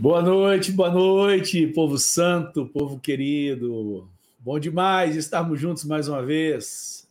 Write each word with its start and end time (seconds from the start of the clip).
Boa 0.00 0.22
noite, 0.22 0.70
boa 0.70 0.92
noite, 0.92 1.66
povo 1.66 1.98
santo, 1.98 2.66
povo 2.66 3.00
querido. 3.00 4.08
Bom 4.38 4.56
demais 4.56 5.16
estarmos 5.16 5.60
juntos 5.60 5.82
mais 5.82 6.06
uma 6.06 6.24
vez. 6.24 7.08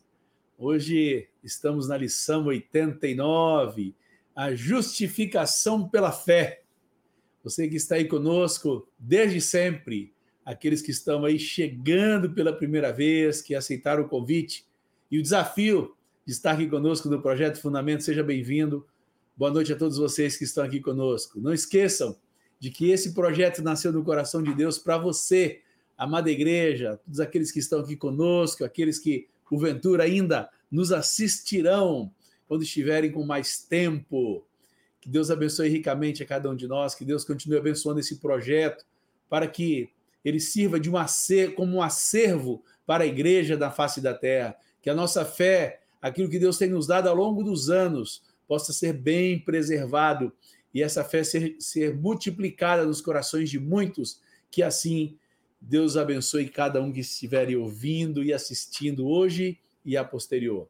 Hoje 0.56 1.28
estamos 1.44 1.86
na 1.86 1.98
lição 1.98 2.46
89, 2.46 3.94
a 4.34 4.54
justificação 4.54 5.86
pela 5.86 6.10
fé. 6.10 6.62
Você 7.44 7.68
que 7.68 7.76
está 7.76 7.96
aí 7.96 8.06
conosco 8.06 8.88
desde 8.98 9.42
sempre, 9.42 10.14
aqueles 10.42 10.80
que 10.80 10.90
estão 10.90 11.26
aí 11.26 11.38
chegando 11.38 12.30
pela 12.30 12.54
primeira 12.54 12.90
vez, 12.90 13.42
que 13.42 13.54
aceitaram 13.54 14.04
o 14.04 14.08
convite 14.08 14.64
e 15.10 15.18
o 15.18 15.22
desafio 15.22 15.94
de 16.24 16.32
estar 16.32 16.52
aqui 16.52 16.66
conosco 16.66 17.10
no 17.10 17.20
Projeto 17.20 17.60
Fundamento, 17.60 18.02
seja 18.02 18.24
bem-vindo. 18.24 18.86
Boa 19.36 19.50
noite 19.50 19.74
a 19.74 19.76
todos 19.76 19.98
vocês 19.98 20.38
que 20.38 20.44
estão 20.44 20.64
aqui 20.64 20.80
conosco. 20.80 21.38
Não 21.38 21.52
esqueçam 21.52 22.16
de 22.58 22.70
que 22.70 22.90
esse 22.90 23.14
projeto 23.14 23.62
nasceu 23.62 23.92
no 23.92 24.04
coração 24.04 24.42
de 24.42 24.54
Deus 24.54 24.78
para 24.78 24.98
você, 24.98 25.60
amada 25.96 26.30
igreja, 26.30 27.00
todos 27.04 27.20
aqueles 27.20 27.52
que 27.52 27.58
estão 27.58 27.80
aqui 27.80 27.96
conosco, 27.96 28.64
aqueles 28.64 28.98
que 28.98 29.28
porventura 29.48 30.04
ainda 30.04 30.48
nos 30.70 30.92
assistirão 30.92 32.12
quando 32.46 32.62
estiverem 32.62 33.10
com 33.10 33.24
mais 33.24 33.60
tempo. 33.60 34.44
Que 35.00 35.08
Deus 35.08 35.30
abençoe 35.30 35.68
ricamente 35.68 36.22
a 36.22 36.26
cada 36.26 36.50
um 36.50 36.56
de 36.56 36.66
nós, 36.66 36.94
que 36.94 37.04
Deus 37.04 37.24
continue 37.24 37.58
abençoando 37.58 38.00
esse 38.00 38.16
projeto 38.16 38.84
para 39.28 39.46
que 39.46 39.90
ele 40.24 40.40
sirva 40.40 40.80
de 40.80 40.90
um 40.90 40.96
acervo, 40.96 41.54
como 41.54 41.76
um 41.76 41.82
acervo 41.82 42.62
para 42.86 43.04
a 43.04 43.06
igreja 43.06 43.56
da 43.56 43.70
face 43.70 44.00
da 44.00 44.14
terra, 44.14 44.56
que 44.82 44.90
a 44.90 44.94
nossa 44.94 45.24
fé, 45.24 45.80
aquilo 46.00 46.28
que 46.28 46.38
Deus 46.38 46.58
tem 46.58 46.70
nos 46.70 46.86
dado 46.86 47.08
ao 47.08 47.14
longo 47.14 47.42
dos 47.42 47.70
anos, 47.70 48.22
possa 48.46 48.72
ser 48.72 48.94
bem 48.94 49.38
preservado 49.38 50.32
e 50.74 50.82
essa 50.82 51.02
fé 51.02 51.24
ser, 51.24 51.56
ser 51.58 51.96
multiplicada 51.96 52.84
nos 52.84 53.00
corações 53.00 53.50
de 53.50 53.58
muitos, 53.58 54.20
que 54.50 54.62
assim 54.62 55.18
Deus 55.60 55.96
abençoe 55.96 56.48
cada 56.48 56.80
um 56.80 56.92
que 56.92 57.00
estiver 57.00 57.54
ouvindo 57.56 58.22
e 58.22 58.32
assistindo 58.32 59.06
hoje 59.08 59.58
e 59.84 59.96
a 59.96 60.04
posterior. 60.04 60.68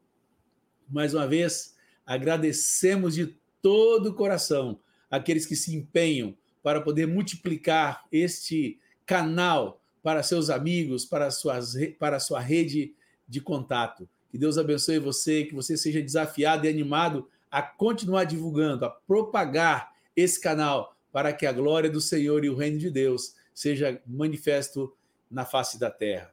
Mais 0.89 1.13
uma 1.13 1.27
vez, 1.27 1.75
agradecemos 2.05 3.13
de 3.13 3.35
todo 3.61 4.09
o 4.09 4.13
coração 4.13 4.79
aqueles 5.09 5.45
que 5.45 5.55
se 5.55 5.75
empenham 5.75 6.35
para 6.63 6.81
poder 6.81 7.05
multiplicar 7.05 8.05
este 8.11 8.79
canal 9.05 9.81
para 10.01 10.23
seus 10.23 10.49
amigos, 10.49 11.05
para, 11.05 11.29
suas, 11.29 11.73
para 11.99 12.19
sua 12.19 12.39
rede 12.39 12.93
de 13.27 13.41
contato. 13.41 14.07
Que 14.29 14.37
Deus 14.37 14.57
abençoe 14.57 14.99
você, 14.99 15.43
que 15.45 15.53
você 15.53 15.75
seja 15.75 16.01
desafiado 16.01 16.65
e 16.65 16.69
animado 16.69 17.27
a 17.49 17.61
continuar 17.61 18.23
divulgando, 18.23 18.85
a 18.85 18.89
propagar 18.89 19.91
esse 20.19 20.39
canal 20.39 20.95
para 21.11 21.33
que 21.33 21.45
a 21.45 21.51
glória 21.51 21.89
do 21.89 22.01
Senhor 22.01 22.43
e 22.45 22.49
o 22.49 22.55
reino 22.55 22.77
de 22.77 22.89
Deus 22.89 23.35
seja 23.53 24.01
manifesto 24.05 24.95
na 25.29 25.45
face 25.45 25.79
da 25.79 25.89
terra. 25.89 26.31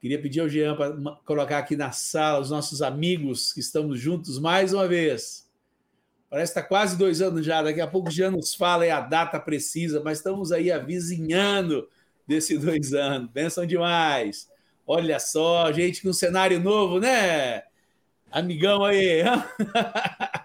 Queria 0.00 0.20
pedir 0.20 0.40
ao 0.40 0.48
Jean 0.48 0.76
para 0.76 0.94
colocar 1.24 1.58
aqui 1.58 1.76
na 1.76 1.90
sala 1.90 2.40
os 2.40 2.50
nossos 2.50 2.82
amigos 2.82 3.52
que 3.52 3.60
estamos 3.60 3.98
juntos 3.98 4.38
mais 4.38 4.74
uma 4.74 4.86
vez. 4.86 5.48
Parece 6.28 6.52
que 6.52 6.58
está 6.58 6.68
quase 6.68 6.98
dois 6.98 7.22
anos 7.22 7.46
já, 7.46 7.62
daqui 7.62 7.80
a 7.80 7.86
pouco 7.86 8.10
Jean 8.10 8.32
nos 8.32 8.54
fala 8.54 8.84
a 8.92 9.00
data 9.00 9.40
precisa, 9.40 10.02
mas 10.04 10.18
estamos 10.18 10.52
aí 10.52 10.70
avizinhando 10.70 11.88
desses 12.26 12.60
dois 12.62 12.92
anos. 12.92 13.30
Benção 13.30 13.64
demais. 13.64 14.50
Olha 14.86 15.18
só, 15.18 15.72
gente 15.72 16.02
com 16.02 16.10
um 16.10 16.12
cenário 16.12 16.60
novo, 16.60 17.00
né? 17.00 17.62
Amigão 18.30 18.84
aí. 18.84 19.22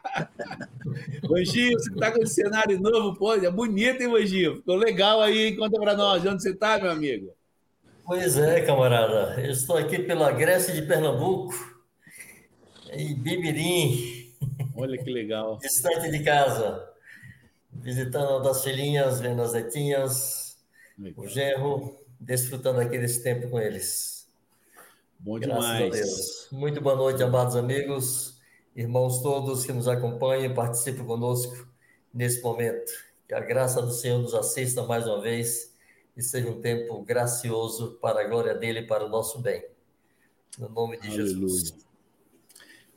Anjinho, 1.35 1.79
você 1.79 1.91
está 1.91 2.11
com 2.11 2.23
esse 2.23 2.35
cenário 2.35 2.79
novo, 2.79 3.15
pô, 3.17 3.35
é 3.35 3.51
bonito, 3.51 4.01
hein, 4.01 4.15
Anjinho? 4.15 4.55
Ficou 4.57 4.75
legal 4.75 5.21
aí, 5.21 5.55
conta 5.55 5.79
para 5.79 5.95
nós, 5.95 6.25
onde 6.25 6.41
você 6.41 6.51
está, 6.51 6.79
meu 6.79 6.89
amigo? 6.89 7.31
Pois 8.03 8.37
é, 8.37 8.61
camarada, 8.61 9.39
eu 9.39 9.51
estou 9.51 9.77
aqui 9.77 9.99
pela 9.99 10.31
Grécia 10.31 10.73
de 10.73 10.81
Pernambuco, 10.81 11.53
em 12.91 13.13
Bibirim. 13.13 14.33
Olha 14.75 14.97
que 14.97 15.11
legal. 15.11 15.59
Distante 15.59 16.09
de 16.09 16.23
casa, 16.23 16.89
visitando 17.71 18.41
das 18.41 18.63
filhinhas, 18.63 19.19
vendo 19.19 19.43
as 19.43 19.53
netinhas, 19.53 20.57
legal. 20.97 21.25
o 21.25 21.27
genro, 21.27 21.99
desfrutando 22.19 22.79
aqui 22.79 22.97
desse 22.97 23.21
tempo 23.21 23.49
com 23.49 23.59
eles. 23.59 24.27
Bom 25.19 25.39
Graças 25.39 25.77
demais. 25.77 26.47
Muito 26.51 26.81
boa 26.81 26.95
noite, 26.95 27.21
amados 27.21 27.55
amigos 27.55 28.38
irmãos 28.75 29.21
todos 29.21 29.65
que 29.65 29.73
nos 29.73 29.87
acompanham, 29.87 30.53
participem 30.53 31.05
conosco 31.05 31.67
nesse 32.13 32.41
momento. 32.41 32.91
Que 33.27 33.33
a 33.33 33.39
graça 33.39 33.81
do 33.81 33.91
Senhor 33.91 34.19
nos 34.19 34.33
assista 34.33 34.83
mais 34.83 35.05
uma 35.05 35.21
vez 35.21 35.75
e 36.15 36.21
seja 36.21 36.49
um 36.49 36.59
tempo 36.59 37.01
gracioso 37.03 37.97
para 38.01 38.21
a 38.21 38.23
glória 38.27 38.55
dele 38.55 38.79
e 38.79 38.87
para 38.87 39.05
o 39.05 39.09
nosso 39.09 39.39
bem. 39.39 39.65
No 40.57 40.69
nome 40.69 40.97
de 40.97 41.07
Aleluia. 41.07 41.27
Jesus. 41.27 41.73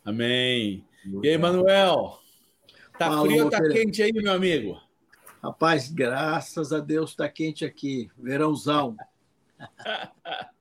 Amém. 0.04 0.84
E 1.22 1.28
aí, 1.28 1.38
Manuel? 1.38 2.18
Tá 2.98 3.06
Falou, 3.06 3.26
frio 3.26 3.44
ou 3.44 3.50
tá 3.50 3.60
quente 3.68 4.02
aí, 4.02 4.12
meu 4.12 4.32
amigo? 4.32 4.80
Rapaz, 5.42 5.90
graças 5.90 6.72
a 6.72 6.78
Deus 6.78 7.10
está 7.10 7.28
quente 7.28 7.64
aqui. 7.64 8.10
Verãozão. 8.18 8.96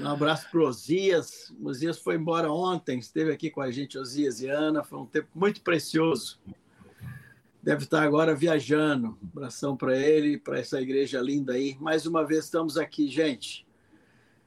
Um 0.00 0.08
abraço 0.08 0.48
para 0.50 0.60
o 0.60 0.66
Osias. 0.66 1.52
O 1.60 1.68
Osias 1.68 1.98
foi 1.98 2.16
embora 2.16 2.50
ontem, 2.50 2.98
esteve 2.98 3.32
aqui 3.32 3.50
com 3.50 3.60
a 3.60 3.70
gente, 3.70 3.98
Osias 3.98 4.40
e 4.40 4.48
Ana. 4.48 4.82
Foi 4.82 4.98
um 4.98 5.06
tempo 5.06 5.28
muito 5.34 5.60
precioso. 5.60 6.40
Deve 7.62 7.84
estar 7.84 8.02
agora 8.02 8.34
viajando. 8.34 9.18
Um 9.22 9.28
abração 9.28 9.76
para 9.76 9.96
ele, 9.96 10.38
para 10.38 10.58
essa 10.58 10.80
igreja 10.80 11.20
linda 11.20 11.52
aí. 11.52 11.76
Mais 11.80 12.06
uma 12.06 12.26
vez 12.26 12.44
estamos 12.44 12.76
aqui, 12.76 13.08
gente. 13.08 13.66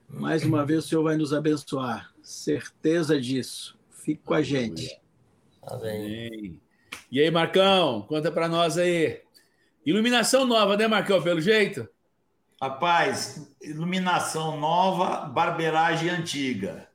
Mais 0.09 0.43
uma 0.43 0.65
vez 0.65 0.85
o 0.85 0.87
Senhor 0.87 1.03
vai 1.03 1.15
nos 1.15 1.33
abençoar. 1.33 2.13
Certeza 2.21 3.19
disso. 3.19 3.77
Fique 3.89 4.21
com 4.23 4.33
a 4.33 4.41
gente. 4.41 4.99
Amém. 5.63 6.59
E 7.11 7.19
aí, 7.19 7.31
Marcão, 7.31 8.01
conta 8.01 8.31
para 8.31 8.47
nós 8.47 8.77
aí. 8.77 9.21
Iluminação 9.85 10.45
nova, 10.45 10.75
né, 10.75 10.87
Marcão, 10.87 11.21
pelo 11.21 11.39
jeito? 11.39 11.87
Rapaz, 12.61 13.53
iluminação 13.61 14.57
nova, 14.57 15.25
barbeiragem 15.27 16.09
antiga. 16.09 16.87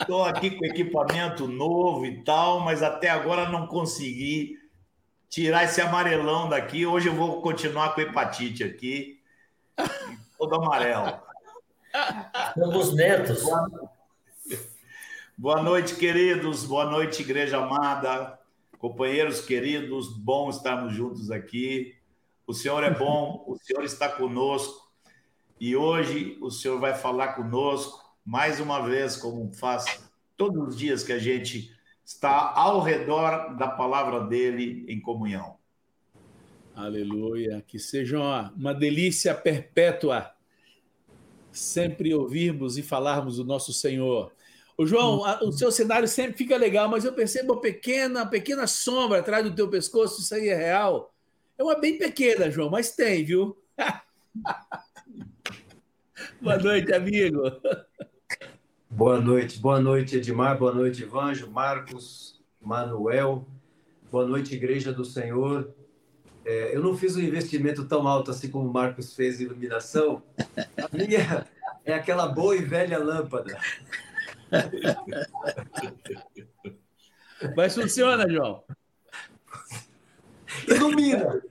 Estou 0.00 0.24
aqui 0.26 0.50
com 0.50 0.64
equipamento 0.64 1.46
novo 1.46 2.04
e 2.04 2.24
tal, 2.24 2.58
mas 2.58 2.82
até 2.82 3.10
agora 3.10 3.48
não 3.48 3.68
consegui 3.68 4.58
tirar 5.28 5.64
esse 5.64 5.80
amarelão 5.80 6.48
daqui. 6.48 6.84
Hoje 6.84 7.08
eu 7.08 7.14
vou 7.14 7.40
continuar 7.40 7.94
com 7.94 8.00
hepatite 8.00 8.64
aqui, 8.64 9.20
todo 10.36 10.56
amarelo. 10.56 11.20
Somos 12.58 12.92
netos. 12.92 13.44
Boa 15.38 15.62
noite, 15.62 15.94
queridos. 15.94 16.64
Boa 16.64 16.86
noite, 16.86 17.22
igreja 17.22 17.58
amada. 17.58 18.36
Companheiros 18.78 19.40
queridos, 19.40 20.08
bom 20.08 20.50
estarmos 20.50 20.92
juntos 20.92 21.30
aqui. 21.30 22.01
O 22.46 22.52
Senhor 22.52 22.82
é 22.82 22.90
bom, 22.90 23.44
o 23.46 23.56
Senhor 23.56 23.84
está 23.84 24.08
conosco 24.08 24.90
e 25.60 25.76
hoje 25.76 26.36
o 26.40 26.50
Senhor 26.50 26.80
vai 26.80 26.94
falar 26.94 27.34
conosco 27.34 28.02
mais 28.24 28.60
uma 28.60 28.80
vez, 28.80 29.16
como 29.16 29.52
faz 29.54 30.02
todos 30.36 30.68
os 30.68 30.76
dias 30.76 31.02
que 31.02 31.12
a 31.12 31.18
gente 31.18 31.70
está 32.04 32.52
ao 32.52 32.80
redor 32.80 33.56
da 33.56 33.68
palavra 33.68 34.20
dele 34.20 34.84
em 34.88 35.00
comunhão. 35.00 35.56
Aleluia. 36.74 37.62
Que 37.66 37.78
seja 37.78 38.18
uma, 38.18 38.52
uma 38.56 38.74
delícia 38.74 39.34
perpétua 39.34 40.32
sempre 41.52 42.14
ouvirmos 42.14 42.78
e 42.78 42.82
falarmos 42.82 43.36
do 43.36 43.44
nosso 43.44 43.72
Senhor. 43.72 44.32
O 44.76 44.86
João, 44.86 45.20
o 45.42 45.52
seu 45.52 45.70
cenário 45.70 46.08
sempre 46.08 46.36
fica 46.36 46.56
legal, 46.56 46.88
mas 46.88 47.04
eu 47.04 47.12
percebo 47.12 47.52
uma 47.52 47.60
pequena, 47.60 48.26
pequena 48.26 48.66
sombra 48.66 49.20
atrás 49.20 49.44
do 49.44 49.54
teu 49.54 49.68
pescoço, 49.68 50.22
isso 50.22 50.34
aí 50.34 50.48
é 50.48 50.56
real? 50.56 51.11
É 51.62 51.64
uma 51.64 51.78
bem 51.78 51.96
pequena, 51.96 52.50
João, 52.50 52.68
mas 52.68 52.90
tem, 52.90 53.24
viu? 53.24 53.56
Boa 56.42 56.58
noite, 56.58 56.92
amigo. 56.92 57.40
Boa 58.90 59.20
noite, 59.20 59.60
boa 59.60 59.80
noite, 59.80 60.16
Edmar, 60.16 60.58
boa 60.58 60.74
noite, 60.74 61.04
Ivanjo, 61.04 61.48
Marcos, 61.48 62.42
Manuel, 62.60 63.46
boa 64.10 64.26
noite, 64.26 64.56
Igreja 64.56 64.92
do 64.92 65.04
Senhor. 65.04 65.72
É, 66.44 66.76
eu 66.76 66.82
não 66.82 66.96
fiz 66.96 67.14
um 67.14 67.20
investimento 67.20 67.86
tão 67.86 68.08
alto 68.08 68.32
assim 68.32 68.50
como 68.50 68.68
o 68.68 68.72
Marcos 68.72 69.14
fez 69.14 69.40
em 69.40 69.44
iluminação. 69.44 70.20
A 70.56 70.88
minha 70.92 71.46
é 71.84 71.94
aquela 71.94 72.26
boa 72.26 72.56
e 72.56 72.64
velha 72.64 72.98
lâmpada. 72.98 73.56
Mas 77.56 77.72
funciona, 77.72 78.28
João. 78.28 78.64
Ilumina! 80.68 81.42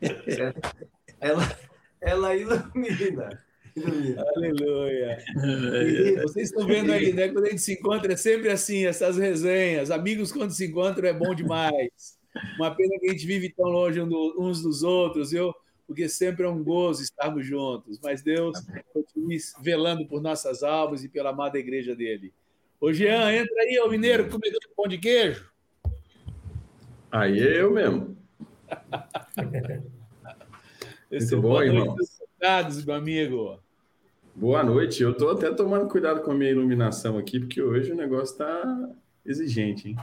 ela, 1.20 1.58
ela 2.00 2.36
ilumina. 2.36 3.42
ilumina. 3.76 4.24
Aleluia. 4.36 5.18
E 5.36 6.20
vocês 6.22 6.48
estão 6.48 6.66
vendo 6.66 6.92
aí, 6.92 7.12
né? 7.12 7.28
Quando 7.28 7.46
a 7.46 7.50
gente 7.50 7.62
se 7.62 7.74
encontra, 7.74 8.12
é 8.12 8.16
sempre 8.16 8.50
assim, 8.50 8.84
essas 8.84 9.16
resenhas. 9.16 9.90
Amigos, 9.90 10.32
quando 10.32 10.52
se 10.52 10.66
encontram, 10.66 11.08
é 11.08 11.12
bom 11.12 11.34
demais. 11.34 12.18
Uma 12.56 12.74
pena 12.74 12.98
que 12.98 13.08
a 13.08 13.12
gente 13.12 13.26
vive 13.26 13.52
tão 13.52 13.66
longe 13.66 14.00
uns 14.00 14.62
dos 14.62 14.82
outros, 14.82 15.30
viu? 15.30 15.54
Porque 15.86 16.08
sempre 16.08 16.44
é 16.44 16.48
um 16.48 16.62
gozo 16.62 17.02
estarmos 17.02 17.46
juntos. 17.46 17.98
Mas 18.02 18.22
Deus 18.22 18.58
continue 18.92 19.38
velando 19.60 20.06
por 20.06 20.22
nossas 20.22 20.62
almas 20.62 21.04
e 21.04 21.08
pela 21.08 21.30
amada 21.30 21.58
igreja 21.58 21.94
dele. 21.94 22.32
Ô, 22.80 22.92
Jean, 22.92 23.32
entra 23.32 23.62
aí, 23.62 23.78
ô 23.78 23.88
mineiro, 23.88 24.28
comedor 24.28 24.58
de 24.60 24.68
pão 24.74 24.88
de 24.88 24.98
queijo. 24.98 25.51
Aí 27.12 27.40
é 27.40 27.60
eu 27.60 27.70
mesmo. 27.70 28.16
Esse 31.10 31.36
Muito 31.36 31.46
é 31.46 31.50
bom, 31.50 31.62
irmão. 31.62 31.96
meu 32.86 32.94
amigo. 32.94 33.58
Boa 34.34 34.62
noite. 34.64 35.02
Eu 35.02 35.10
estou 35.10 35.30
até 35.30 35.52
tomando 35.52 35.86
cuidado 35.90 36.22
com 36.22 36.30
a 36.30 36.34
minha 36.34 36.50
iluminação 36.50 37.18
aqui, 37.18 37.38
porque 37.38 37.60
hoje 37.60 37.92
o 37.92 37.94
negócio 37.94 38.32
está 38.32 38.90
exigente, 39.26 39.90
hein? 39.90 39.96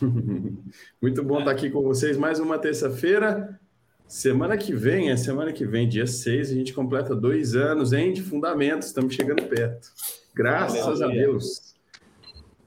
Muito 0.98 1.22
bom 1.22 1.40
estar 1.40 1.50
aqui 1.50 1.68
com 1.68 1.82
vocês 1.82 2.16
mais 2.16 2.40
uma 2.40 2.58
terça-feira. 2.58 3.60
Semana 4.08 4.56
que 4.56 4.72
vem, 4.72 5.10
é 5.10 5.18
semana 5.18 5.52
que 5.52 5.66
vem, 5.66 5.86
dia 5.86 6.06
6, 6.06 6.52
a 6.52 6.54
gente 6.54 6.72
completa 6.72 7.14
dois 7.14 7.54
anos, 7.54 7.92
hein, 7.92 8.14
de 8.14 8.22
fundamentos. 8.22 8.88
Estamos 8.88 9.14
chegando 9.14 9.42
perto. 9.42 9.92
Graças 10.34 11.02
a 11.02 11.06
Deus. 11.06 11.74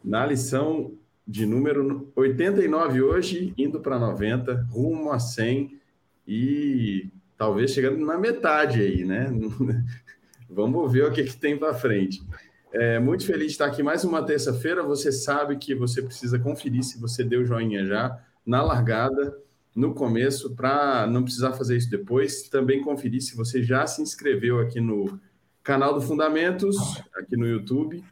Na 0.03 0.27
lição 0.27 0.95
de 1.27 1.45
número 1.45 2.11
89 2.15 3.01
hoje, 3.01 3.53
indo 3.57 3.81
para 3.81 3.99
90, 3.99 4.67
rumo 4.71 5.11
a 5.11 5.19
100 5.19 5.77
e 6.25 7.09
talvez 7.37 7.71
chegando 7.71 8.05
na 8.05 8.17
metade 8.17 8.81
aí, 8.81 9.03
né? 9.03 9.29
Vamos 10.49 10.89
ver 10.91 11.05
o 11.05 11.11
que, 11.11 11.23
que 11.23 11.35
tem 11.35 11.57
para 11.57 11.73
frente. 11.73 12.25
É, 12.71 12.99
muito 12.99 13.25
feliz 13.25 13.47
de 13.47 13.51
estar 13.53 13.65
aqui 13.65 13.83
mais 13.83 14.05
uma 14.05 14.23
terça-feira. 14.23 14.81
Você 14.83 15.11
sabe 15.11 15.57
que 15.57 15.75
você 15.75 16.01
precisa 16.01 16.39
conferir 16.39 16.83
se 16.83 16.99
você 16.99 17.23
deu 17.23 17.45
joinha 17.45 17.85
já 17.85 18.17
na 18.45 18.63
largada, 18.63 19.37
no 19.75 19.93
começo, 19.93 20.55
para 20.55 21.05
não 21.07 21.23
precisar 21.23 21.53
fazer 21.53 21.75
isso 21.75 21.89
depois. 21.89 22.43
Também 22.43 22.81
conferir 22.81 23.21
se 23.21 23.35
você 23.35 23.61
já 23.61 23.85
se 23.85 24.01
inscreveu 24.01 24.59
aqui 24.59 24.79
no 24.79 25.19
canal 25.61 25.93
do 25.93 26.01
Fundamentos, 26.01 26.77
aqui 27.13 27.35
no 27.35 27.45
YouTube, 27.45 28.03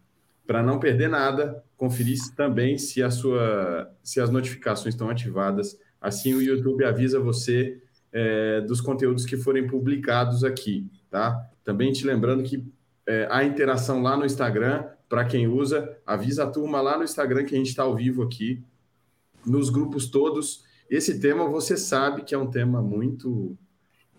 para 0.45 0.63
não 0.63 0.79
perder 0.79 1.09
nada. 1.09 1.63
Conferir 1.77 2.17
também 2.35 2.77
se, 2.77 3.01
a 3.03 3.09
sua, 3.09 3.91
se 4.03 4.19
as 4.19 4.29
notificações 4.29 4.93
estão 4.93 5.09
ativadas. 5.09 5.77
Assim 5.99 6.33
o 6.33 6.41
YouTube 6.41 6.85
avisa 6.85 7.19
você 7.19 7.81
é, 8.11 8.61
dos 8.61 8.79
conteúdos 8.79 9.25
que 9.25 9.35
forem 9.35 9.67
publicados 9.67 10.43
aqui, 10.43 10.89
tá? 11.09 11.49
Também 11.63 11.91
te 11.91 12.05
lembrando 12.05 12.43
que 12.43 12.63
é, 13.07 13.27
a 13.29 13.43
interação 13.43 14.01
lá 14.01 14.15
no 14.15 14.25
Instagram, 14.25 14.85
para 15.09 15.25
quem 15.25 15.47
usa, 15.47 15.97
avisa 16.05 16.43
a 16.43 16.49
turma 16.49 16.81
lá 16.81 16.97
no 16.97 17.03
Instagram 17.03 17.43
que 17.43 17.53
a 17.53 17.57
gente 17.57 17.69
está 17.69 17.83
ao 17.83 17.95
vivo 17.95 18.23
aqui, 18.23 18.63
nos 19.45 19.69
grupos 19.69 20.07
todos. 20.07 20.63
Esse 20.89 21.19
tema 21.19 21.47
você 21.47 21.75
sabe 21.75 22.23
que 22.23 22.33
é 22.33 22.37
um 22.37 22.49
tema 22.49 22.81
muito, 22.81 23.57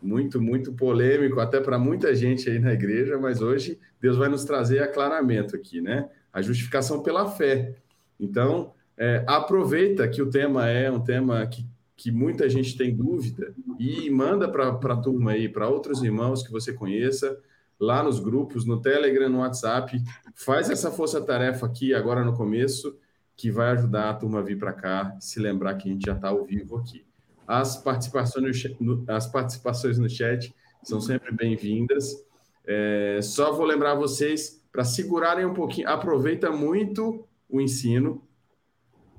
muito, 0.03 0.41
muito 0.41 0.73
polêmico, 0.73 1.41
até 1.41 1.61
para 1.61 1.79
muita 1.79 2.15
gente 2.15 2.49
aí 2.49 2.59
na 2.59 2.73
igreja, 2.73 3.19
mas 3.19 3.41
hoje 3.41 3.79
Deus 4.01 4.17
vai 4.17 4.29
nos 4.29 4.45
trazer 4.45 4.81
aclaramento 4.81 5.57
aqui, 5.57 5.81
né? 5.81 6.09
A 6.33 6.43
justificação 6.43 7.03
pela 7.03 7.31
fé. 7.31 7.75
Então, 8.21 8.73
é, 8.97 9.25
aproveita 9.27 10.07
que 10.09 10.23
o 10.23 10.31
tema 10.31 10.69
é 10.69 10.91
um 10.91 11.01
tema 11.01 11.47
que 11.47 11.67
que 11.97 12.13
muita 12.13 12.49
gente 12.49 12.77
tem 12.77 12.95
dúvida 12.95 13.55
e 13.79 14.11
manda 14.11 14.49
para 14.49 14.69
a 14.69 14.97
turma 14.97 15.33
aí, 15.33 15.49
para 15.49 15.69
outros 15.69 16.03
irmãos 16.03 16.43
que 16.43 16.53
você 16.53 16.73
conheça, 16.73 17.41
lá 17.81 18.03
nos 18.03 18.21
grupos, 18.21 18.67
no 18.67 18.81
Telegram, 18.81 19.31
no 19.31 19.39
WhatsApp. 19.39 20.03
Faz 20.35 20.69
essa 20.69 20.91
força-tarefa 20.91 21.65
aqui 21.65 21.95
agora 21.95 22.23
no 22.23 22.35
começo, 22.35 22.99
que 23.35 23.51
vai 23.51 23.71
ajudar 23.71 24.11
a 24.11 24.15
turma 24.15 24.41
a 24.41 24.43
vir 24.43 24.59
para 24.59 24.75
cá, 24.75 25.17
se 25.21 25.41
lembrar 25.41 25.75
que 25.75 25.89
a 25.89 25.93
gente 25.93 26.05
já 26.05 26.15
está 26.15 26.29
ao 26.29 26.45
vivo 26.45 26.77
aqui. 26.77 27.06
As 27.47 27.77
participações 27.77 28.65
no, 28.81 29.05
as 29.09 29.27
participações 29.27 29.99
no 29.99 30.09
chat 30.09 30.55
são 30.83 31.01
sempre 31.01 31.33
bem-vindas. 31.33 32.25
É, 32.67 33.21
só 33.23 33.53
vou 33.53 33.65
lembrar 33.65 33.95
vocês 33.95 34.63
para 34.73 34.85
segurarem 34.85 35.47
um 35.47 35.55
pouquinho, 35.55 35.89
aproveita 35.89 36.51
muito 36.51 37.27
o 37.49 37.61
ensino, 37.61 38.23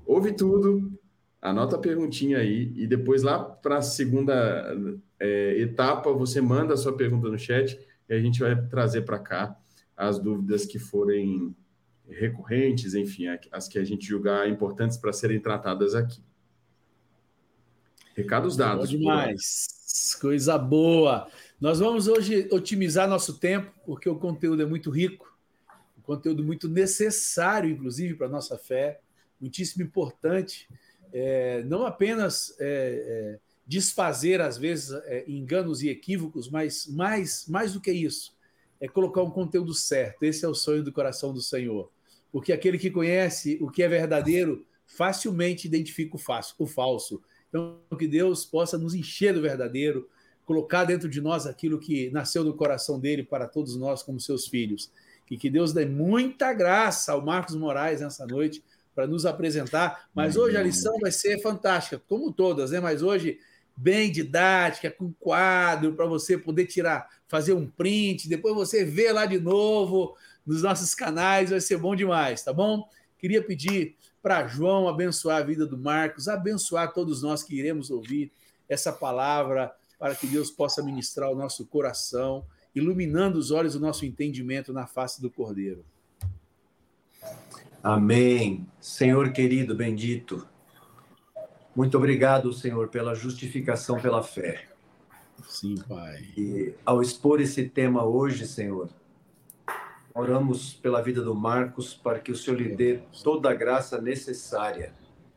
ouve 0.06 0.32
tudo, 0.32 0.98
Anota 1.40 1.76
a 1.76 1.78
perguntinha 1.78 2.38
aí 2.38 2.72
e 2.74 2.86
depois 2.86 3.22
lá 3.22 3.38
para 3.38 3.78
a 3.78 3.82
segunda 3.82 4.76
é, 5.20 5.60
etapa 5.60 6.12
você 6.12 6.40
manda 6.40 6.74
a 6.74 6.76
sua 6.76 6.96
pergunta 6.96 7.28
no 7.28 7.38
chat 7.38 7.78
e 8.08 8.12
a 8.12 8.20
gente 8.20 8.40
vai 8.40 8.60
trazer 8.66 9.02
para 9.02 9.20
cá 9.20 9.56
as 9.96 10.18
dúvidas 10.18 10.66
que 10.66 10.80
forem 10.80 11.54
recorrentes, 12.08 12.94
enfim, 12.94 13.26
as 13.52 13.68
que 13.68 13.78
a 13.78 13.84
gente 13.84 14.06
julgar 14.06 14.48
importantes 14.48 14.96
para 14.96 15.12
serem 15.12 15.38
tratadas 15.38 15.94
aqui. 15.94 16.20
Recados 18.18 18.56
dados. 18.56 18.90
Boa 18.90 18.98
demais. 18.98 20.16
Coisa 20.20 20.58
boa. 20.58 21.28
Nós 21.60 21.78
vamos 21.78 22.08
hoje 22.08 22.48
otimizar 22.50 23.08
nosso 23.08 23.38
tempo, 23.38 23.72
porque 23.86 24.08
o 24.08 24.16
conteúdo 24.16 24.60
é 24.60 24.66
muito 24.66 24.90
rico, 24.90 25.32
um 25.96 26.02
conteúdo 26.02 26.42
muito 26.42 26.68
necessário, 26.68 27.70
inclusive, 27.70 28.14
para 28.14 28.26
a 28.26 28.30
nossa 28.30 28.58
fé, 28.58 29.00
muitíssimo 29.40 29.84
importante 29.84 30.68
é, 31.12 31.62
não 31.62 31.86
apenas 31.86 32.54
é, 32.58 32.64
é, 32.66 33.38
desfazer, 33.64 34.40
às 34.40 34.58
vezes, 34.58 34.90
é, 35.04 35.24
enganos 35.28 35.80
e 35.82 35.88
equívocos, 35.88 36.50
mas 36.50 36.88
mais, 36.88 37.46
mais 37.46 37.72
do 37.72 37.80
que 37.80 37.92
isso, 37.92 38.36
é 38.80 38.88
colocar 38.88 39.22
um 39.22 39.30
conteúdo 39.30 39.72
certo. 39.74 40.24
Esse 40.24 40.44
é 40.44 40.48
o 40.48 40.54
sonho 40.54 40.82
do 40.82 40.92
coração 40.92 41.32
do 41.32 41.40
Senhor. 41.40 41.88
Porque 42.32 42.52
aquele 42.52 42.78
que 42.78 42.90
conhece 42.90 43.58
o 43.60 43.70
que 43.70 43.82
é 43.82 43.88
verdadeiro 43.88 44.66
facilmente 44.86 45.66
identifica 45.66 46.16
o 46.16 46.66
falso. 46.66 47.22
Então, 47.48 47.80
que 47.98 48.06
Deus 48.06 48.44
possa 48.44 48.76
nos 48.76 48.94
encher 48.94 49.34
do 49.34 49.42
verdadeiro, 49.42 50.08
colocar 50.44 50.84
dentro 50.84 51.08
de 51.08 51.20
nós 51.20 51.46
aquilo 51.46 51.78
que 51.78 52.10
nasceu 52.10 52.44
no 52.44 52.54
coração 52.54 52.98
dele 52.98 53.22
para 53.22 53.46
todos 53.46 53.76
nós, 53.76 54.02
como 54.02 54.20
seus 54.20 54.46
filhos. 54.46 54.90
E 55.30 55.36
que 55.36 55.50
Deus 55.50 55.72
dê 55.72 55.84
muita 55.84 56.52
graça 56.52 57.12
ao 57.12 57.22
Marcos 57.22 57.54
Moraes 57.54 58.00
nessa 58.00 58.26
noite 58.26 58.62
para 58.94 59.06
nos 59.06 59.26
apresentar. 59.26 60.08
Mas 60.14 60.36
hoje 60.36 60.56
a 60.56 60.62
lição 60.62 60.98
vai 61.00 61.12
ser 61.12 61.40
fantástica, 61.40 62.02
como 62.08 62.32
todas, 62.32 62.70
né? 62.70 62.80
Mas 62.80 63.02
hoje 63.02 63.38
bem 63.76 64.10
didática, 64.10 64.90
com 64.90 65.12
quadro, 65.12 65.94
para 65.94 66.04
você 66.04 66.36
poder 66.36 66.66
tirar, 66.66 67.08
fazer 67.28 67.52
um 67.52 67.64
print, 67.64 68.28
depois 68.28 68.54
você 68.54 68.84
vê 68.84 69.12
lá 69.12 69.24
de 69.24 69.38
novo 69.38 70.16
nos 70.44 70.62
nossos 70.62 70.96
canais, 70.96 71.50
vai 71.50 71.60
ser 71.60 71.76
bom 71.76 71.94
demais, 71.94 72.42
tá 72.42 72.52
bom? 72.52 72.88
Queria 73.18 73.40
pedir 73.40 73.96
para 74.22 74.46
João 74.46 74.88
abençoar 74.88 75.38
a 75.38 75.44
vida 75.44 75.66
do 75.66 75.78
Marcos, 75.78 76.28
abençoar 76.28 76.92
todos 76.92 77.22
nós 77.22 77.42
que 77.42 77.56
iremos 77.56 77.90
ouvir 77.90 78.32
essa 78.68 78.92
palavra, 78.92 79.74
para 79.98 80.14
que 80.14 80.26
Deus 80.26 80.50
possa 80.50 80.82
ministrar 80.82 81.30
o 81.30 81.36
nosso 81.36 81.66
coração, 81.66 82.44
iluminando 82.74 83.38
os 83.38 83.50
olhos 83.50 83.74
do 83.74 83.80
nosso 83.80 84.04
entendimento 84.04 84.72
na 84.72 84.86
face 84.86 85.20
do 85.20 85.30
Cordeiro. 85.30 85.84
Amém. 87.82 88.66
Senhor 88.80 89.32
querido, 89.32 89.74
bendito. 89.74 90.46
Muito 91.74 91.96
obrigado, 91.96 92.52
Senhor, 92.52 92.88
pela 92.88 93.14
justificação 93.14 94.00
pela 94.00 94.22
fé. 94.22 94.66
Sim, 95.48 95.76
Pai. 95.88 96.24
E 96.36 96.74
ao 96.84 97.00
expor 97.00 97.40
esse 97.40 97.68
tema 97.68 98.04
hoje, 98.04 98.46
Senhor, 98.46 98.88
oramos 100.18 100.74
pela 100.74 101.00
vida 101.00 101.22
do 101.22 101.34
Marcos 101.34 101.94
para 101.94 102.18
que 102.18 102.32
o 102.32 102.36
Senhor 102.36 102.60
lhe 102.60 102.74
dê 102.74 103.00
toda 103.22 103.50
a 103.50 103.54
graça 103.54 104.00
necessária. 104.00 104.92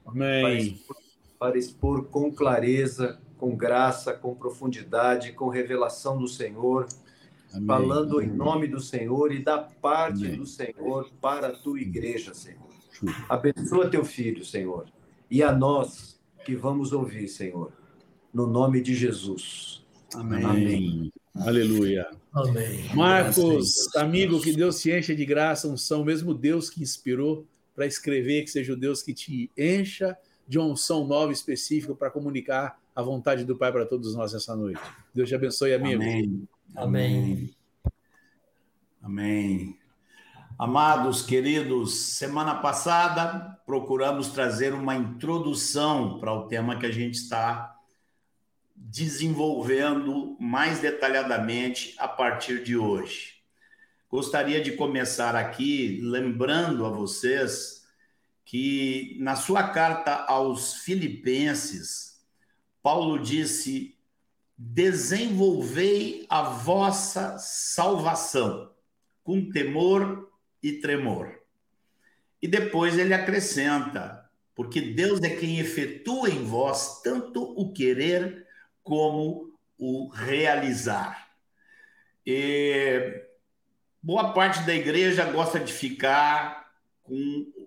Amém. 0.05 0.41
Para 0.41 0.53
expor, 0.55 0.97
para 1.38 1.57
expor 1.57 2.05
com 2.05 2.31
clareza, 2.31 3.21
com 3.38 3.55
graça, 3.55 4.11
com 4.11 4.33
profundidade, 4.33 5.33
com 5.33 5.50
revelação 5.50 6.17
do 6.17 6.27
Senhor 6.27 6.88
Amém. 7.53 7.67
falando 7.67 8.21
em 8.21 8.27
nome 8.27 8.67
do 8.67 8.79
Senhor 8.79 9.31
e 9.31 9.43
da 9.43 9.59
parte 9.59 10.25
Amém. 10.25 10.38
do 10.38 10.47
Senhor 10.47 11.11
para 11.21 11.47
a 11.47 11.55
tua 11.55 11.79
igreja, 11.79 12.33
Senhor. 12.33 12.71
Abençoa 13.29 13.89
teu 13.89 14.03
filho, 14.03 14.43
Senhor, 14.43 14.85
e 15.29 15.43
a 15.43 15.51
nós 15.51 16.19
que 16.43 16.55
vamos 16.55 16.91
ouvir, 16.91 17.27
Senhor, 17.27 17.71
no 18.33 18.47
nome 18.47 18.81
de 18.81 18.95
Jesus. 18.95 19.85
Amém. 20.15 20.43
Amém. 20.43 21.13
Aleluia. 21.35 22.21
Amém. 22.33 22.89
Marcos, 22.95 23.93
amigo, 23.95 24.41
que 24.41 24.53
Deus 24.53 24.81
te 24.81 24.91
encha 24.91 25.13
de 25.13 25.25
graça, 25.25 25.67
unção, 25.67 26.05
mesmo 26.05 26.33
Deus 26.33 26.69
que 26.69 26.81
inspirou 26.81 27.45
para 27.75 27.85
escrever, 27.85 28.43
que 28.43 28.50
seja 28.50 28.73
o 28.73 28.77
Deus 28.77 29.01
que 29.01 29.13
te 29.13 29.51
encha 29.57 30.17
de 30.47 30.57
uma 30.57 30.67
unção 30.67 31.05
nova 31.05 31.31
específica 31.31 31.93
para 31.93 32.09
comunicar 32.09 32.79
a 32.95 33.01
vontade 33.01 33.43
do 33.43 33.57
Pai 33.57 33.71
para 33.71 33.85
todos 33.85 34.15
nós 34.15 34.33
essa 34.33 34.55
noite. 34.55 34.81
Deus 35.13 35.27
te 35.27 35.35
abençoe, 35.35 35.73
amigo. 35.73 36.01
Amém. 36.01 36.47
Amém. 36.75 37.55
Amém. 39.01 39.77
Amados, 40.57 41.23
queridos, 41.23 41.95
semana 41.95 42.55
passada 42.55 43.59
procuramos 43.65 44.27
trazer 44.27 44.73
uma 44.73 44.95
introdução 44.95 46.19
para 46.19 46.31
o 46.33 46.47
tema 46.47 46.77
que 46.77 46.85
a 46.85 46.91
gente 46.91 47.15
está 47.15 47.75
desenvolvendo 48.83 50.35
mais 50.39 50.79
detalhadamente 50.79 51.93
a 52.00 52.07
partir 52.07 52.63
de 52.63 52.75
hoje. 52.75 53.35
Gostaria 54.09 54.59
de 54.59 54.71
começar 54.71 55.35
aqui 55.35 56.00
lembrando 56.01 56.85
a 56.85 56.89
vocês 56.89 57.85
que 58.43 59.15
na 59.19 59.35
sua 59.35 59.69
carta 59.69 60.25
aos 60.25 60.77
Filipenses, 60.77 62.19
Paulo 62.81 63.19
disse: 63.19 63.95
desenvolvei 64.57 66.25
a 66.27 66.41
vossa 66.41 67.38
salvação 67.38 68.71
com 69.23 69.50
temor 69.51 70.29
e 70.61 70.73
tremor. 70.73 71.39
E 72.41 72.47
depois 72.47 72.97
ele 72.97 73.13
acrescenta: 73.13 74.27
porque 74.55 74.81
Deus 74.81 75.21
é 75.21 75.29
quem 75.29 75.59
efetua 75.59 76.29
em 76.29 76.43
vós 76.43 77.01
tanto 77.03 77.43
o 77.57 77.71
querer 77.71 78.50
como 78.91 79.57
o 79.77 80.10
realizar. 80.10 81.29
E 82.25 83.24
boa 84.03 84.33
parte 84.33 84.63
da 84.63 84.75
igreja 84.75 85.24
gosta 85.31 85.62
de 85.62 85.71
ficar 85.71 86.69
com 87.01 87.15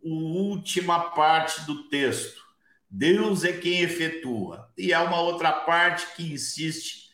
a 0.04 0.06
última 0.06 1.12
parte 1.12 1.64
do 1.64 1.88
texto. 1.88 2.42
Deus 2.90 3.42
é 3.42 3.54
quem 3.54 3.80
efetua. 3.80 4.70
E 4.76 4.92
há 4.92 5.02
uma 5.02 5.18
outra 5.18 5.50
parte 5.50 6.14
que 6.14 6.30
insiste 6.30 7.08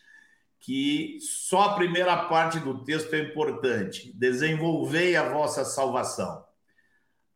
que 0.58 1.18
só 1.20 1.62
a 1.62 1.74
primeira 1.74 2.24
parte 2.24 2.58
do 2.58 2.82
texto 2.82 3.14
é 3.14 3.20
importante. 3.20 4.12
Desenvolvei 4.12 5.14
a 5.14 5.28
vossa 5.32 5.64
salvação. 5.64 6.44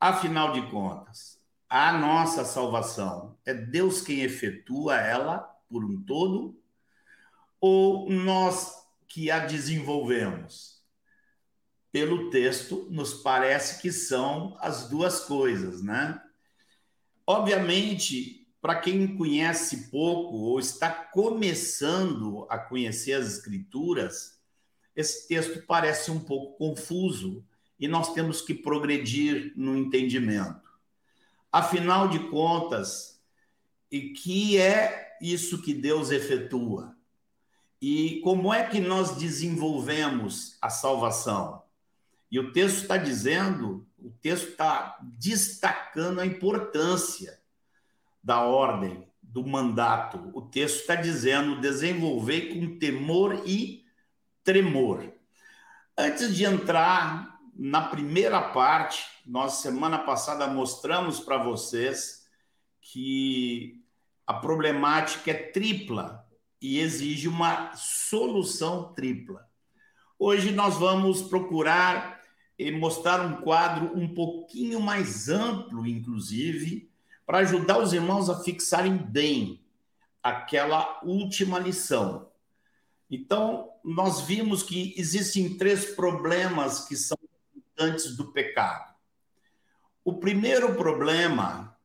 Afinal 0.00 0.50
de 0.50 0.68
contas, 0.72 1.38
a 1.68 1.92
nossa 1.92 2.44
salvação 2.44 3.38
é 3.46 3.54
Deus 3.54 4.00
quem 4.00 4.22
efetua 4.22 4.96
ela 4.96 5.38
por 5.68 5.84
um 5.84 6.02
todo 6.02 6.63
ou 7.66 8.10
nós 8.10 8.74
que 9.08 9.30
a 9.30 9.38
desenvolvemos? 9.38 10.82
Pelo 11.90 12.28
texto, 12.28 12.86
nos 12.90 13.14
parece 13.14 13.80
que 13.80 13.90
são 13.90 14.54
as 14.60 14.90
duas 14.90 15.20
coisas, 15.20 15.82
né? 15.82 16.22
Obviamente, 17.26 18.46
para 18.60 18.78
quem 18.78 19.16
conhece 19.16 19.88
pouco 19.90 20.36
ou 20.36 20.60
está 20.60 20.90
começando 20.90 22.46
a 22.50 22.58
conhecer 22.58 23.14
as 23.14 23.28
Escrituras, 23.28 24.38
esse 24.94 25.26
texto 25.26 25.64
parece 25.66 26.10
um 26.10 26.20
pouco 26.20 26.58
confuso 26.58 27.42
e 27.80 27.88
nós 27.88 28.12
temos 28.12 28.42
que 28.42 28.52
progredir 28.52 29.54
no 29.56 29.74
entendimento. 29.74 30.70
Afinal 31.50 32.08
de 32.08 32.28
contas, 32.28 33.18
e 33.90 34.10
que 34.10 34.58
é 34.58 35.16
isso 35.18 35.62
que 35.62 35.72
Deus 35.72 36.10
efetua? 36.10 36.93
E 37.86 38.18
como 38.22 38.50
é 38.50 38.64
que 38.66 38.80
nós 38.80 39.18
desenvolvemos 39.18 40.56
a 40.62 40.70
salvação? 40.70 41.64
E 42.30 42.40
o 42.40 42.50
texto 42.50 42.78
está 42.78 42.96
dizendo, 42.96 43.86
o 43.98 44.08
texto 44.08 44.52
está 44.52 44.98
destacando 45.02 46.18
a 46.18 46.24
importância 46.24 47.38
da 48.22 48.40
ordem, 48.40 49.06
do 49.22 49.46
mandato. 49.46 50.30
O 50.32 50.40
texto 50.40 50.80
está 50.80 50.94
dizendo 50.94 51.60
desenvolver 51.60 52.54
com 52.54 52.78
temor 52.78 53.42
e 53.44 53.84
tremor. 54.42 55.12
Antes 55.94 56.34
de 56.34 56.42
entrar 56.42 57.38
na 57.54 57.82
primeira 57.82 58.40
parte, 58.40 59.04
nós 59.26 59.56
semana 59.56 59.98
passada 59.98 60.46
mostramos 60.46 61.20
para 61.20 61.36
vocês 61.36 62.26
que 62.80 63.84
a 64.26 64.32
problemática 64.32 65.32
é 65.32 65.34
tripla 65.34 66.23
e 66.64 66.80
exige 66.80 67.28
uma 67.28 67.76
solução 67.76 68.94
tripla. 68.94 69.46
Hoje 70.18 70.50
nós 70.50 70.78
vamos 70.78 71.20
procurar 71.20 72.22
mostrar 72.78 73.20
um 73.20 73.42
quadro 73.42 73.94
um 73.94 74.14
pouquinho 74.14 74.80
mais 74.80 75.28
amplo, 75.28 75.86
inclusive, 75.86 76.90
para 77.26 77.38
ajudar 77.38 77.78
os 77.80 77.92
irmãos 77.92 78.30
a 78.30 78.42
fixarem 78.42 78.96
bem 78.96 79.62
aquela 80.22 81.00
última 81.02 81.58
lição. 81.58 82.30
Então, 83.10 83.68
nós 83.84 84.22
vimos 84.22 84.62
que 84.62 84.94
existem 84.96 85.58
três 85.58 85.94
problemas 85.94 86.88
que 86.88 86.96
são 86.96 87.18
antes 87.78 88.16
do 88.16 88.32
pecado. 88.32 88.94
O 90.02 90.14
primeiro 90.14 90.74
problema 90.76 91.76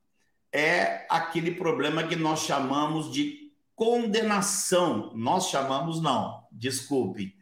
é 0.53 1.05
aquele 1.09 1.51
problema 1.51 2.07
que 2.07 2.15
nós 2.15 2.43
chamamos 2.43 3.12
de 3.12 3.38
condenação. 3.79 5.13
Nós 5.15 5.48
chamamos, 5.48 6.01
não, 6.01 6.45
desculpe, 6.51 7.38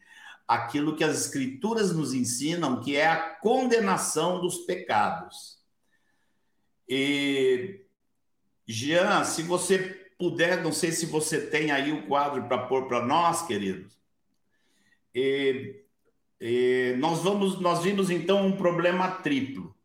aquilo 0.48 0.96
que 0.96 1.04
as 1.04 1.26
Escrituras 1.26 1.92
nos 1.92 2.14
ensinam, 2.14 2.80
que 2.80 2.96
é 2.96 3.08
a 3.08 3.18
condenação 3.38 4.40
dos 4.40 4.60
pecados. 4.60 5.58
E, 6.88 7.82
Jean, 8.68 9.24
se 9.24 9.42
você 9.42 9.80
puder, 10.20 10.64
não 10.64 10.72
sei 10.72 10.92
se 10.92 11.08
você 11.08 11.42
tem 11.42 11.72
aí 11.72 11.92
o 11.92 12.08
quadro 12.08 12.48
para 12.48 12.68
pôr 12.68 12.88
para 12.88 13.04
nós, 13.04 13.42
queridos. 13.42 13.98
E, 15.16 15.84
e 16.40 16.96
nós 17.00 17.24
vamos, 17.24 17.60
nós 17.60 17.82
vimos 17.82 18.12
então 18.12 18.46
um 18.46 18.56
problema 18.56 19.10
triplo: 19.10 19.76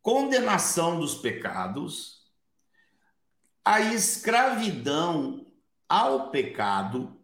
condenação 0.00 1.00
dos 1.00 1.16
pecados, 1.16 2.17
a 3.64 3.80
escravidão 3.80 5.46
ao 5.88 6.30
pecado. 6.30 7.16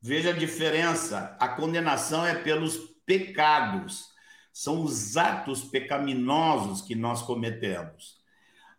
Veja 0.00 0.30
a 0.30 0.36
diferença: 0.36 1.36
a 1.40 1.48
condenação 1.48 2.26
é 2.26 2.34
pelos 2.34 2.76
pecados, 3.06 4.06
são 4.52 4.82
os 4.82 5.16
atos 5.16 5.64
pecaminosos 5.64 6.82
que 6.82 6.94
nós 6.94 7.22
cometemos. 7.22 8.22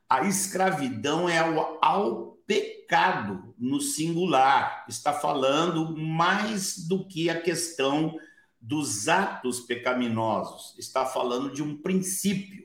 A 0.10 0.24
escravidão 0.24 1.28
é 1.28 1.40
ao, 1.40 1.80
ao 1.82 2.36
pecado 2.46 3.56
no 3.58 3.82
singular, 3.82 4.86
está 4.88 5.12
falando 5.14 5.98
mais 5.98 6.78
do 6.88 7.08
que 7.08 7.30
a 7.30 7.42
questão 7.42 8.16
dos 8.62 9.08
atos 9.08 9.60
pecaminosos, 9.62 10.78
está 10.78 11.06
falando 11.06 11.52
de 11.52 11.62
um 11.62 11.78
princípio. 11.82 12.65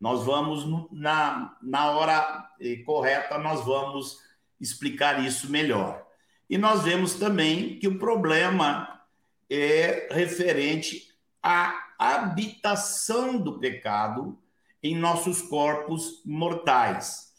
Nós 0.00 0.24
vamos, 0.24 0.90
na, 0.90 1.56
na 1.60 1.90
hora 1.90 2.50
eh, 2.58 2.76
correta, 2.86 3.36
nós 3.36 3.64
vamos 3.66 4.18
explicar 4.58 5.22
isso 5.24 5.50
melhor. 5.50 6.06
E 6.48 6.56
nós 6.56 6.82
vemos 6.82 7.14
também 7.14 7.78
que 7.78 7.86
o 7.86 7.98
problema 7.98 9.02
é 9.48 10.08
referente 10.10 11.14
à 11.42 11.92
habitação 11.98 13.38
do 13.38 13.58
pecado 13.58 14.38
em 14.82 14.96
nossos 14.96 15.42
corpos 15.42 16.22
mortais. 16.24 17.34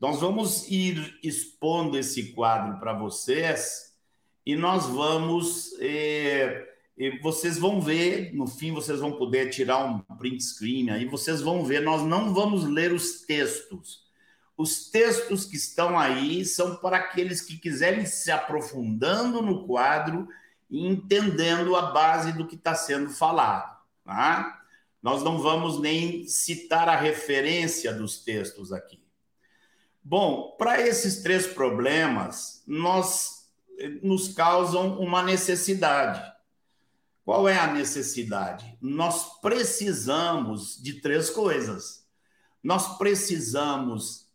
Nós 0.00 0.20
vamos 0.20 0.68
ir 0.68 1.18
expondo 1.22 1.96
esse 1.96 2.32
quadro 2.32 2.80
para 2.80 2.92
vocês 2.92 3.94
e 4.44 4.56
nós 4.56 4.86
vamos. 4.86 5.72
Eh, 5.78 6.71
e 6.96 7.18
vocês 7.20 7.58
vão 7.58 7.80
ver, 7.80 8.34
no 8.34 8.46
fim, 8.46 8.72
vocês 8.72 9.00
vão 9.00 9.12
poder 9.12 9.50
tirar 9.50 9.84
um 9.84 10.00
print 10.16 10.42
screen 10.42 10.90
aí, 10.90 11.06
vocês 11.06 11.40
vão 11.40 11.64
ver, 11.64 11.80
nós 11.80 12.02
não 12.02 12.34
vamos 12.34 12.64
ler 12.64 12.92
os 12.92 13.22
textos. 13.22 14.02
Os 14.56 14.90
textos 14.90 15.46
que 15.46 15.56
estão 15.56 15.98
aí 15.98 16.44
são 16.44 16.76
para 16.76 16.98
aqueles 16.98 17.40
que 17.40 17.56
quiserem 17.56 18.04
se 18.04 18.30
aprofundando 18.30 19.40
no 19.40 19.66
quadro 19.66 20.28
e 20.70 20.86
entendendo 20.86 21.74
a 21.74 21.90
base 21.90 22.32
do 22.32 22.46
que 22.46 22.54
está 22.54 22.74
sendo 22.74 23.10
falado. 23.10 23.76
Tá? 24.04 24.62
Nós 25.02 25.22
não 25.22 25.38
vamos 25.38 25.80
nem 25.80 26.26
citar 26.28 26.88
a 26.88 26.96
referência 26.96 27.92
dos 27.92 28.22
textos 28.22 28.72
aqui. 28.72 29.02
Bom, 30.04 30.54
para 30.58 30.80
esses 30.80 31.22
três 31.22 31.46
problemas, 31.46 32.62
nós 32.66 33.48
eh, 33.78 33.88
nos 34.02 34.28
causam 34.28 35.00
uma 35.00 35.22
necessidade. 35.22 36.31
Qual 37.24 37.48
é 37.48 37.56
a 37.56 37.72
necessidade? 37.72 38.76
Nós 38.80 39.40
precisamos 39.40 40.80
de 40.82 41.00
três 41.00 41.30
coisas. 41.30 42.04
Nós 42.62 42.98
precisamos 42.98 44.28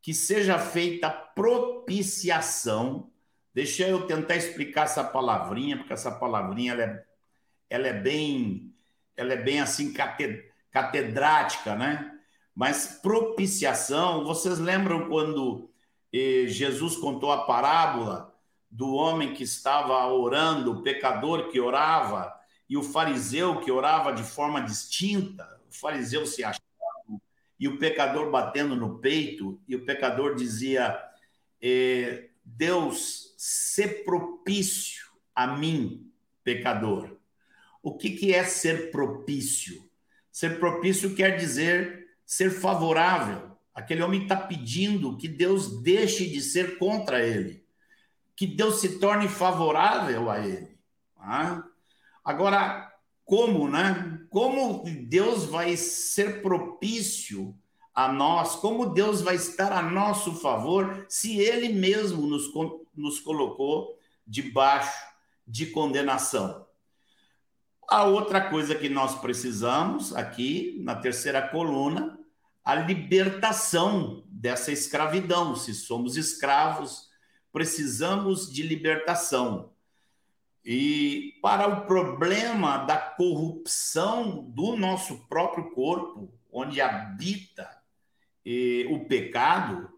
que 0.00 0.14
seja 0.14 0.58
feita 0.58 1.10
propiciação. 1.10 3.10
Deixa 3.52 3.88
eu 3.88 4.06
tentar 4.06 4.36
explicar 4.36 4.84
essa 4.84 5.02
palavrinha, 5.02 5.76
porque 5.76 5.92
essa 5.92 6.12
palavrinha 6.12 6.72
ela 6.72 6.82
é, 6.82 7.04
ela 7.68 7.86
é 7.88 7.92
bem, 7.92 8.72
ela 9.16 9.32
é 9.32 9.36
bem 9.36 9.60
assim 9.60 9.92
catedrática, 10.70 11.74
né? 11.74 12.12
Mas 12.54 13.00
propiciação, 13.02 14.24
vocês 14.24 14.58
lembram 14.58 15.08
quando 15.08 15.70
eh, 16.12 16.46
Jesus 16.46 16.96
contou 16.96 17.30
a 17.30 17.44
parábola 17.44 18.34
do 18.70 18.94
homem 18.94 19.34
que 19.34 19.44
estava 19.44 20.06
orando, 20.06 20.72
o 20.72 20.82
pecador 20.82 21.48
que 21.50 21.60
orava, 21.60 22.34
e 22.68 22.76
o 22.76 22.82
fariseu 22.82 23.60
que 23.60 23.70
orava 23.70 24.12
de 24.12 24.22
forma 24.22 24.60
distinta, 24.60 25.60
o 25.68 25.74
fariseu 25.74 26.26
se 26.26 26.44
achando, 26.44 26.62
e 27.58 27.66
o 27.66 27.78
pecador 27.78 28.30
batendo 28.30 28.76
no 28.76 28.98
peito, 28.98 29.60
e 29.66 29.74
o 29.74 29.84
pecador 29.84 30.34
dizia: 30.34 30.98
eh, 31.60 32.28
Deus, 32.44 33.34
se 33.36 33.86
propício 34.04 35.06
a 35.34 35.46
mim, 35.46 36.10
pecador. 36.42 37.18
O 37.82 37.96
que, 37.96 38.10
que 38.10 38.34
é 38.34 38.44
ser 38.44 38.90
propício? 38.90 39.88
Ser 40.30 40.58
propício 40.58 41.14
quer 41.14 41.36
dizer 41.36 42.08
ser 42.24 42.50
favorável. 42.50 43.56
Aquele 43.74 44.02
homem 44.02 44.22
está 44.22 44.36
pedindo 44.36 45.16
que 45.16 45.26
Deus 45.26 45.82
deixe 45.82 46.28
de 46.28 46.42
ser 46.42 46.76
contra 46.78 47.24
ele, 47.24 47.64
que 48.38 48.46
Deus 48.46 48.80
se 48.80 49.00
torne 49.00 49.28
favorável 49.28 50.30
a 50.30 50.38
ele. 50.38 50.78
Tá? 51.16 51.64
Agora, 52.24 52.88
como, 53.24 53.68
né? 53.68 54.20
Como 54.30 54.84
Deus 55.08 55.46
vai 55.46 55.76
ser 55.76 56.40
propício 56.40 57.58
a 57.92 58.12
nós, 58.12 58.54
como 58.54 58.94
Deus 58.94 59.22
vai 59.22 59.34
estar 59.34 59.72
a 59.72 59.82
nosso 59.82 60.36
favor 60.36 61.04
se 61.08 61.40
Ele 61.40 61.70
mesmo 61.70 62.28
nos, 62.28 62.44
nos 62.94 63.18
colocou 63.18 63.98
debaixo 64.24 64.96
de 65.44 65.66
condenação? 65.66 66.64
A 67.90 68.04
outra 68.04 68.48
coisa 68.48 68.76
que 68.76 68.88
nós 68.88 69.16
precisamos 69.16 70.14
aqui, 70.14 70.78
na 70.84 70.94
terceira 70.94 71.42
coluna, 71.42 72.16
a 72.64 72.76
libertação 72.76 74.22
dessa 74.28 74.70
escravidão. 74.70 75.56
Se 75.56 75.74
somos 75.74 76.16
escravos, 76.16 77.07
precisamos 77.52 78.52
de 78.52 78.62
libertação. 78.62 79.72
E 80.64 81.38
para 81.40 81.66
o 81.66 81.86
problema 81.86 82.78
da 82.78 82.98
corrupção 82.98 84.44
do 84.50 84.76
nosso 84.76 85.26
próprio 85.28 85.70
corpo, 85.70 86.32
onde 86.52 86.80
habita 86.80 87.70
eh, 88.44 88.86
o 88.90 89.06
pecado, 89.06 89.90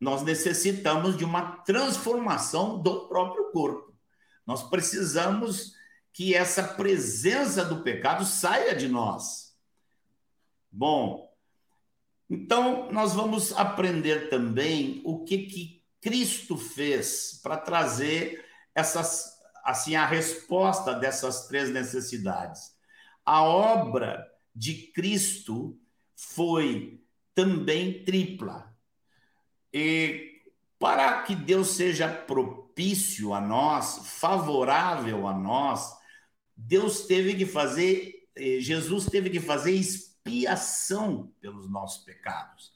nós 0.00 0.22
necessitamos 0.22 1.16
de 1.16 1.24
uma 1.24 1.58
transformação 1.62 2.80
do 2.80 3.08
próprio 3.08 3.50
corpo. 3.52 3.94
Nós 4.46 4.62
precisamos 4.62 5.74
que 6.12 6.34
essa 6.34 6.62
presença 6.62 7.64
do 7.64 7.82
pecado 7.82 8.24
saia 8.24 8.74
de 8.74 8.88
nós. 8.88 9.56
Bom, 10.70 11.28
então 12.28 12.90
nós 12.92 13.14
vamos 13.14 13.52
aprender 13.52 14.28
também 14.28 15.00
o 15.04 15.24
que 15.24 15.38
que 15.38 15.77
Cristo 16.00 16.56
fez 16.56 17.40
para 17.42 17.56
trazer 17.56 18.44
essas 18.74 19.38
assim 19.64 19.96
a 19.96 20.06
resposta 20.06 20.94
dessas 20.94 21.46
três 21.46 21.70
necessidades. 21.70 22.74
A 23.24 23.42
obra 23.42 24.26
de 24.54 24.90
Cristo 24.92 25.78
foi 26.16 27.02
também 27.34 28.02
tripla. 28.02 28.74
E 29.72 30.40
para 30.78 31.22
que 31.22 31.34
Deus 31.34 31.68
seja 31.68 32.08
propício 32.08 33.34
a 33.34 33.40
nós, 33.40 34.00
favorável 34.04 35.26
a 35.26 35.34
nós, 35.34 35.94
Deus 36.56 37.02
teve 37.02 37.34
que 37.34 37.44
fazer, 37.44 38.26
eh, 38.34 38.60
Jesus 38.60 39.04
teve 39.06 39.28
que 39.28 39.38
fazer 39.38 39.72
expiação 39.72 41.32
pelos 41.40 41.70
nossos 41.70 42.04
pecados. 42.04 42.72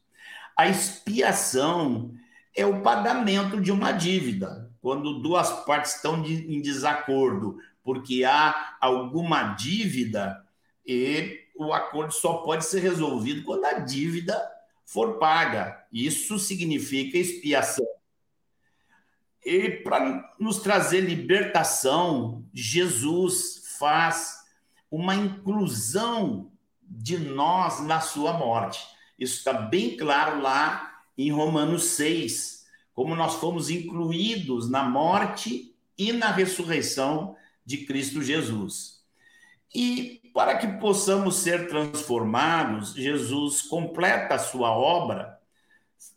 A 0.57 0.69
expiação 0.69 2.15
é 2.55 2.67
o 2.67 2.83
pagamento 2.83 3.61
de 3.61 3.73
uma 3.73 3.93
dívida 3.93 4.71
quando 4.81 5.21
duas 5.21 5.65
partes 5.65 5.97
estão 5.97 6.25
em 6.25 6.61
desacordo, 6.61 7.59
porque 7.85 8.25
há 8.25 8.77
alguma 8.81 9.55
dívida 9.55 10.45
e 10.85 11.41
o 11.57 11.73
acordo 11.73 12.13
só 12.13 12.39
pode 12.39 12.65
ser 12.65 12.81
resolvido 12.81 13.45
quando 13.45 13.65
a 13.65 13.75
dívida 13.75 14.37
for 14.85 15.19
paga. 15.19 15.85
Isso 15.93 16.39
significa 16.39 17.17
expiação. 17.17 17.87
E 19.45 19.71
para 19.71 20.35
nos 20.39 20.59
trazer 20.59 21.01
libertação, 21.01 22.45
Jesus 22.53 23.77
faz 23.79 24.41
uma 24.91 25.15
inclusão 25.15 26.51
de 26.83 27.19
nós 27.19 27.81
na 27.81 28.01
sua 28.01 28.33
morte. 28.35 28.85
Isso 29.19 29.39
está 29.39 29.53
bem 29.53 29.97
claro 29.97 30.41
lá 30.41 30.92
em 31.17 31.31
Romanos 31.31 31.85
6, 31.91 32.67
como 32.95 33.15
nós 33.15 33.35
fomos 33.35 33.71
incluídos 33.71 34.71
na 34.71 34.85
morte 34.85 35.75
e 35.99 36.13
na 36.13 36.31
ressurreição 36.31 37.37
de 37.65 37.79
Cristo 37.87 38.23
Jesus. 38.23 39.03
E 39.75 40.21
para 40.35 40.57
que 40.57 40.67
possamos 40.79 41.37
ser 41.37 41.69
transformados, 41.69 42.95
Jesus 42.95 43.63
completa 43.63 44.35
a 44.35 44.39
sua 44.39 44.71
obra, 44.71 45.39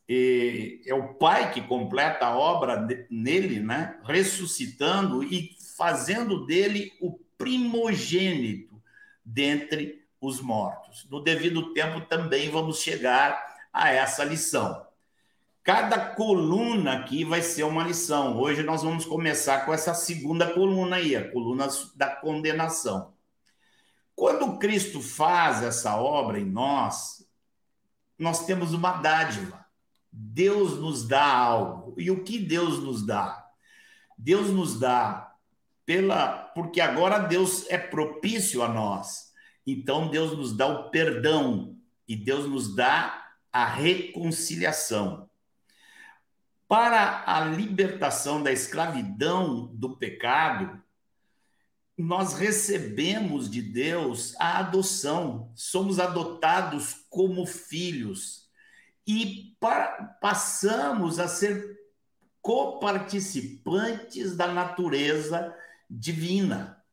é 0.08 0.94
o 0.94 1.16
Pai 1.16 1.52
que 1.52 1.62
completa 1.62 2.28
a 2.28 2.38
obra 2.38 2.88
nele, 3.10 3.60
né? 3.60 4.00
ressuscitando 4.04 5.24
e 5.24 5.56
fazendo 5.78 6.46
dele 6.46 6.94
o 7.02 7.20
primogênito 7.38 8.82
dentre 9.24 10.06
os 10.22 10.40
mortos. 10.42 11.08
No 11.10 11.22
devido 11.22 11.74
tempo 11.74 12.02
também 12.02 12.50
vamos 12.50 12.80
chegar 12.80 13.42
a 13.74 13.90
essa 13.90 14.24
lição. 14.24 14.85
Cada 15.66 15.98
coluna 15.98 16.94
aqui 16.94 17.26
vai 17.26 17.42
ser 17.42 17.64
uma 17.64 17.84
lição. 17.84 18.38
Hoje 18.38 18.62
nós 18.62 18.84
vamos 18.84 19.04
começar 19.04 19.66
com 19.66 19.74
essa 19.74 19.96
segunda 19.96 20.54
coluna 20.54 20.98
aí, 20.98 21.16
a 21.16 21.32
coluna 21.32 21.68
da 21.96 22.08
condenação. 22.08 23.16
Quando 24.16 24.60
Cristo 24.60 25.02
faz 25.02 25.64
essa 25.64 26.00
obra 26.00 26.40
em 26.40 26.46
nós, 26.46 27.28
nós 28.16 28.46
temos 28.46 28.76
uma 28.76 29.02
dádiva. 29.02 29.66
Deus 30.12 30.80
nos 30.80 31.08
dá 31.08 31.26
algo. 31.26 31.96
E 31.98 32.12
o 32.12 32.24
que 32.24 32.38
Deus 32.38 32.78
nos 32.78 33.04
dá? 33.04 33.44
Deus 34.16 34.52
nos 34.52 34.80
dá 34.80 35.34
pela 35.84 36.52
porque 36.54 36.80
agora 36.80 37.18
Deus 37.18 37.68
é 37.72 37.78
propício 37.80 38.62
a 38.62 38.68
nós. 38.68 39.34
Então 39.66 40.12
Deus 40.12 40.38
nos 40.38 40.56
dá 40.56 40.68
o 40.68 40.92
perdão 40.92 41.76
e 42.08 42.16
Deus 42.16 42.48
nos 42.48 42.76
dá 42.76 43.32
a 43.52 43.66
reconciliação 43.66 45.25
para 46.68 47.24
a 47.28 47.46
libertação 47.46 48.42
da 48.42 48.52
escravidão 48.52 49.68
do 49.74 49.96
pecado, 49.98 50.82
nós 51.98 52.34
recebemos 52.34 53.50
de 53.50 53.62
Deus 53.62 54.36
a 54.38 54.60
adoção, 54.60 55.52
somos 55.56 56.00
adotados 56.00 57.06
como 57.10 57.46
filhos 57.46 58.50
e 59.08 59.56
passamos 60.20 61.20
a 61.20 61.28
ser 61.28 61.78
coparticipantes 62.42 64.36
da 64.36 64.48
natureza 64.48 65.56
divina. 65.90 66.84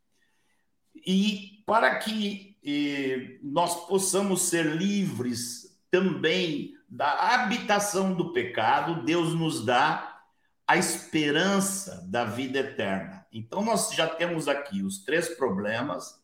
E 0.94 1.62
para 1.66 1.98
que 1.98 2.56
eh, 2.64 3.38
nós 3.42 3.86
possamos 3.86 4.42
ser 4.42 4.76
livres 4.76 5.76
também 5.90 6.74
da 6.92 7.10
habitação 7.32 8.12
do 8.12 8.34
pecado, 8.34 9.02
Deus 9.02 9.34
nos 9.34 9.64
dá 9.64 10.20
a 10.66 10.76
esperança 10.76 12.06
da 12.06 12.22
vida 12.22 12.58
eterna. 12.58 13.26
Então 13.32 13.64
nós 13.64 13.94
já 13.94 14.06
temos 14.06 14.46
aqui 14.46 14.82
os 14.82 15.02
três 15.02 15.30
problemas, 15.30 16.22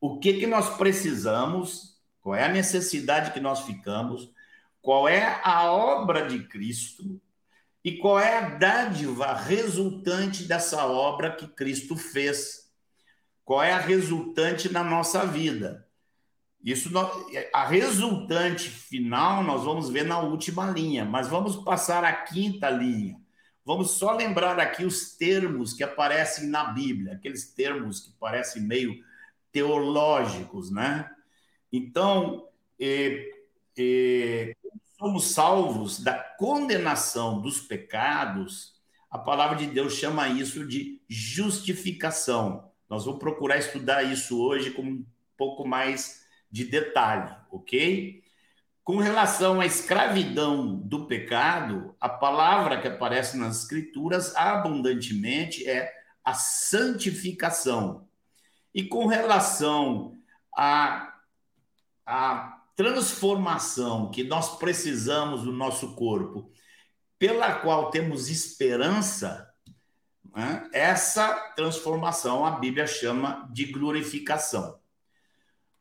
o 0.00 0.18
que 0.18 0.34
que 0.34 0.46
nós 0.46 0.76
precisamos, 0.76 1.96
qual 2.20 2.34
é 2.34 2.46
a 2.46 2.52
necessidade 2.52 3.30
que 3.30 3.38
nós 3.38 3.60
ficamos, 3.60 4.28
qual 4.82 5.08
é 5.08 5.40
a 5.44 5.70
obra 5.70 6.26
de 6.26 6.40
Cristo 6.48 7.20
e 7.84 7.96
qual 7.96 8.18
é 8.18 8.38
a 8.38 8.48
dádiva 8.56 9.32
resultante 9.34 10.42
dessa 10.42 10.84
obra 10.84 11.30
que 11.30 11.46
Cristo 11.46 11.96
fez. 11.96 12.68
Qual 13.44 13.62
é 13.62 13.72
a 13.72 13.78
resultante 13.78 14.68
na 14.68 14.82
nossa 14.82 15.24
vida? 15.24 15.87
Isso 16.64 16.90
a 17.52 17.64
resultante 17.64 18.68
final 18.68 19.44
nós 19.44 19.64
vamos 19.64 19.88
ver 19.88 20.04
na 20.04 20.20
última 20.20 20.70
linha, 20.70 21.04
mas 21.04 21.28
vamos 21.28 21.56
passar 21.56 22.04
a 22.04 22.12
quinta 22.12 22.68
linha. 22.68 23.16
Vamos 23.64 23.92
só 23.92 24.12
lembrar 24.12 24.58
aqui 24.58 24.84
os 24.84 25.16
termos 25.16 25.72
que 25.72 25.84
aparecem 25.84 26.48
na 26.48 26.64
Bíblia, 26.64 27.12
aqueles 27.12 27.52
termos 27.52 28.00
que 28.00 28.10
parecem 28.18 28.62
meio 28.62 28.96
teológicos, 29.52 30.70
né? 30.70 31.08
Então, 31.72 32.48
eh, 32.80 33.30
eh, 33.78 34.56
somos 34.98 35.32
salvos 35.32 36.00
da 36.00 36.14
condenação 36.14 37.40
dos 37.40 37.60
pecados, 37.60 38.74
a 39.10 39.18
palavra 39.18 39.56
de 39.56 39.66
Deus 39.66 39.94
chama 39.94 40.28
isso 40.28 40.66
de 40.66 41.00
justificação. 41.08 42.70
Nós 42.88 43.04
vamos 43.04 43.20
procurar 43.20 43.58
estudar 43.58 44.02
isso 44.02 44.42
hoje 44.42 44.70
com 44.70 44.82
um 44.82 45.06
pouco 45.36 45.66
mais 45.66 46.26
de 46.50 46.64
detalhe, 46.64 47.34
ok? 47.50 48.22
Com 48.82 48.96
relação 48.96 49.60
à 49.60 49.66
escravidão 49.66 50.74
do 50.74 51.06
pecado, 51.06 51.94
a 52.00 52.08
palavra 52.08 52.80
que 52.80 52.88
aparece 52.88 53.36
nas 53.36 53.62
Escrituras 53.62 54.34
abundantemente 54.34 55.68
é 55.68 55.92
a 56.24 56.32
santificação. 56.32 58.08
E 58.74 58.84
com 58.84 59.06
relação 59.06 60.16
à, 60.56 61.14
à 62.06 62.62
transformação 62.74 64.10
que 64.10 64.24
nós 64.24 64.56
precisamos 64.56 65.42
do 65.42 65.52
nosso 65.52 65.94
corpo, 65.94 66.50
pela 67.18 67.56
qual 67.56 67.90
temos 67.90 68.30
esperança, 68.30 69.52
né? 70.34 70.68
essa 70.72 71.34
transformação 71.56 72.46
a 72.46 72.52
Bíblia 72.52 72.86
chama 72.86 73.46
de 73.52 73.66
glorificação. 73.66 74.78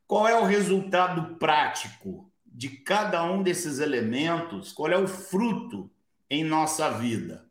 Qual 0.08 0.28
é 0.28 0.39
o 0.39 0.46
resultado 0.46 1.36
prático 1.36 2.32
de 2.58 2.70
cada 2.70 3.24
um 3.24 3.43
desses 3.43 3.78
elementos, 3.78 4.74
qual 4.74 4.91
é 4.91 4.98
o 4.98 5.08
fruto 5.08 5.91
em 6.28 6.43
nossa 6.43 6.89
vida. 6.89 7.48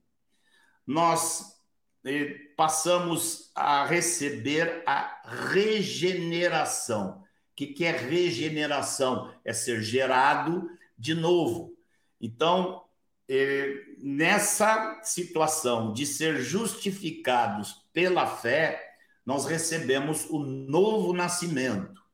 Nós 0.84 1.60
eh, 2.04 2.34
passamos 2.56 3.52
a 3.54 3.86
receber 3.86 4.82
a 4.84 5.22
regeneração. 5.24 7.22
O 7.52 7.54
que, 7.54 7.84
é 7.84 7.92
regeneração? 7.92 9.32
É 9.44 9.52
ser 9.52 9.80
gerado 9.80 10.68
de 10.98 11.14
novo. 11.14 11.76
Então, 12.20 12.84
eh, 13.28 13.74
nessa 13.98 15.00
situação 15.04 15.92
de 15.92 16.04
ser 16.04 16.40
justificados 16.40 17.86
pela 17.92 18.26
fé, 18.26 18.96
nós 19.24 19.46
recebemos 19.46 20.26
o 20.30 20.40
novo 20.40 21.12
nascimento. 21.12 22.05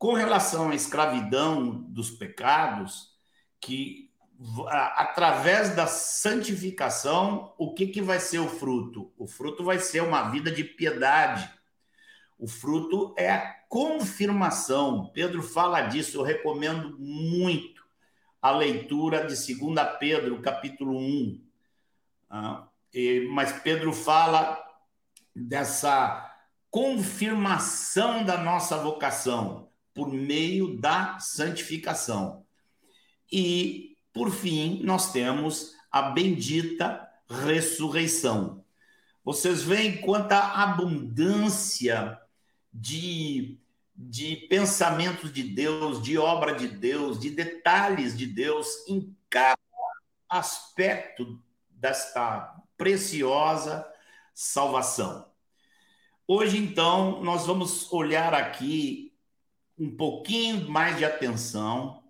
Com 0.00 0.14
relação 0.14 0.70
à 0.70 0.74
escravidão 0.74 1.72
dos 1.72 2.10
pecados, 2.10 3.10
que 3.60 4.10
através 4.96 5.76
da 5.76 5.86
santificação, 5.86 7.52
o 7.58 7.74
que, 7.74 7.88
que 7.88 8.00
vai 8.00 8.18
ser 8.18 8.38
o 8.38 8.48
fruto? 8.48 9.12
O 9.18 9.26
fruto 9.26 9.62
vai 9.62 9.78
ser 9.78 10.02
uma 10.02 10.30
vida 10.30 10.50
de 10.50 10.64
piedade. 10.64 11.52
O 12.38 12.48
fruto 12.48 13.14
é 13.14 13.30
a 13.30 13.54
confirmação. 13.68 15.10
Pedro 15.12 15.42
fala 15.42 15.82
disso, 15.82 16.16
eu 16.16 16.22
recomendo 16.22 16.98
muito 16.98 17.84
a 18.40 18.52
leitura 18.52 19.26
de 19.26 19.34
2 19.54 19.98
Pedro, 19.98 20.40
capítulo 20.40 20.96
1. 20.98 21.44
Ah, 22.30 22.66
mas 23.28 23.52
Pedro 23.60 23.92
fala 23.92 24.58
dessa 25.36 26.34
confirmação 26.70 28.24
da 28.24 28.38
nossa 28.38 28.78
vocação 28.78 29.68
por 29.94 30.12
meio 30.12 30.78
da 30.78 31.18
santificação. 31.18 32.44
E 33.30 33.96
por 34.12 34.30
fim, 34.30 34.82
nós 34.82 35.12
temos 35.12 35.74
a 35.90 36.02
bendita 36.02 37.08
ressurreição. 37.28 38.64
Vocês 39.24 39.62
veem 39.62 40.00
quanta 40.00 40.38
abundância 40.38 42.18
de, 42.72 43.58
de 43.94 44.36
pensamentos 44.48 45.32
de 45.32 45.42
Deus, 45.42 46.02
de 46.02 46.18
obra 46.18 46.54
de 46.54 46.68
Deus, 46.68 47.20
de 47.20 47.30
detalhes 47.30 48.16
de 48.16 48.26
Deus 48.26 48.66
em 48.88 49.14
cada 49.28 49.58
aspecto 50.28 51.40
desta 51.68 52.56
preciosa 52.76 53.86
salvação. 54.34 55.28
Hoje, 56.26 56.56
então, 56.56 57.22
nós 57.22 57.46
vamos 57.46 57.92
olhar 57.92 58.32
aqui 58.34 59.09
um 59.80 59.96
pouquinho 59.96 60.68
mais 60.68 60.98
de 60.98 61.06
atenção 61.06 62.04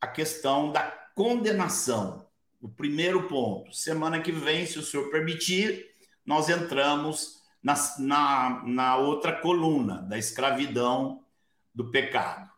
a 0.00 0.06
questão 0.08 0.72
da 0.72 0.82
condenação. 1.14 2.26
O 2.60 2.68
primeiro 2.68 3.28
ponto. 3.28 3.72
Semana 3.72 4.20
que 4.20 4.32
vem, 4.32 4.66
se 4.66 4.80
o 4.80 4.82
senhor 4.82 5.10
permitir, 5.10 5.94
nós 6.26 6.48
entramos 6.48 7.40
na, 7.62 7.74
na, 8.00 8.62
na 8.66 8.96
outra 8.96 9.32
coluna 9.32 10.02
da 10.02 10.18
escravidão 10.18 11.24
do 11.72 11.92
pecado. 11.92 12.50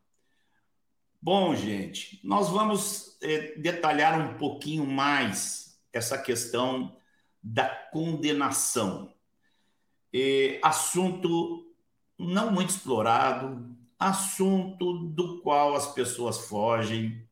Bom, 1.21 1.55
gente, 1.55 2.19
nós 2.25 2.49
vamos 2.49 3.19
eh, 3.21 3.59
detalhar 3.59 4.19
um 4.19 4.39
pouquinho 4.39 4.87
mais 4.87 5.79
essa 5.93 6.17
questão 6.17 6.97
da 7.43 7.69
condenação. 7.69 9.13
Eh, 10.15 10.59
assunto 10.63 11.67
não 12.19 12.51
muito 12.51 12.71
explorado, 12.71 13.76
assunto 13.99 15.07
do 15.09 15.41
qual 15.41 15.75
as 15.75 15.93
pessoas 15.93 16.39
fogem, 16.47 17.27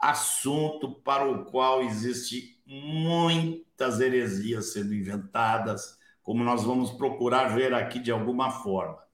assunto 0.00 0.92
para 1.02 1.28
o 1.30 1.44
qual 1.46 1.82
existe 1.82 2.60
muitas 2.66 4.00
heresias 4.00 4.72
sendo 4.72 4.94
inventadas, 4.94 5.98
como 6.22 6.42
nós 6.42 6.64
vamos 6.64 6.90
procurar 6.90 7.54
ver 7.54 7.72
aqui 7.72 7.98
de 7.98 8.10
alguma 8.10 8.50
forma. 8.50 9.06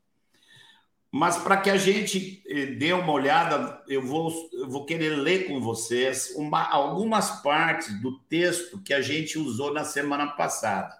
Mas 1.14 1.36
para 1.36 1.58
que 1.58 1.68
a 1.68 1.76
gente 1.76 2.42
eh, 2.46 2.66
dê 2.66 2.94
uma 2.94 3.12
olhada, 3.12 3.84
eu 3.86 4.00
vou, 4.00 4.32
eu 4.54 4.66
vou 4.66 4.86
querer 4.86 5.10
ler 5.10 5.46
com 5.46 5.60
vocês 5.60 6.32
uma, 6.36 6.66
algumas 6.66 7.42
partes 7.42 8.00
do 8.00 8.18
texto 8.20 8.80
que 8.80 8.94
a 8.94 9.02
gente 9.02 9.38
usou 9.38 9.74
na 9.74 9.84
semana 9.84 10.28
passada. 10.28 10.96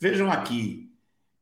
Vejam 0.00 0.28
aqui, 0.28 0.91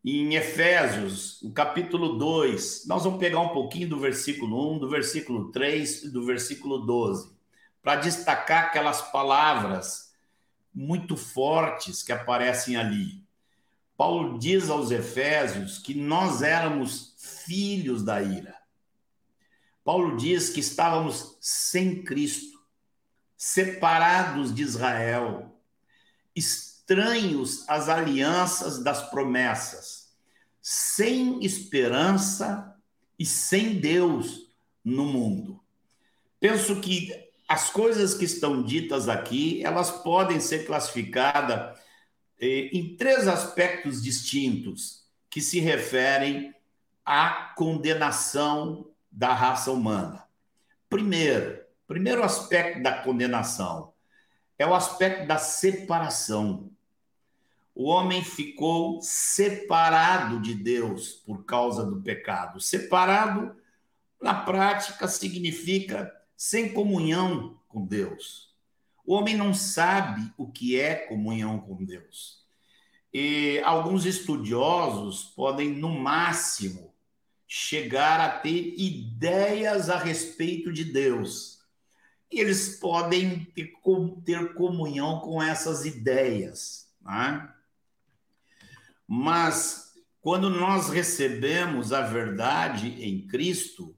em 0.05 0.35
Efésios, 0.35 1.39
no 1.43 1.53
capítulo 1.53 2.17
2, 2.17 2.87
nós 2.87 3.05
vamos 3.05 3.19
pegar 3.19 3.41
um 3.41 3.51
pouquinho 3.51 3.89
do 3.89 3.99
versículo 3.99 4.77
1, 4.77 4.79
do 4.79 4.89
versículo 4.89 5.53
3 5.53 6.05
e 6.05 6.09
do 6.11 6.25
versículo 6.25 6.79
12 6.79 7.39
para 7.83 7.97
destacar 7.97 8.65
aquelas 8.65 9.03
palavras 9.11 10.15
muito 10.75 11.17
fortes 11.17 12.03
que 12.03 12.13
aparecem 12.13 12.77
ali. 12.77 13.25
Paulo 13.97 14.39
diz 14.39 14.71
aos 14.71 14.91
Efésios 14.91 15.79
que 15.79 15.95
nós 15.95 16.43
éramos 16.43 17.15
filhos 17.19 18.03
da 18.03 18.23
ira. 18.23 18.57
Paulo 19.85 20.17
diz 20.17 20.51
que 20.51 20.61
estávamos 20.61 21.37
sem 21.41 22.03
Cristo, 22.03 22.59
separados 23.37 24.55
de 24.55 24.63
Israel, 24.63 25.55
estranhos 26.91 27.65
às 27.69 27.89
alianças 27.89 28.83
das 28.83 29.09
promessas, 29.11 30.09
sem 30.61 31.43
esperança 31.45 32.77
e 33.17 33.25
sem 33.25 33.79
Deus 33.79 34.51
no 34.85 35.05
mundo. 35.05 35.61
Penso 36.41 36.81
que 36.81 37.13
as 37.49 37.71
coisas 37.71 38.15
que 38.15 38.25
estão 38.25 38.63
ditas 38.65 39.09
aqui, 39.09 39.65
elas 39.65 39.91
podem 39.91 40.41
ser 40.41 40.67
classificadas 40.67 41.79
eh, 42.41 42.71
em 42.73 42.97
três 42.97 43.29
aspectos 43.29 44.03
distintos 44.03 45.05
que 45.29 45.41
se 45.41 45.61
referem 45.61 46.53
à 47.05 47.55
condenação 47.57 48.91
da 49.13 49.33
raça 49.33 49.71
humana. 49.71 50.25
Primeiro, 50.89 51.61
primeiro 51.87 52.25
aspecto 52.25 52.83
da 52.83 53.01
condenação 53.03 53.93
é 54.59 54.67
o 54.67 54.75
aspecto 54.75 55.27
da 55.27 55.39
separação. 55.39 56.71
O 57.81 57.85
homem 57.85 58.23
ficou 58.23 59.01
separado 59.01 60.39
de 60.39 60.53
Deus 60.55 61.13
por 61.13 61.47
causa 61.47 61.83
do 61.83 62.03
pecado. 62.03 62.61
Separado, 62.61 63.57
na 64.21 64.35
prática, 64.35 65.09
significa 65.09 66.15
sem 66.37 66.75
comunhão 66.75 67.59
com 67.67 67.87
Deus. 67.87 68.55
O 69.03 69.15
homem 69.15 69.35
não 69.35 69.55
sabe 69.55 70.31
o 70.37 70.47
que 70.47 70.79
é 70.79 70.95
comunhão 70.95 71.59
com 71.59 71.83
Deus. 71.83 72.45
E 73.15 73.63
alguns 73.65 74.05
estudiosos 74.05 75.33
podem, 75.35 75.71
no 75.71 75.89
máximo, 75.89 76.93
chegar 77.49 78.21
a 78.21 78.41
ter 78.41 78.75
ideias 78.77 79.89
a 79.89 79.97
respeito 79.97 80.71
de 80.71 80.85
Deus. 80.85 81.61
E 82.31 82.41
eles 82.41 82.79
podem 82.79 83.47
ter, 83.55 83.73
ter 84.23 84.53
comunhão 84.53 85.21
com 85.21 85.43
essas 85.43 85.87
ideias. 85.87 86.87
Né? 87.01 87.55
Mas, 89.13 89.95
quando 90.21 90.49
nós 90.49 90.89
recebemos 90.89 91.93
a 91.93 92.03
verdade 92.03 93.05
em 93.05 93.27
Cristo, 93.27 93.93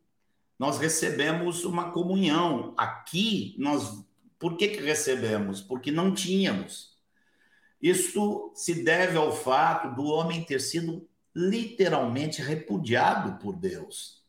nós 0.59 0.79
recebemos 0.79 1.67
uma 1.67 1.91
comunhão. 1.91 2.73
Aqui, 2.79 3.55
nós. 3.59 4.07
Por 4.39 4.57
que, 4.57 4.69
que 4.69 4.81
recebemos? 4.81 5.61
Porque 5.61 5.91
não 5.91 6.15
tínhamos. 6.15 6.97
Isso 7.79 8.53
se 8.55 8.83
deve 8.83 9.19
ao 9.19 9.37
fato 9.37 9.95
do 9.95 10.05
homem 10.05 10.45
ter 10.45 10.61
sido 10.63 11.07
literalmente 11.37 12.41
repudiado 12.41 13.39
por 13.39 13.55
Deus. 13.55 14.23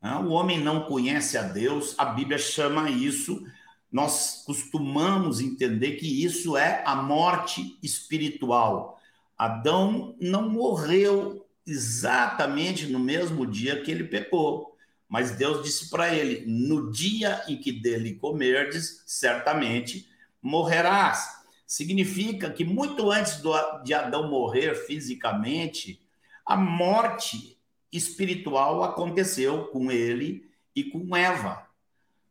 Né? 0.00 0.16
O 0.16 0.30
homem 0.30 0.58
não 0.58 0.86
conhece 0.86 1.36
a 1.36 1.42
Deus, 1.42 1.94
a 1.98 2.06
Bíblia 2.06 2.38
chama 2.38 2.88
isso, 2.88 3.46
nós 3.90 4.44
costumamos 4.46 5.42
entender 5.42 5.96
que 5.96 6.24
isso 6.24 6.56
é 6.56 6.82
a 6.86 6.96
morte 6.96 7.78
espiritual. 7.82 8.98
Adão 9.42 10.14
não 10.20 10.48
morreu 10.48 11.48
exatamente 11.66 12.86
no 12.86 13.00
mesmo 13.00 13.44
dia 13.44 13.82
que 13.82 13.90
ele 13.90 14.04
pecou. 14.04 14.76
Mas 15.08 15.32
Deus 15.32 15.64
disse 15.64 15.90
para 15.90 16.14
ele: 16.14 16.44
No 16.46 16.92
dia 16.92 17.42
em 17.48 17.56
que 17.56 17.72
dele 17.72 18.14
comerdes, 18.14 19.02
certamente 19.04 20.08
morrerás. 20.40 21.42
Significa 21.66 22.50
que 22.50 22.64
muito 22.64 23.10
antes 23.10 23.38
do, 23.40 23.52
de 23.82 23.92
Adão 23.92 24.30
morrer 24.30 24.76
fisicamente, 24.86 26.00
a 26.46 26.56
morte 26.56 27.58
espiritual 27.90 28.84
aconteceu 28.84 29.64
com 29.66 29.90
ele 29.90 30.48
e 30.72 30.84
com 30.84 31.16
Eva. 31.16 31.66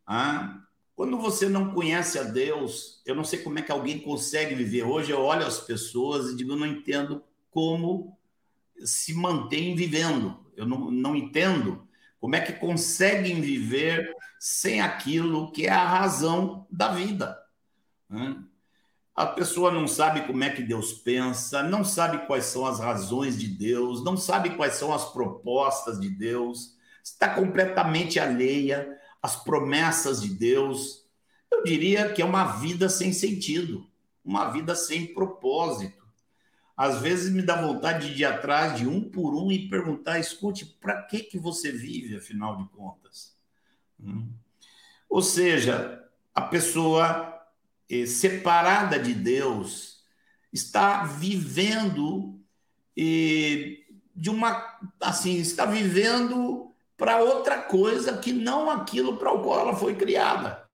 Ah, 0.07 0.60
quando 0.95 1.17
você 1.17 1.49
não 1.49 1.73
conhece 1.73 2.19
a 2.19 2.23
Deus, 2.23 3.01
eu 3.05 3.15
não 3.15 3.23
sei 3.23 3.39
como 3.39 3.57
é 3.59 3.61
que 3.61 3.71
alguém 3.71 3.99
consegue 3.99 4.53
viver. 4.55 4.83
Hoje 4.83 5.11
eu 5.11 5.21
olho 5.21 5.45
as 5.45 5.59
pessoas 5.59 6.29
e 6.29 6.35
digo, 6.35 6.51
eu 6.51 6.57
não 6.57 6.67
entendo 6.67 7.23
como 7.49 8.17
se 8.83 9.13
mantém 9.13 9.75
vivendo. 9.75 10.45
Eu 10.55 10.65
não, 10.65 10.91
não 10.91 11.15
entendo 11.15 11.87
Como 12.19 12.35
é 12.35 12.41
que 12.41 12.53
conseguem 12.53 13.41
viver 13.41 14.13
sem 14.39 14.79
aquilo 14.79 15.51
que 15.51 15.65
é 15.65 15.71
a 15.71 15.87
razão 15.87 16.67
da 16.69 16.89
vida? 16.89 17.35
Né? 18.07 18.37
A 19.15 19.25
pessoa 19.25 19.71
não 19.71 19.87
sabe 19.87 20.21
como 20.27 20.43
é 20.43 20.51
que 20.51 20.61
Deus 20.61 20.93
pensa, 20.93 21.63
não 21.63 21.83
sabe 21.83 22.25
quais 22.27 22.45
são 22.45 22.65
as 22.65 22.79
razões 22.79 23.39
de 23.39 23.47
Deus, 23.47 24.03
não 24.03 24.15
sabe 24.15 24.51
quais 24.51 24.75
são 24.75 24.93
as 24.93 25.11
propostas 25.11 25.99
de 25.99 26.09
Deus, 26.09 26.77
está 27.03 27.33
completamente 27.33 28.19
alheia 28.19 29.00
às 29.21 29.35
promessas 29.35 30.21
de 30.21 30.33
Deus. 30.33 31.05
Eu 31.51 31.63
diria 31.63 32.11
que 32.11 32.21
é 32.21 32.25
uma 32.25 32.57
vida 32.57 32.89
sem 32.89 33.13
sentido, 33.13 33.87
uma 34.23 34.49
vida 34.49 34.75
sem 34.75 35.13
propósito. 35.13 36.01
Às 36.75 36.99
vezes 37.01 37.31
me 37.31 37.41
dá 37.41 37.61
vontade 37.61 38.15
de 38.15 38.21
ir 38.21 38.25
atrás 38.25 38.77
de 38.77 38.87
um 38.87 39.01
por 39.01 39.35
um 39.35 39.51
e 39.51 39.69
perguntar: 39.69 40.19
escute, 40.19 40.65
para 40.65 41.03
que, 41.03 41.19
que 41.19 41.37
você 41.37 41.71
vive, 41.71 42.17
afinal 42.17 42.57
de 42.57 42.67
contas? 42.69 43.35
Hum. 43.99 44.29
Ou 45.09 45.21
seja, 45.21 46.03
a 46.33 46.41
pessoa 46.41 47.45
eh, 47.89 48.05
separada 48.05 48.97
de 48.97 49.13
Deus 49.13 50.03
está 50.51 51.03
vivendo 51.03 52.39
eh, 52.97 53.79
de 54.15 54.29
uma 54.29 54.79
assim 54.99 55.37
está 55.37 55.65
vivendo 55.65 56.70
para 57.01 57.17
outra 57.17 57.57
coisa 57.57 58.19
que 58.19 58.31
não 58.31 58.69
aquilo 58.69 59.17
para 59.17 59.31
o 59.33 59.41
qual 59.41 59.61
ela 59.61 59.75
foi 59.75 59.95
criada 59.95 60.69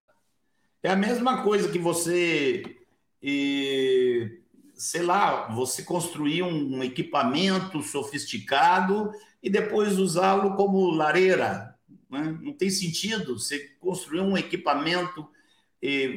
é 0.84 0.90
a 0.90 0.96
mesma 0.96 1.42
coisa 1.42 1.72
que 1.72 1.80
você 1.80 2.76
eh, 3.24 4.32
sei 4.76 5.04
lá 5.04 5.48
você 5.48 5.84
construir 5.84 6.44
um 6.44 6.84
equipamento 6.84 7.82
sofisticado 7.82 9.10
e 9.42 9.50
depois 9.50 9.98
usá-lo 9.98 10.58
como 10.58 10.92
lareira 10.92 11.74
né? 12.10 12.38
não 12.42 12.52
tem 12.52 12.70
sentido 12.70 13.40
você 13.40 13.60
construir 13.80 14.20
um 14.20 14.38
equipamento 14.38 15.26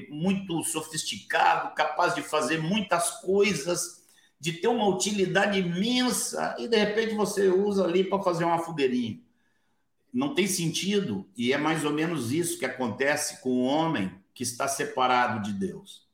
muito 0.08 0.64
sofisticado, 0.64 1.74
capaz 1.76 2.16
de 2.16 2.22
fazer 2.22 2.58
muitas 2.58 3.20
coisas, 3.20 4.02
de 4.40 4.54
ter 4.54 4.68
uma 4.68 4.88
utilidade 4.88 5.60
imensa, 5.60 6.56
e 6.58 6.66
de 6.66 6.76
repente 6.76 7.14
você 7.14 7.48
usa 7.48 7.84
ali 7.84 8.02
para 8.02 8.22
fazer 8.22 8.42
uma 8.42 8.58
fogueirinha. 8.58 9.20
Não 10.12 10.34
tem 10.34 10.46
sentido, 10.46 11.28
e 11.36 11.52
é 11.52 11.58
mais 11.58 11.84
ou 11.84 11.92
menos 11.92 12.32
isso 12.32 12.58
que 12.58 12.64
acontece 12.64 13.40
com 13.40 13.50
o 13.50 13.64
homem 13.64 14.12
que 14.34 14.42
está 14.42 14.66
separado 14.66 15.42
de 15.42 15.52
Deus. 15.52 16.08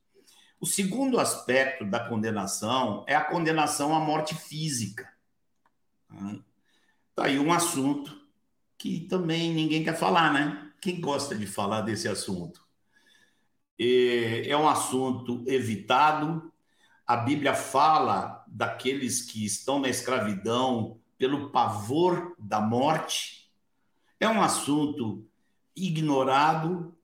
O 0.61 0.67
segundo 0.67 1.19
aspecto 1.19 1.85
da 1.85 2.01
condenação 2.01 3.05
é 3.07 3.15
a 3.15 3.25
condenação 3.25 3.95
à 3.95 4.01
morte 4.01 4.35
física. 4.35 5.09
Está 7.11 7.25
aí 7.25 7.39
um 7.39 7.53
assunto 7.53 8.21
que 8.79 9.01
também 9.01 9.53
ninguém 9.53 9.85
quer 9.85 9.97
falar, 9.97 10.33
né? 10.33 10.73
Quem 10.81 11.01
gosta 11.01 11.35
de 11.35 11.47
falar 11.47 11.83
desse 11.83 12.09
assunto? 12.09 12.67
é 13.79 14.57
um 14.57 14.69
assunto 14.69 15.45
evitado. 15.47 16.51
A 17.07 17.17
Bíblia 17.17 17.55
fala 17.55 18.43
daqueles 18.47 19.23
que 19.23 19.45
estão 19.45 19.79
na 19.79 19.89
escravidão 19.89 20.99
pelo 21.19 21.51
pavor 21.51 22.35
da 22.39 22.61
morte. 22.61 23.46
É 24.19 24.29
um 24.29 24.43
assunto 24.43 25.27
ignorado 25.75 26.97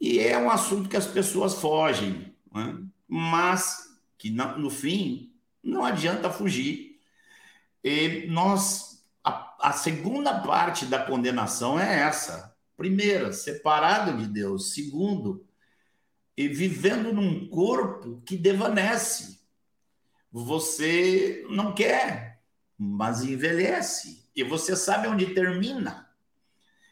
e 0.00 0.18
é 0.18 0.36
um 0.38 0.50
assunto 0.50 0.88
que 0.88 0.96
as 0.96 1.06
pessoas 1.06 1.54
fogem, 1.54 2.34
né? 2.52 2.82
mas 3.08 3.98
que 4.18 4.30
no 4.30 4.70
fim 4.70 5.32
não 5.62 5.84
adianta 5.84 6.30
fugir. 6.30 7.00
E 7.82 8.26
nós 8.28 9.04
a, 9.22 9.56
a 9.60 9.72
segunda 9.72 10.40
parte 10.40 10.86
da 10.86 11.02
condenação 11.02 11.78
é 11.78 12.00
essa: 12.00 12.56
primeira, 12.76 13.32
separado 13.32 14.16
de 14.16 14.26
Deus; 14.26 14.72
segundo, 14.72 15.46
e 16.36 16.46
vivendo 16.46 17.12
num 17.12 17.48
corpo 17.48 18.22
que 18.24 18.36
devanece. 18.36 19.40
Você 20.30 21.46
não 21.48 21.74
quer, 21.74 22.42
mas 22.78 23.22
envelhece. 23.22 24.28
E 24.36 24.44
você 24.44 24.76
sabe 24.76 25.08
onde 25.08 25.34
termina. 25.34 26.05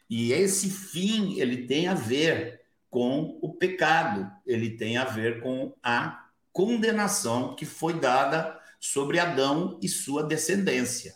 E 0.09 0.31
esse 0.31 0.69
fim, 0.69 1.39
ele 1.39 1.65
tem 1.65 1.87
a 1.87 1.93
ver 1.93 2.61
com 2.89 3.37
o 3.41 3.53
pecado, 3.53 4.31
ele 4.45 4.77
tem 4.77 4.97
a 4.97 5.05
ver 5.05 5.41
com 5.41 5.73
a 5.83 6.27
condenação 6.51 7.55
que 7.55 7.65
foi 7.65 7.99
dada 7.99 8.57
sobre 8.79 9.19
Adão 9.19 9.79
e 9.81 9.89
sua 9.89 10.23
descendência. 10.23 11.15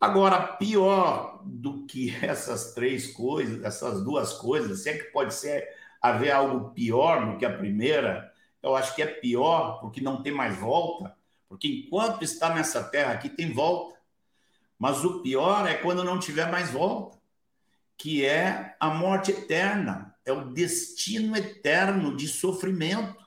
Agora, 0.00 0.40
pior 0.56 1.42
do 1.44 1.84
que 1.86 2.14
essas 2.24 2.74
três 2.74 3.12
coisas, 3.12 3.62
essas 3.62 4.02
duas 4.02 4.32
coisas, 4.34 4.82
se 4.82 4.90
é 4.90 4.98
que 4.98 5.04
pode 5.04 5.34
ser 5.34 5.68
haver 6.00 6.30
algo 6.30 6.70
pior 6.70 7.32
do 7.32 7.38
que 7.38 7.44
a 7.44 7.56
primeira, 7.56 8.32
eu 8.62 8.76
acho 8.76 8.94
que 8.94 9.02
é 9.02 9.06
pior 9.06 9.80
porque 9.80 10.00
não 10.00 10.22
tem 10.22 10.32
mais 10.32 10.56
volta, 10.56 11.14
porque 11.48 11.68
enquanto 11.68 12.22
está 12.22 12.54
nessa 12.54 12.82
terra 12.82 13.12
aqui 13.12 13.28
tem 13.28 13.52
volta. 13.52 13.93
Mas 14.78 15.04
o 15.04 15.20
pior 15.20 15.66
é 15.68 15.74
quando 15.74 16.04
não 16.04 16.18
tiver 16.18 16.50
mais 16.50 16.70
volta, 16.70 17.18
que 17.96 18.24
é 18.24 18.76
a 18.80 18.90
morte 18.90 19.30
eterna, 19.30 20.14
é 20.24 20.32
o 20.32 20.52
destino 20.52 21.36
eterno 21.36 22.16
de 22.16 22.26
sofrimento. 22.26 23.24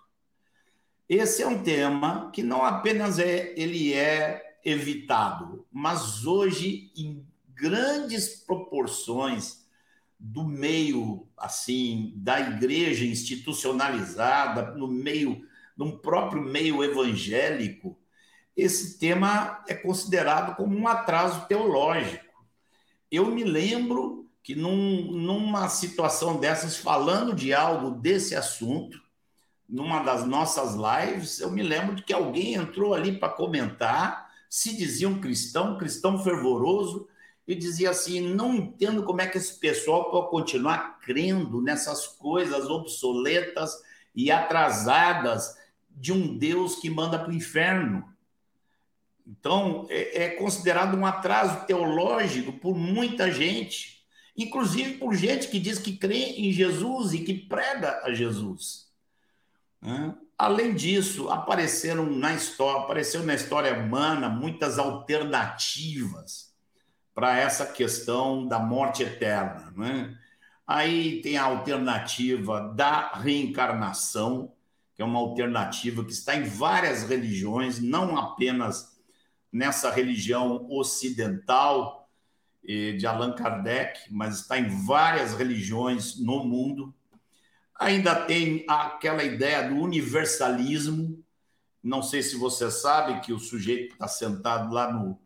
Esse 1.08 1.42
é 1.42 1.48
um 1.48 1.64
tema 1.64 2.30
que 2.32 2.44
não 2.44 2.64
apenas 2.64 3.18
é 3.18 3.54
ele 3.56 3.94
é 3.94 4.58
evitado, 4.66 5.66
mas 5.72 6.26
hoje 6.26 6.92
em 6.96 7.26
grandes 7.56 8.36
proporções 8.36 9.66
do 10.20 10.44
meio 10.44 11.28
assim 11.38 12.12
da 12.16 12.40
igreja 12.40 13.06
institucionalizada, 13.06 14.72
no 14.72 14.88
meio, 14.88 15.48
no 15.78 16.00
próprio 16.00 16.42
meio 16.42 16.84
evangélico, 16.84 17.98
esse 18.58 18.98
tema 18.98 19.64
é 19.68 19.76
considerado 19.76 20.56
como 20.56 20.76
um 20.76 20.88
atraso 20.88 21.46
teológico. 21.48 22.26
Eu 23.12 23.28
me 23.28 23.44
lembro 23.44 24.28
que 24.42 24.56
num, 24.56 25.12
numa 25.12 25.70
situação 25.70 26.40
dessas, 26.40 26.76
falando 26.76 27.36
de 27.36 27.54
algo 27.54 27.92
desse 27.92 28.36
assunto, 28.36 29.00
numa 29.70 30.02
das 30.02 30.26
nossas 30.26 30.74
lives, 30.76 31.40
eu 31.40 31.52
me 31.52 31.62
lembro 31.62 31.96
de 31.96 32.04
que 32.04 32.14
alguém 32.14 32.56
entrou 32.56 32.94
ali 32.94 33.20
para 33.20 33.30
comentar, 33.30 34.32
se 34.50 34.76
dizia 34.76 35.08
um 35.08 35.20
cristão, 35.20 35.78
cristão 35.78 36.24
fervoroso, 36.24 37.08
e 37.48 37.54
dizia 37.56 37.92
assim: 37.92 38.22
não 38.22 38.54
entendo 38.54 39.04
como 39.04 39.22
é 39.22 39.28
que 39.28 39.38
esse 39.38 39.60
pessoal 39.60 40.10
pode 40.10 40.30
continuar 40.30 41.00
crendo 41.00 41.62
nessas 41.62 42.08
coisas 42.08 42.70
obsoletas 42.70 43.72
e 44.16 44.32
atrasadas 44.32 45.56
de 45.90 46.12
um 46.12 46.38
Deus 46.38 46.76
que 46.76 46.90
manda 46.90 47.20
para 47.20 47.30
o 47.30 47.36
inferno. 47.36 48.17
Então, 49.28 49.86
é, 49.90 50.24
é, 50.24 50.30
considerado 50.30 50.96
um 50.96 51.06
atraso 51.06 51.66
teológico 51.66 52.54
por 52.54 52.74
muita 52.74 53.30
gente, 53.30 54.02
inclusive 54.38 54.94
por 54.94 55.14
gente 55.14 55.50
que 55.50 55.60
diz 55.60 55.78
que 55.78 55.98
crê 55.98 56.36
em 56.38 56.52
Jesus 56.54 57.14
e 57.14 57.20
que 57.20 57.34
prega 57.34 58.02
a 58.06 58.14
Jesus. 58.14 58.88
Além 60.38 60.74
disso, 60.74 61.30
apareceram 61.30 62.06
na 62.06 62.34
história, 62.34 62.82
apareceu 62.84 63.24
na 63.24 63.34
história 63.34 63.74
humana 63.74 64.30
muitas 64.30 64.80
alternativas 64.80 66.54
para 67.14 67.38
essa 67.38 67.66
questão 67.66 68.48
da 68.48 68.60
morte 68.60 69.04
eterna. 69.04 69.74
Né? 69.76 70.16
Aí 70.66 71.22
tem 71.22 71.38
a 71.38 71.44
alternativa 71.44 72.72
da 72.76 73.14
reencarnação, 73.14 74.54
que 74.96 75.02
é 75.02 75.06
uma 75.06 75.20
alternativa 75.20 76.04
que 76.04 76.12
está 76.12 76.36
em 76.36 76.44
várias 76.44 77.04
religiões, 77.04 77.80
não 77.80 78.18
apenas 78.18 78.97
nessa 79.52 79.90
religião 79.92 80.68
ocidental 80.70 82.10
de 82.64 83.08
Allan 83.08 83.34
Kardec, 83.34 84.02
mas 84.12 84.42
está 84.42 84.60
em 84.60 84.68
várias 84.86 85.34
religiões 85.34 86.20
no 86.20 86.44
mundo. 86.44 86.94
Ainda 87.80 88.14
tem 88.14 88.66
aquela 88.68 89.24
ideia 89.24 89.70
do 89.70 89.76
universalismo. 89.76 91.24
Não 91.82 92.04
sei 92.04 92.22
se 92.22 92.36
você 92.36 92.70
sabe 92.70 93.22
que 93.22 93.32
o 93.32 93.40
sujeito 93.40 93.94
está 93.94 94.08
sentado 94.08 94.74
lá 94.74 94.92
no, 94.92 95.18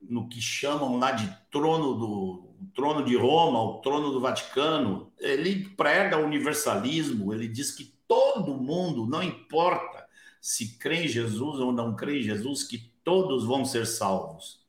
no 0.00 0.28
que 0.28 0.40
chamam 0.40 0.96
lá 0.96 1.10
de 1.10 1.28
trono 1.50 1.94
do 1.94 2.46
trono 2.74 3.04
de 3.04 3.16
Roma, 3.16 3.60
o 3.60 3.80
trono 3.80 4.10
do 4.10 4.20
Vaticano, 4.20 5.12
ele 5.18 5.68
prega 5.70 6.18
o 6.18 6.24
universalismo, 6.24 7.32
ele 7.32 7.48
diz 7.48 7.70
que 7.70 7.94
todo 8.06 8.54
mundo, 8.54 9.06
não 9.06 9.22
importa 9.22 10.06
se 10.40 10.78
crê 10.78 11.04
em 11.04 11.08
Jesus 11.08 11.58
ou 11.58 11.72
não 11.72 11.96
crê 11.96 12.20
em 12.20 12.22
Jesus, 12.22 12.62
que 12.62 12.90
todos 13.06 13.44
vão 13.44 13.64
ser 13.64 13.86
salvos. 13.86 14.66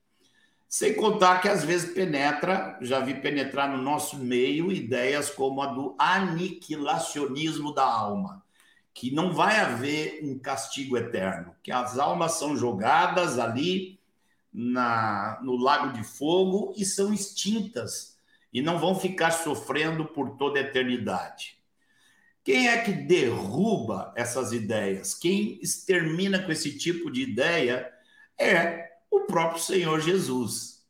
Sem 0.70 0.94
contar 0.94 1.42
que 1.42 1.50
às 1.50 1.64
vezes 1.64 1.92
penetra, 1.92 2.78
já 2.82 3.00
vi 3.00 3.16
penetrar 3.16 3.68
no 3.68 3.82
nosso 3.82 4.16
meio 4.16 4.72
ideias 4.72 5.28
como 5.28 5.60
a 5.60 5.66
do 5.66 5.96
aniquilacionismo 5.98 7.74
da 7.74 7.84
alma, 7.84 8.46
que 8.94 9.10
não 9.10 9.34
vai 9.34 9.60
haver 9.60 10.20
um 10.22 10.38
castigo 10.38 10.96
eterno, 10.96 11.56
que 11.64 11.72
as 11.72 11.98
almas 11.98 12.34
são 12.34 12.56
jogadas 12.56 13.40
ali 13.40 14.00
na, 14.54 15.40
no 15.42 15.56
lago 15.56 15.94
de 15.94 16.04
fogo 16.04 16.76
e 16.78 16.86
são 16.86 17.12
extintas 17.12 18.20
e 18.54 18.62
não 18.62 18.78
vão 18.78 18.94
ficar 18.94 19.32
sofrendo 19.32 20.06
por 20.06 20.38
toda 20.38 20.60
a 20.60 20.62
eternidade. 20.62 21.58
Quem 22.44 22.68
é 22.68 22.78
que 22.84 22.92
derruba 22.92 24.14
essas 24.16 24.54
ideias? 24.54 25.16
Quem 25.16 25.60
extermina 25.60 26.38
com 26.38 26.52
esse 26.52 26.78
tipo 26.78 27.10
de 27.10 27.24
ideia 27.24 27.97
é 28.40 28.98
o 29.10 29.22
próprio 29.22 29.62
Senhor 29.62 30.00
Jesus. 30.00 30.86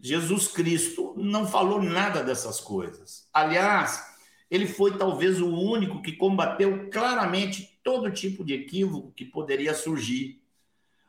Jesus 0.00 0.48
Cristo 0.48 1.14
não 1.16 1.46
falou 1.46 1.82
nada 1.82 2.22
dessas 2.22 2.60
coisas. 2.60 3.28
Aliás, 3.32 4.16
ele 4.50 4.66
foi 4.66 4.96
talvez 4.96 5.40
o 5.40 5.48
único 5.48 6.02
que 6.02 6.12
combateu 6.12 6.88
claramente 6.90 7.80
todo 7.82 8.10
tipo 8.10 8.44
de 8.44 8.54
equívoco 8.54 9.12
que 9.12 9.24
poderia 9.24 9.74
surgir. 9.74 10.40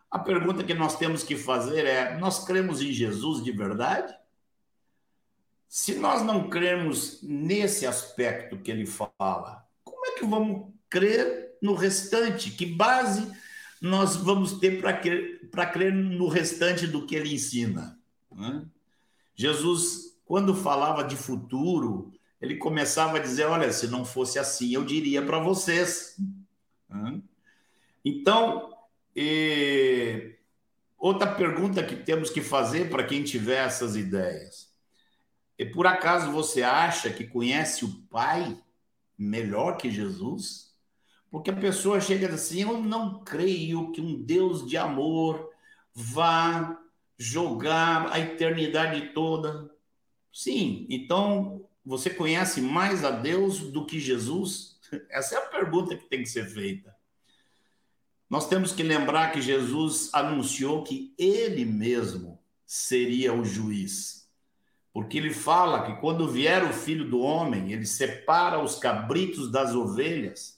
A 0.09 0.17
pergunta 0.17 0.63
que 0.63 0.73
nós 0.73 0.97
temos 0.97 1.23
que 1.23 1.35
fazer 1.35 1.85
é: 1.85 2.17
nós 2.17 2.45
cremos 2.45 2.81
em 2.81 2.91
Jesus 2.91 3.43
de 3.43 3.51
verdade? 3.51 4.15
Se 5.67 5.95
nós 5.95 6.23
não 6.23 6.49
cremos 6.49 7.21
nesse 7.21 7.85
aspecto 7.85 8.57
que 8.57 8.71
ele 8.71 8.85
fala, 8.85 9.67
como 9.83 10.05
é 10.07 10.11
que 10.11 10.25
vamos 10.25 10.73
crer 10.89 11.57
no 11.61 11.75
restante? 11.75 12.51
Que 12.51 12.65
base 12.65 13.29
nós 13.81 14.15
vamos 14.15 14.53
ter 14.59 14.79
para 14.79 14.93
crer, 14.93 15.49
crer 15.73 15.93
no 15.93 16.27
restante 16.27 16.87
do 16.87 17.05
que 17.05 17.15
ele 17.15 17.33
ensina? 17.33 17.99
Né? 18.31 18.65
Jesus, 19.35 20.17
quando 20.25 20.55
falava 20.55 21.03
de 21.03 21.15
futuro, 21.15 22.11
ele 22.41 22.57
começava 22.57 23.17
a 23.17 23.21
dizer: 23.21 23.45
Olha, 23.45 23.71
se 23.71 23.87
não 23.87 24.03
fosse 24.03 24.39
assim, 24.39 24.73
eu 24.73 24.83
diria 24.83 25.21
para 25.21 25.39
vocês. 25.39 26.15
Né? 26.89 27.21
Então, 28.03 28.73
e... 29.15 30.35
outra 30.97 31.33
pergunta 31.33 31.83
que 31.83 31.95
temos 31.95 32.29
que 32.29 32.41
fazer 32.41 32.89
para 32.89 33.03
quem 33.03 33.23
tiver 33.23 33.65
essas 33.65 33.95
ideias 33.95 34.67
e 35.57 35.65
por 35.65 35.87
acaso 35.87 36.31
você 36.31 36.61
acha 36.61 37.09
que 37.09 37.25
conhece 37.25 37.83
o 37.83 38.01
Pai 38.09 38.57
melhor 39.17 39.77
que 39.77 39.89
Jesus? 39.89 40.66
Porque 41.29 41.51
a 41.51 41.55
pessoa 41.55 41.99
chega 41.99 42.33
assim: 42.33 42.61
eu 42.61 42.81
não 42.81 43.23
creio 43.23 43.91
que 43.91 44.01
um 44.01 44.21
Deus 44.21 44.67
de 44.67 44.77
amor 44.77 45.49
vá 45.93 46.79
jogar 47.17 48.11
a 48.11 48.19
eternidade 48.19 49.13
toda. 49.13 49.69
Sim, 50.31 50.85
então 50.89 51.67
você 51.85 52.09
conhece 52.09 52.61
mais 52.61 53.03
a 53.03 53.11
Deus 53.11 53.59
do 53.59 53.85
que 53.85 53.99
Jesus? 53.99 54.79
Essa 55.09 55.35
é 55.35 55.37
a 55.39 55.47
pergunta 55.47 55.95
que 55.95 56.09
tem 56.09 56.21
que 56.21 56.29
ser 56.29 56.45
feita. 56.45 56.95
Nós 58.29 58.47
temos 58.47 58.73
que 58.73 58.83
lembrar 58.83 59.31
que 59.31 59.41
Jesus 59.41 60.09
anunciou 60.13 60.83
que 60.83 61.13
ele 61.17 61.63
mesmo 61.63 62.39
seria 62.65 63.33
o 63.33 63.45
juiz 63.45 64.17
porque 64.97 65.19
ele 65.19 65.31
fala 65.31 65.85
que 65.85 66.01
quando 66.01 66.27
vier 66.27 66.63
o 66.63 66.73
filho 66.73 67.07
do 67.07 67.19
homem, 67.19 67.71
ele 67.71 67.85
separa 67.85 68.59
os 68.59 68.79
cabritos 68.79 69.51
das 69.51 69.75
ovelhas, 69.75 70.56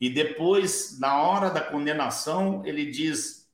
e 0.00 0.10
depois, 0.10 0.98
na 0.98 1.22
hora 1.22 1.50
da 1.50 1.60
condenação, 1.60 2.64
ele 2.64 2.90
diz: 2.90 3.48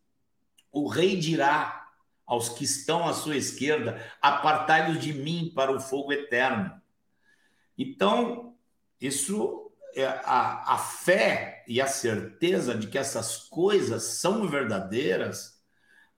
o 0.72 0.88
rei 0.88 1.16
dirá 1.16 1.88
aos 2.26 2.48
que 2.48 2.64
estão 2.64 3.06
à 3.06 3.12
sua 3.12 3.36
esquerda: 3.36 4.04
apartai-os 4.20 5.00
de 5.00 5.12
mim 5.12 5.52
para 5.54 5.70
o 5.70 5.80
fogo 5.80 6.12
eterno. 6.12 6.72
Então, 7.78 8.54
isso 9.00 9.70
é 9.94 10.04
a, 10.04 10.74
a 10.74 10.78
fé 10.78 11.64
e 11.68 11.80
a 11.80 11.86
certeza 11.86 12.74
de 12.74 12.86
que 12.86 12.98
essas 12.98 13.36
coisas 13.36 14.02
são 14.02 14.48
verdadeiras 14.48 15.60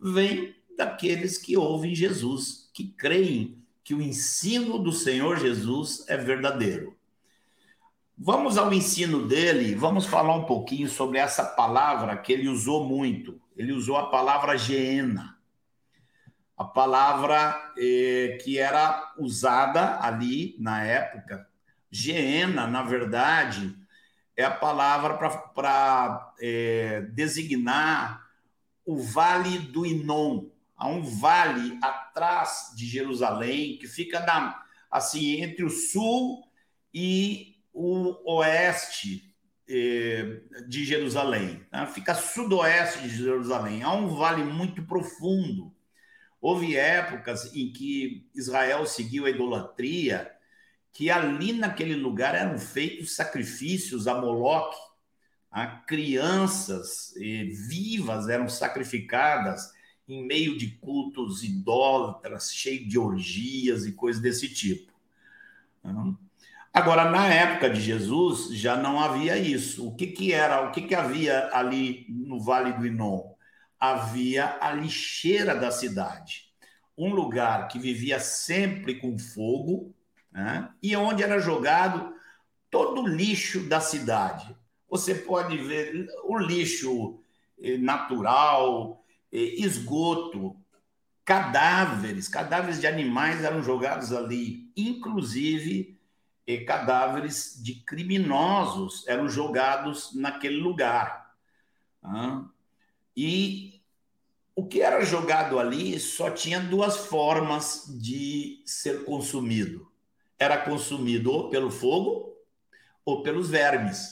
vem 0.01 0.55
daqueles 0.77 1.39
que 1.39 1.57
ouvem 1.57 1.95
Jesus, 1.95 2.71
que 2.73 2.89
creem 2.89 3.63
que 3.83 3.95
o 3.95 4.03
ensino 4.03 4.79
do 4.79 4.93
Senhor 4.93 5.39
Jesus 5.39 6.05
é 6.09 6.17
verdadeiro. 6.17 6.97
Vamos 8.17 8.57
ao 8.57 8.73
ensino 8.73 9.27
dele, 9.27 9.75
vamos 9.75 10.07
falar 10.07 10.35
um 10.37 10.45
pouquinho 10.45 10.89
sobre 10.89 11.19
essa 11.19 11.45
palavra 11.45 12.17
que 12.17 12.33
ele 12.33 12.49
usou 12.49 12.85
muito. 12.85 13.41
Ele 13.57 13.73
usou 13.73 13.97
a 13.97 14.09
palavra 14.09 14.57
geena, 14.57 15.37
a 16.57 16.65
palavra 16.65 17.73
eh, 17.77 18.39
que 18.43 18.59
era 18.59 19.13
usada 19.19 20.01
ali 20.01 20.55
na 20.61 20.83
época. 20.85 21.49
Geena, 21.91 22.69
na 22.69 22.83
verdade, 22.83 23.77
é 24.37 24.45
a 24.45 24.51
palavra 24.51 25.17
para 25.55 26.35
eh, 26.41 27.07
designar 27.13 28.25
o 28.87 28.97
vale 28.97 29.59
do 29.59 29.85
Inon, 29.85 30.47
Há 30.77 30.89
um 30.89 31.03
vale 31.03 31.79
atrás 31.81 32.73
de 32.77 32.87
Jerusalém 32.87 33.79
que 33.79 33.87
fica 33.87 34.21
na, 34.21 34.63
assim 34.91 35.41
entre 35.41 35.65
o 35.65 35.71
sul 35.71 36.45
e 36.93 37.54
o 37.75 38.37
oeste 38.37 39.35
eh, 39.69 40.41
de 40.69 40.85
Jerusalém. 40.85 41.67
Né? 41.73 41.87
Fica 41.87 42.15
sudoeste 42.15 43.03
de 43.03 43.17
Jerusalém. 43.17 43.83
Há 43.83 43.93
um 43.93 44.15
vale 44.15 44.45
muito 44.45 44.85
profundo. 44.85 45.75
Houve 46.41 46.77
épocas 46.77 47.53
em 47.55 47.73
que 47.73 48.29
Israel 48.35 48.87
seguiu 48.87 49.27
a 49.27 49.31
idolatria, 49.31 50.31
que 50.93 51.11
ali 51.11 51.53
naquele 51.53 51.97
lugar 51.97 52.35
eram 52.35 52.59
feitos 52.59 53.17
sacrifícios 53.17 54.07
a 54.07 54.15
Moloque. 54.15 54.79
Né? 55.53 55.83
Crianças 55.89 57.13
eh, 57.17 57.49
vivas 57.69 58.29
eram 58.29 58.49
sacrificadas 58.49 59.73
em 60.07 60.25
meio 60.25 60.57
de 60.57 60.73
cultos 60.73 61.43
idólatras, 61.43 62.55
cheio 62.55 62.87
de 62.87 62.99
orgias 62.99 63.87
e 63.87 63.93
coisas 63.93 64.23
desse 64.23 64.49
tipo. 64.49 64.93
Agora, 66.75 67.09
na 67.09 67.33
época 67.33 67.71
de 67.71 67.81
Jesus, 67.81 68.49
já 68.49 68.77
não 68.77 68.99
havia 68.99 69.39
isso. 69.39 69.87
O 69.87 69.95
que, 69.95 70.09
que 70.09 70.33
era? 70.33 70.69
O 70.69 70.73
que, 70.73 70.83
que 70.83 70.95
havia 70.97 71.49
ali 71.53 72.05
no 72.09 72.41
Vale 72.41 72.73
do 72.73 72.85
Inon? 72.85 73.33
Havia 73.79 74.59
a 74.61 74.73
lixeira 74.73 75.55
da 75.55 75.71
cidade, 75.71 76.47
um 76.99 77.15
lugar 77.15 77.69
que 77.69 77.79
vivia 77.79 78.19
sempre 78.19 78.97
com 78.97 79.17
fogo 79.17 79.95
né? 80.33 80.69
e 80.83 80.97
onde 80.97 81.23
era 81.23 81.39
jogado 81.39 82.13
todo 82.69 83.03
o 83.03 83.07
lixo 83.07 83.61
da 83.69 83.81
cidade. 83.81 84.57
Você 84.91 85.15
pode 85.15 85.57
ver 85.57 86.09
o 86.25 86.37
lixo 86.37 87.21
eh, 87.63 87.79
natural, 87.79 89.05
esgoto, 89.31 90.57
cadáveres, 91.25 92.27
cadáveres 92.27 92.81
de 92.81 92.89
animais 92.89 93.45
eram 93.45 93.63
jogados 93.63 94.13
ali, 94.13 94.73
inclusive 94.77 95.95
cadáveres 96.67 97.59
de 97.63 97.75
criminosos 97.75 99.07
eram 99.09 99.29
jogados 99.29 100.15
naquele 100.15 100.57
lugar. 100.57 101.35
E 103.17 103.81
o 104.55 104.67
que 104.67 104.83
era 104.83 105.05
jogado 105.05 105.59
ali 105.59 105.99
só 105.99 106.31
tinha 106.31 106.61
duas 106.61 107.07
formas 107.07 107.87
de 108.01 108.63
ser 108.67 109.05
consumido: 109.05 109.91
era 110.39 110.59
consumido 110.59 111.33
ou 111.33 111.51
pelo 111.51 111.71
fogo 111.71 112.37
ou 113.05 113.23
pelos 113.23 113.49
vermes. 113.49 114.11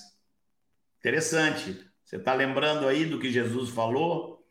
Interessante. 0.99 1.87
Você 2.05 2.17
está 2.17 2.35
lembrando 2.35 2.87
aí 2.87 3.07
do 3.07 3.19
que 3.19 3.33
Jesus 3.33 3.71
falou? 3.71 4.47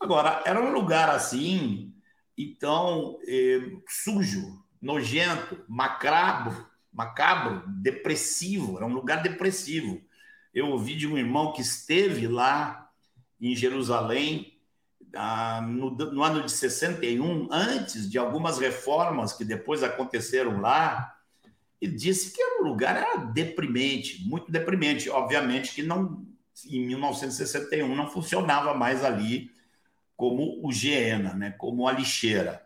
Agora, 0.00 0.42
era 0.44 0.60
um 0.60 0.72
lugar 0.72 1.08
assim, 1.08 1.94
então, 2.36 3.18
eh, 3.26 3.60
sujo, 3.88 4.62
nojento, 4.82 5.64
macabro, 5.68 6.68
macabro, 6.96 7.62
depressivo, 7.68 8.78
era 8.78 8.86
um 8.86 8.94
lugar 8.94 9.22
depressivo. 9.22 10.00
Eu 10.54 10.68
ouvi 10.70 10.96
de 10.96 11.06
um 11.06 11.18
irmão 11.18 11.52
que 11.52 11.60
esteve 11.60 12.26
lá 12.26 12.90
em 13.38 13.54
Jerusalém 13.54 14.58
ah, 15.14 15.60
no, 15.60 15.90
no 15.90 16.22
ano 16.22 16.42
de 16.42 16.50
61, 16.50 17.48
antes 17.52 18.10
de 18.10 18.18
algumas 18.18 18.58
reformas 18.58 19.34
que 19.34 19.44
depois 19.44 19.82
aconteceram 19.82 20.60
lá, 20.60 21.14
e 21.80 21.86
disse 21.86 22.32
que 22.32 22.42
o 22.42 22.64
lugar 22.64 22.96
era 22.96 23.16
deprimente, 23.16 24.26
muito 24.26 24.50
deprimente. 24.50 25.10
Obviamente 25.10 25.74
que 25.74 25.82
não, 25.82 26.26
em 26.64 26.86
1961 26.86 27.94
não 27.94 28.10
funcionava 28.10 28.72
mais 28.72 29.04
ali 29.04 29.50
como 30.16 30.66
o 30.66 30.72
Geena, 30.72 31.34
né? 31.34 31.50
como 31.50 31.86
a 31.86 31.92
lixeira. 31.92 32.65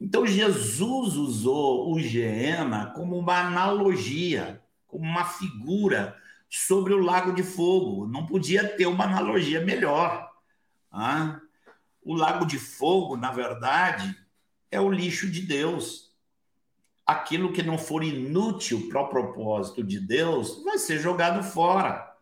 Então, 0.00 0.26
Jesus 0.26 1.16
usou 1.16 1.92
o 1.92 1.98
Geena 1.98 2.92
como 2.94 3.18
uma 3.18 3.40
analogia, 3.40 4.62
como 4.86 5.04
uma 5.04 5.24
figura 5.24 6.16
sobre 6.48 6.92
o 6.92 7.00
lago 7.00 7.32
de 7.32 7.42
fogo. 7.42 8.06
Não 8.06 8.26
podia 8.26 8.68
ter 8.76 8.86
uma 8.86 9.04
analogia 9.04 9.64
melhor. 9.64 10.30
Ah? 10.90 11.40
O 12.02 12.14
lago 12.14 12.44
de 12.44 12.58
fogo, 12.58 13.16
na 13.16 13.32
verdade, 13.32 14.16
é 14.70 14.80
o 14.80 14.90
lixo 14.90 15.30
de 15.30 15.42
Deus. 15.42 16.14
Aquilo 17.06 17.52
que 17.52 17.62
não 17.62 17.78
for 17.78 18.02
inútil 18.02 18.88
para 18.88 19.00
o 19.00 19.08
propósito 19.08 19.82
de 19.82 19.98
Deus 20.00 20.62
vai 20.62 20.78
ser 20.78 20.98
jogado 20.98 21.42
fora. 21.42 22.14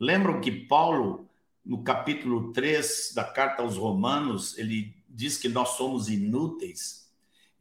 Lembram 0.00 0.40
que 0.40 0.50
Paulo 0.50 1.28
no 1.64 1.84
capítulo 1.84 2.52
3 2.52 3.12
da 3.14 3.24
carta 3.24 3.62
aos 3.62 3.76
Romanos, 3.76 4.58
ele 4.58 4.96
diz 5.08 5.38
que 5.38 5.48
nós 5.48 5.70
somos 5.70 6.08
inúteis. 6.08 7.01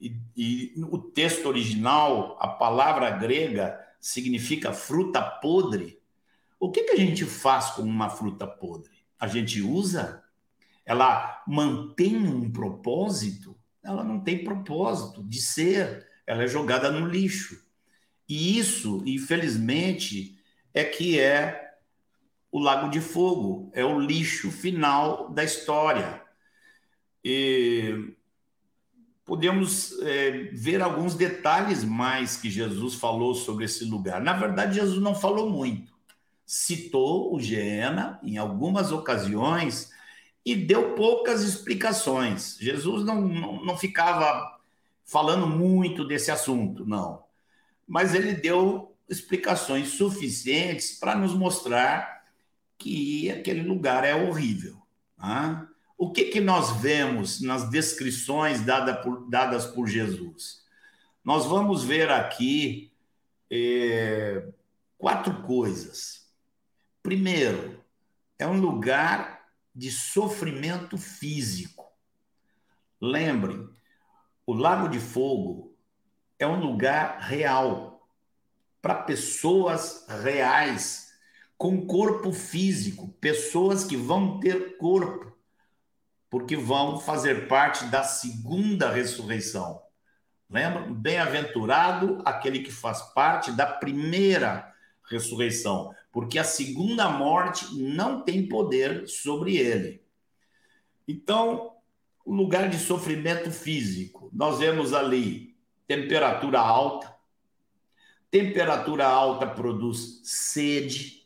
E, 0.01 0.19
e 0.35 0.73
o 0.83 0.97
texto 0.97 1.45
original, 1.45 2.35
a 2.39 2.47
palavra 2.47 3.11
grega, 3.11 3.79
significa 3.99 4.73
fruta 4.73 5.21
podre. 5.21 6.01
O 6.59 6.71
que, 6.71 6.83
que 6.83 6.93
a 6.93 6.97
gente 6.97 7.23
faz 7.23 7.71
com 7.71 7.83
uma 7.83 8.09
fruta 8.09 8.47
podre? 8.47 8.91
A 9.19 9.27
gente 9.27 9.61
usa? 9.61 10.23
Ela 10.83 11.43
mantém 11.47 12.17
um 12.17 12.51
propósito? 12.51 13.55
Ela 13.83 14.03
não 14.03 14.19
tem 14.19 14.43
propósito 14.43 15.23
de 15.23 15.39
ser, 15.39 16.07
ela 16.25 16.43
é 16.43 16.47
jogada 16.47 16.89
no 16.89 17.07
lixo. 17.07 17.63
E 18.27 18.57
isso, 18.57 19.03
infelizmente, 19.05 20.39
é 20.73 20.83
que 20.83 21.19
é 21.19 21.75
o 22.51 22.59
Lago 22.59 22.89
de 22.89 22.99
Fogo, 22.99 23.71
é 23.73 23.85
o 23.85 23.99
lixo 23.99 24.51
final 24.51 25.29
da 25.29 25.43
história. 25.43 26.21
E 27.23 28.15
podemos 29.31 29.97
é, 30.01 30.49
ver 30.51 30.81
alguns 30.81 31.15
detalhes 31.15 31.85
mais 31.85 32.35
que 32.35 32.51
Jesus 32.51 32.95
falou 32.95 33.33
sobre 33.33 33.63
esse 33.63 33.85
lugar. 33.85 34.19
Na 34.19 34.33
verdade, 34.33 34.75
Jesus 34.75 35.01
não 35.01 35.15
falou 35.15 35.49
muito. 35.49 35.93
Citou 36.45 37.33
o 37.33 37.39
Geena 37.39 38.19
em 38.23 38.37
algumas 38.37 38.91
ocasiões 38.91 39.89
e 40.45 40.53
deu 40.53 40.95
poucas 40.95 41.43
explicações. 41.43 42.57
Jesus 42.59 43.05
não, 43.05 43.21
não, 43.21 43.63
não 43.63 43.77
ficava 43.77 44.59
falando 45.05 45.47
muito 45.47 46.05
desse 46.05 46.29
assunto, 46.29 46.85
não. 46.85 47.23
Mas 47.87 48.13
ele 48.13 48.33
deu 48.33 48.93
explicações 49.07 49.93
suficientes 49.93 50.99
para 50.99 51.15
nos 51.15 51.33
mostrar 51.33 52.25
que 52.77 53.31
aquele 53.31 53.61
lugar 53.61 54.03
é 54.03 54.13
horrível. 54.13 54.75
Tá? 55.15 55.70
O 56.01 56.11
que, 56.11 56.25
que 56.25 56.41
nós 56.41 56.77
vemos 56.77 57.41
nas 57.41 57.69
descrições 57.69 58.65
dada 58.65 58.95
por, 58.95 59.29
dadas 59.29 59.67
por 59.67 59.85
Jesus? 59.87 60.65
Nós 61.23 61.45
vamos 61.45 61.83
ver 61.83 62.09
aqui 62.09 62.91
é, 63.51 64.47
quatro 64.97 65.43
coisas. 65.43 66.27
Primeiro, 67.03 67.79
é 68.39 68.47
um 68.47 68.59
lugar 68.59 69.45
de 69.75 69.91
sofrimento 69.91 70.97
físico. 70.97 71.85
Lembrem, 72.99 73.69
o 74.47 74.55
Lago 74.55 74.89
de 74.89 74.99
Fogo 74.99 75.77
é 76.39 76.47
um 76.47 76.59
lugar 76.59 77.19
real 77.19 78.09
para 78.81 78.95
pessoas 78.95 80.03
reais 80.07 81.13
com 81.59 81.85
corpo 81.85 82.33
físico, 82.33 83.09
pessoas 83.21 83.83
que 83.83 83.95
vão 83.95 84.39
ter 84.39 84.77
corpo, 84.77 85.30
porque 86.31 86.55
vão 86.55 86.97
fazer 86.97 87.49
parte 87.49 87.85
da 87.87 88.03
segunda 88.03 88.89
ressurreição. 88.89 89.83
Lembra? 90.49 90.87
Bem-aventurado 90.89 92.21
aquele 92.23 92.59
que 92.59 92.71
faz 92.71 93.01
parte 93.13 93.51
da 93.51 93.65
primeira 93.65 94.73
ressurreição, 95.09 95.93
porque 96.09 96.39
a 96.39 96.45
segunda 96.45 97.09
morte 97.09 97.75
não 97.75 98.21
tem 98.21 98.47
poder 98.47 99.09
sobre 99.09 99.57
ele. 99.57 100.01
Então, 101.05 101.73
o 102.23 102.33
lugar 102.33 102.69
de 102.69 102.79
sofrimento 102.79 103.51
físico, 103.51 104.29
nós 104.31 104.59
vemos 104.59 104.93
ali 104.93 105.57
temperatura 105.85 106.61
alta. 106.61 107.13
Temperatura 108.29 109.05
alta 109.05 109.45
produz 109.45 110.21
sede 110.23 111.20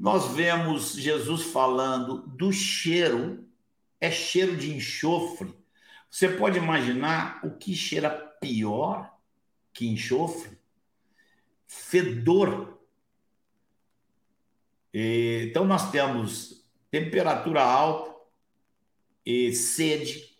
nós 0.00 0.32
vemos 0.32 0.94
Jesus 0.94 1.42
falando 1.42 2.26
do 2.26 2.50
cheiro, 2.50 3.46
é 4.00 4.10
cheiro 4.10 4.56
de 4.56 4.74
enxofre. 4.74 5.54
Você 6.10 6.26
pode 6.26 6.56
imaginar 6.56 7.38
o 7.44 7.50
que 7.50 7.74
cheira 7.74 8.08
pior 8.40 9.14
que 9.74 9.86
enxofre? 9.86 10.58
Fedor. 11.66 12.80
Então, 14.90 15.66
nós 15.66 15.90
temos 15.90 16.66
temperatura 16.90 17.62
alta, 17.62 18.18
e 19.24 19.52
sede, 19.52 20.34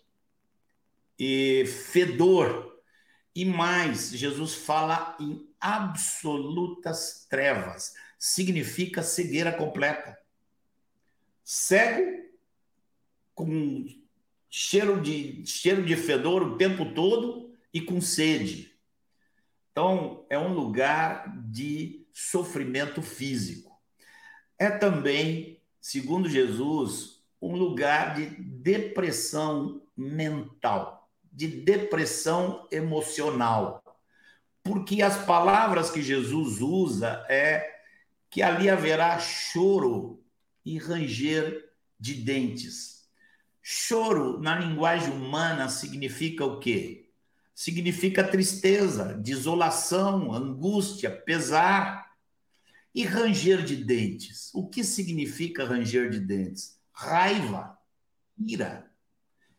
e 1.19 1.67
fedor. 1.67 2.81
E 3.35 3.45
mais, 3.45 4.09
Jesus 4.09 4.55
fala 4.55 5.15
em 5.19 5.47
absolutas 5.59 7.27
trevas 7.29 7.93
significa 8.21 9.01
cegueira 9.01 9.51
completa. 9.51 10.15
Cego, 11.43 12.29
com 13.33 13.87
cheiro 14.47 15.01
de, 15.01 15.43
cheiro 15.43 15.83
de 15.83 15.95
fedor 15.95 16.43
o 16.43 16.55
tempo 16.55 16.93
todo 16.93 17.51
e 17.73 17.81
com 17.81 17.99
sede. 17.99 18.77
Então, 19.71 20.23
é 20.29 20.37
um 20.37 20.53
lugar 20.53 21.35
de 21.49 22.05
sofrimento 22.13 23.01
físico. 23.01 23.75
É 24.59 24.69
também, 24.69 25.59
segundo 25.79 26.29
Jesus, 26.29 27.23
um 27.41 27.55
lugar 27.55 28.13
de 28.13 28.27
depressão 28.27 29.81
mental, 29.97 31.09
de 31.23 31.47
depressão 31.47 32.67
emocional. 32.71 33.83
Porque 34.61 35.01
as 35.01 35.25
palavras 35.25 35.89
que 35.89 36.03
Jesus 36.03 36.61
usa 36.61 37.25
é 37.27 37.70
que 38.31 38.41
ali 38.41 38.69
haverá 38.69 39.19
choro 39.19 40.23
e 40.65 40.77
ranger 40.77 41.69
de 41.99 42.13
dentes. 42.13 43.09
Choro, 43.61 44.39
na 44.39 44.57
linguagem 44.57 45.11
humana, 45.11 45.67
significa 45.67 46.45
o 46.45 46.57
quê? 46.57 47.09
Significa 47.53 48.23
tristeza, 48.23 49.13
desolação, 49.13 50.33
angústia, 50.33 51.11
pesar. 51.11 52.09
E 52.95 53.05
ranger 53.05 53.63
de 53.63 53.75
dentes. 53.75 54.49
O 54.53 54.67
que 54.67 54.83
significa 54.83 55.65
ranger 55.65 56.09
de 56.09 56.19
dentes? 56.19 56.79
Raiva, 56.91 57.77
ira. 58.37 58.89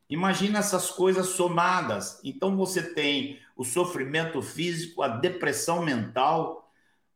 Imagina 0.09 0.59
essas 0.59 0.91
coisas 0.91 1.29
somadas. 1.29 2.21
Então 2.25 2.57
você 2.57 2.83
tem 2.95 3.39
o 3.57 3.65
sofrimento 3.65 4.43
físico, 4.43 5.03
a 5.03 5.09
depressão 5.09 5.83
mental, 5.83 6.62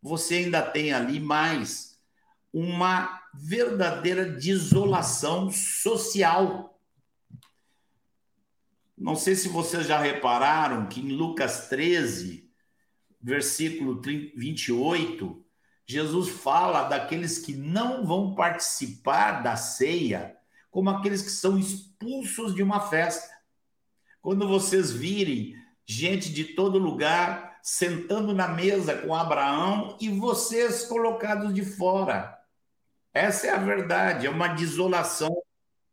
você 0.02 0.36
ainda 0.36 0.62
tem 0.62 0.92
ali 0.92 1.18
mais 1.18 1.98
uma 2.52 3.20
verdadeira 3.34 4.24
desolação 4.24 5.50
social. 5.50 6.80
Não 8.96 9.14
sei 9.14 9.34
se 9.34 9.48
vocês 9.48 9.86
já 9.86 9.98
repararam 9.98 10.86
que 10.86 11.00
em 11.00 11.12
Lucas 11.12 11.68
13, 11.68 12.50
versículo 13.20 14.00
28, 14.00 15.44
Jesus 15.86 16.28
fala 16.28 16.84
daqueles 16.84 17.38
que 17.38 17.54
não 17.54 18.06
vão 18.06 18.34
participar 18.34 19.42
da 19.42 19.54
ceia, 19.56 20.36
como 20.70 20.90
aqueles 20.90 21.22
que 21.22 21.30
são 21.30 21.58
expulsos 21.58 22.54
de 22.54 22.62
uma 22.62 22.80
festa. 22.80 23.34
Quando 24.22 24.48
vocês 24.48 24.90
virem 24.90 25.54
gente 25.84 26.32
de 26.32 26.44
todo 26.44 26.78
lugar 26.78 27.45
sentando 27.66 28.32
na 28.32 28.46
mesa 28.46 28.96
com 28.98 29.12
Abraão 29.12 29.98
e 30.00 30.08
vocês 30.08 30.84
colocados 30.84 31.52
de 31.52 31.64
fora. 31.64 32.38
Essa 33.12 33.48
é 33.48 33.50
a 33.50 33.58
verdade, 33.58 34.24
é 34.24 34.30
uma 34.30 34.46
desolação 34.46 35.36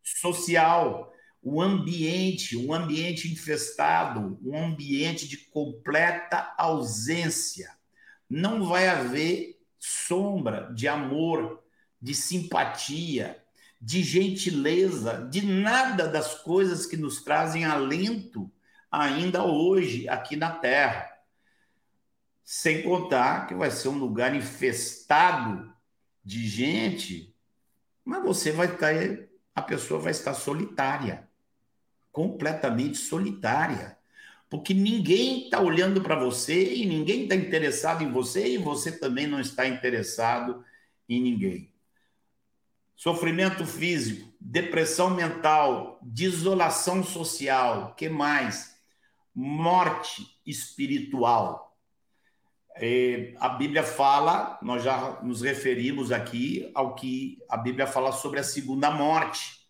social, 0.04 1.12
o 1.42 1.60
ambiente, 1.60 2.56
um 2.56 2.72
ambiente 2.72 3.28
infestado, 3.28 4.40
um 4.46 4.56
ambiente 4.56 5.28
de 5.28 5.36
completa 5.36 6.54
ausência. 6.60 7.76
Não 8.30 8.66
vai 8.66 8.88
haver 8.88 9.60
sombra 9.80 10.72
de 10.76 10.88
amor, 10.88 11.64
de 12.00 12.14
simpatia, 12.14 13.44
de 13.82 14.04
gentileza, 14.04 15.28
de 15.28 15.44
nada 15.44 16.08
das 16.08 16.36
coisas 16.36 16.86
que 16.86 16.96
nos 16.96 17.24
trazem 17.24 17.66
alento 17.66 18.48
ainda 18.92 19.44
hoje 19.44 20.08
aqui 20.08 20.36
na 20.36 20.52
Terra. 20.52 21.13
Sem 22.44 22.84
contar 22.84 23.48
que 23.48 23.56
vai 23.56 23.72
ser 23.72 23.88
um 23.88 23.98
lugar 23.98 24.36
infestado 24.36 25.74
de 26.24 26.48
gente, 26.48 27.34
mas 28.04 28.22
você 28.24 28.52
vai 28.52 28.68
estar, 28.68 28.94
a 29.56 29.62
pessoa 29.62 30.00
vai 30.00 30.12
estar 30.12 30.34
solitária, 30.34 31.30
completamente 32.12 32.98
solitária, 32.98 33.98
porque 34.50 34.74
ninguém 34.74 35.46
está 35.46 35.60
olhando 35.62 36.02
para 36.02 36.20
você 36.20 36.76
e 36.76 36.86
ninguém 36.86 37.24
está 37.24 37.36
interessado 37.36 38.04
em 38.04 38.12
você 38.12 38.50
e 38.50 38.58
você 38.58 38.92
também 38.92 39.26
não 39.26 39.40
está 39.40 39.66
interessado 39.66 40.64
em 41.08 41.22
ninguém. 41.22 41.74
Sofrimento 42.96 43.66
físico, 43.66 44.32
depressão 44.40 45.10
mental, 45.10 46.00
desolação 46.04 47.04
social, 47.04 47.96
que 47.96 48.08
mais? 48.08 48.78
Morte 49.34 50.40
espiritual 50.46 51.73
a 53.40 53.50
Bíblia 53.50 53.84
fala, 53.84 54.58
nós 54.62 54.84
já 54.84 55.22
nos 55.22 55.42
referimos 55.42 56.12
aqui 56.12 56.72
ao 56.74 56.96
que 56.96 57.40
a 57.50 57.58
Bíblia 57.58 57.86
fala 57.86 58.12
sobre 58.12 58.40
a 58.40 58.44
segunda 58.44 58.90
morte. 58.90 59.68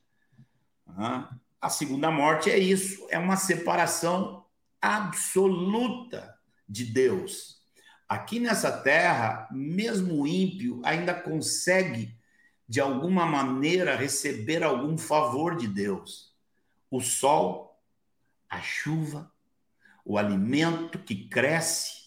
A 1.62 1.70
segunda 1.70 2.10
morte 2.10 2.50
é 2.50 2.58
isso, 2.58 3.06
é 3.10 3.18
uma 3.18 3.36
separação 3.36 4.46
absoluta 4.82 6.38
de 6.68 6.86
Deus. 6.86 7.62
Aqui 8.08 8.40
nessa 8.40 8.72
terra, 8.72 9.48
mesmo 9.52 10.22
o 10.22 10.28
ímpio 10.28 10.82
ainda 10.84 11.14
consegue, 11.14 12.18
de 12.68 12.80
alguma 12.80 13.26
maneira, 13.26 13.96
receber 13.96 14.64
algum 14.64 14.98
favor 14.98 15.56
de 15.56 15.68
Deus. 15.68 16.34
O 16.92 17.02
sol, 17.02 17.82
a 18.50 18.62
chuva, 18.62 19.32
o 20.06 20.18
alimento 20.18 21.00
que 21.00 21.28
cresce, 21.28 22.03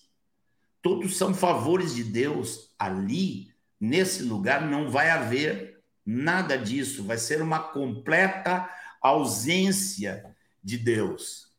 todos 0.87 1.17
são 1.17 1.35
favores 1.35 1.97
de 1.97 2.05
Deus. 2.05 2.73
Ali, 2.79 3.53
nesse 3.81 4.23
lugar, 4.23 4.65
não 4.65 4.89
vai 4.89 5.11
haver 5.11 5.83
nada 6.05 6.57
disso, 6.57 7.03
vai 7.03 7.19
ser 7.19 7.43
uma 7.43 7.59
completa 7.59 8.73
ausência 9.03 10.33
de 10.63 10.79
Deus. 10.79 11.53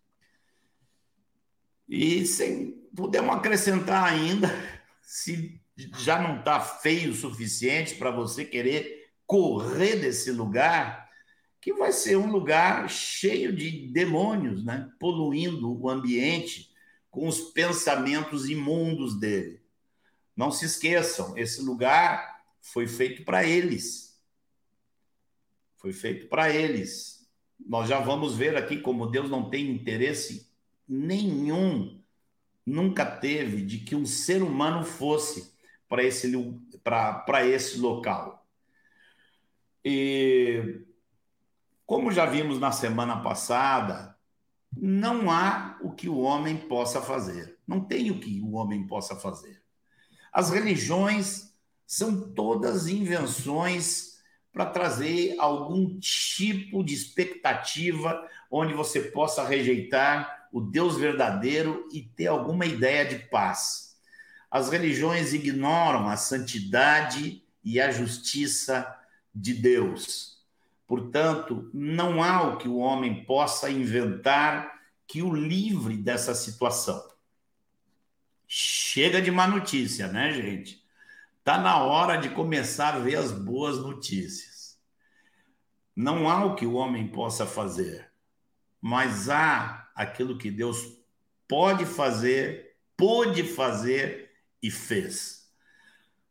E 1.90 2.26
sem 2.26 2.72
podemos 2.96 3.36
acrescentar 3.36 4.06
ainda, 4.06 4.50
se 5.04 5.60
já 5.98 6.22
não 6.22 6.40
está 6.40 6.62
feio 6.62 7.12
o 7.12 7.16
suficiente 7.16 7.96
para 7.96 8.12
você 8.12 8.46
querer 8.46 9.12
correr 9.26 9.98
desse 9.98 10.32
lugar, 10.32 11.10
que 11.60 11.74
vai 11.74 11.92
ser 11.92 12.16
um 12.16 12.32
lugar 12.32 12.90
cheio 12.90 13.54
de 13.54 13.90
demônios, 13.90 14.64
né? 14.64 14.90
poluindo 14.98 15.78
o 15.78 15.90
ambiente, 15.90 16.72
com 17.18 17.28
os 17.28 17.40
pensamentos 17.40 18.48
imundos 18.48 19.20
dele. 19.20 19.60
Não 20.36 20.52
se 20.52 20.66
esqueçam, 20.66 21.36
esse 21.36 21.64
lugar 21.64 22.44
foi 22.62 22.86
feito 22.86 23.26
para 23.26 23.44
eles. 23.44 24.22
Foi 25.78 25.92
feito 25.92 26.28
para 26.28 26.54
eles. 26.54 27.28
Nós 27.60 27.90
já 27.90 28.00
vamos 28.00 28.36
ver 28.36 28.56
aqui 28.56 28.80
como 28.80 29.08
Deus 29.08 29.32
não 29.32 29.50
tem 29.50 29.68
interesse 29.72 30.48
nenhum, 30.88 32.00
nunca 32.64 33.04
teve, 33.04 33.64
de 33.64 33.80
que 33.80 33.96
um 33.96 34.06
ser 34.06 34.44
humano 34.44 34.86
fosse 34.86 35.58
para 35.90 36.04
esse, 36.04 36.32
esse 37.52 37.80
local. 37.80 38.48
E 39.84 40.82
como 41.84 42.12
já 42.12 42.28
vimos 42.28 42.60
na 42.60 42.72
semana 42.72 43.24
passada, 43.24 44.16
não 44.82 45.32
há 45.32 45.78
o 45.82 45.92
que 45.92 46.10
o 46.10 46.18
homem 46.18 46.58
possa 46.58 47.02
fazer. 47.02 47.58
Não 47.68 47.80
tem 47.80 48.12
o 48.12 48.20
que 48.20 48.42
o 48.42 48.54
homem 48.54 48.86
possa 48.86 49.16
fazer. 49.16 49.62
As 50.32 50.50
religiões 50.50 51.54
são 51.86 52.34
todas 52.34 52.88
invenções 52.88 54.18
para 54.52 54.66
trazer 54.66 55.36
algum 55.40 56.00
tipo 56.00 56.84
de 56.84 56.94
expectativa 56.94 58.28
onde 58.50 58.74
você 58.74 59.02
possa 59.02 59.48
rejeitar 59.48 60.48
o 60.52 60.62
Deus 60.62 60.98
verdadeiro 60.98 61.88
e 61.92 62.02
ter 62.02 62.28
alguma 62.28 62.66
ideia 62.66 63.06
de 63.06 63.20
paz. 63.30 63.96
As 64.50 64.70
religiões 64.70 65.34
ignoram 65.34 66.08
a 66.08 66.18
santidade 66.18 67.44
e 67.64 67.80
a 67.80 67.92
justiça 67.92 68.96
de 69.34 69.54
Deus. 69.54 70.37
Portanto, 70.88 71.70
não 71.74 72.24
há 72.24 72.44
o 72.44 72.58
que 72.58 72.70
o 72.70 72.78
homem 72.78 73.26
possa 73.26 73.70
inventar 73.70 74.74
que 75.06 75.22
o 75.22 75.36
livre 75.36 75.98
dessa 75.98 76.34
situação. 76.34 77.06
Chega 78.48 79.22
de 79.22 79.30
má 79.30 79.46
notícia, 79.46 80.08
né, 80.08 80.32
gente? 80.32 80.82
Está 81.40 81.58
na 81.58 81.78
hora 81.84 82.16
de 82.16 82.30
começar 82.30 82.96
a 82.96 83.00
ver 83.00 83.18
as 83.18 83.32
boas 83.32 83.78
notícias. 83.78 84.80
Não 85.94 86.30
há 86.30 86.46
o 86.46 86.56
que 86.56 86.66
o 86.66 86.74
homem 86.74 87.08
possa 87.10 87.46
fazer, 87.46 88.10
mas 88.80 89.30
há 89.30 89.90
aquilo 89.94 90.38
que 90.38 90.50
Deus 90.50 90.98
pode 91.48 91.86
fazer, 91.86 92.78
pôde 92.96 93.44
fazer 93.44 94.32
e 94.62 94.72
fez. 94.72 95.52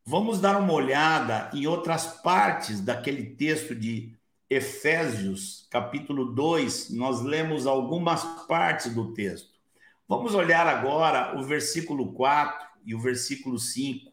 Vamos 0.04 0.40
dar 0.40 0.58
uma 0.58 0.72
olhada 0.72 1.50
em 1.52 1.66
outras 1.66 2.06
partes 2.06 2.80
daquele 2.80 3.34
texto 3.34 3.74
de 3.74 4.15
Efésios, 4.48 5.66
capítulo 5.70 6.32
2, 6.32 6.90
nós 6.90 7.20
lemos 7.20 7.66
algumas 7.66 8.22
partes 8.46 8.94
do 8.94 9.12
texto. 9.12 9.50
Vamos 10.08 10.36
olhar 10.36 10.68
agora 10.68 11.36
o 11.36 11.42
versículo 11.42 12.12
4 12.12 12.64
e 12.84 12.94
o 12.94 13.00
versículo 13.00 13.58
5, 13.58 14.12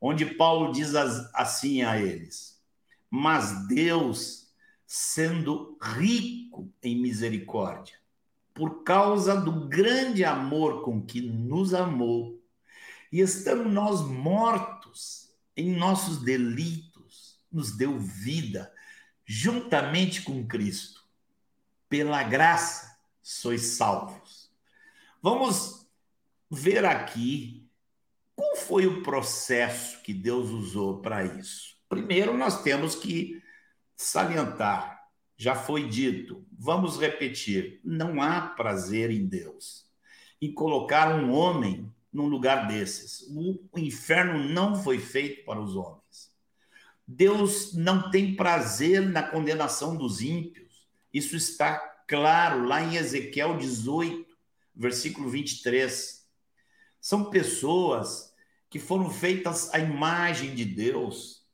onde 0.00 0.24
Paulo 0.24 0.72
diz 0.72 0.94
assim 1.34 1.82
a 1.82 2.00
eles: 2.00 2.58
Mas 3.10 3.68
Deus, 3.68 4.50
sendo 4.86 5.76
rico 5.78 6.72
em 6.82 6.98
misericórdia, 6.98 7.96
por 8.54 8.82
causa 8.82 9.38
do 9.38 9.68
grande 9.68 10.24
amor 10.24 10.82
com 10.82 11.02
que 11.02 11.20
nos 11.20 11.74
amou, 11.74 12.42
e 13.12 13.20
estando 13.20 13.68
nós 13.68 14.00
mortos 14.00 15.34
em 15.54 15.76
nossos 15.76 16.22
delitos, 16.22 17.38
nos 17.52 17.76
deu 17.76 17.98
vida 17.98 18.72
juntamente 19.32 20.22
com 20.22 20.44
Cristo. 20.44 21.04
Pela 21.88 22.20
graça 22.24 22.98
sois 23.22 23.62
salvos. 23.76 24.50
Vamos 25.22 25.86
ver 26.50 26.84
aqui 26.84 27.64
qual 28.34 28.56
foi 28.56 28.88
o 28.88 29.04
processo 29.04 30.02
que 30.02 30.12
Deus 30.12 30.50
usou 30.50 31.00
para 31.00 31.24
isso. 31.24 31.76
Primeiro, 31.88 32.36
nós 32.36 32.62
temos 32.64 32.96
que 32.96 33.40
salientar, 33.96 35.00
já 35.36 35.54
foi 35.54 35.88
dito, 35.88 36.44
vamos 36.50 36.98
repetir: 36.98 37.80
não 37.84 38.20
há 38.20 38.40
prazer 38.40 39.12
em 39.12 39.26
Deus 39.26 39.88
em 40.42 40.52
colocar 40.52 41.14
um 41.14 41.30
homem 41.32 41.88
num 42.12 42.26
lugar 42.26 42.66
desses. 42.66 43.28
O 43.30 43.78
inferno 43.78 44.42
não 44.48 44.74
foi 44.74 44.98
feito 44.98 45.44
para 45.44 45.60
os 45.60 45.76
homens. 45.76 45.99
Deus 47.12 47.74
não 47.74 48.08
tem 48.08 48.36
prazer 48.36 49.02
na 49.02 49.20
condenação 49.20 49.96
dos 49.96 50.20
ímpios. 50.20 50.86
Isso 51.12 51.34
está 51.34 51.76
claro 52.06 52.64
lá 52.64 52.80
em 52.80 52.94
Ezequiel 52.94 53.56
18, 53.58 54.24
versículo 54.72 55.28
23. 55.28 56.24
São 57.00 57.28
pessoas 57.28 58.32
que 58.68 58.78
foram 58.78 59.10
feitas 59.10 59.74
à 59.74 59.80
imagem 59.80 60.54
de 60.54 60.64
Deus. 60.64 61.44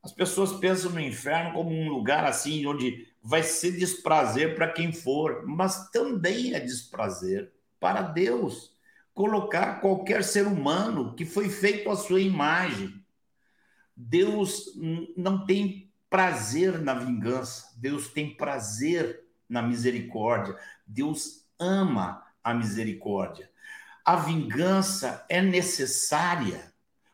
As 0.00 0.12
pessoas 0.12 0.52
pensam 0.52 0.92
no 0.92 1.00
inferno 1.00 1.54
como 1.54 1.70
um 1.70 1.88
lugar 1.88 2.24
assim 2.24 2.64
onde 2.64 3.08
vai 3.20 3.42
ser 3.42 3.72
desprazer 3.72 4.54
para 4.54 4.70
quem 4.70 4.92
for, 4.92 5.44
mas 5.44 5.90
também 5.90 6.54
é 6.54 6.60
desprazer 6.60 7.52
para 7.80 8.00
Deus 8.00 8.72
colocar 9.12 9.80
qualquer 9.80 10.22
ser 10.22 10.46
humano 10.46 11.16
que 11.16 11.24
foi 11.24 11.48
feito 11.48 11.90
à 11.90 11.96
sua 11.96 12.20
imagem 12.20 12.99
Deus 14.02 14.72
não 15.14 15.44
tem 15.44 15.92
prazer 16.08 16.80
na 16.80 16.94
vingança, 16.94 17.70
Deus 17.76 18.08
tem 18.08 18.34
prazer 18.34 19.22
na 19.46 19.60
misericórdia, 19.60 20.56
Deus 20.86 21.44
ama 21.58 22.24
a 22.42 22.54
misericórdia. 22.54 23.50
A 24.02 24.16
vingança 24.16 25.24
é 25.28 25.42
necessária, 25.42 26.72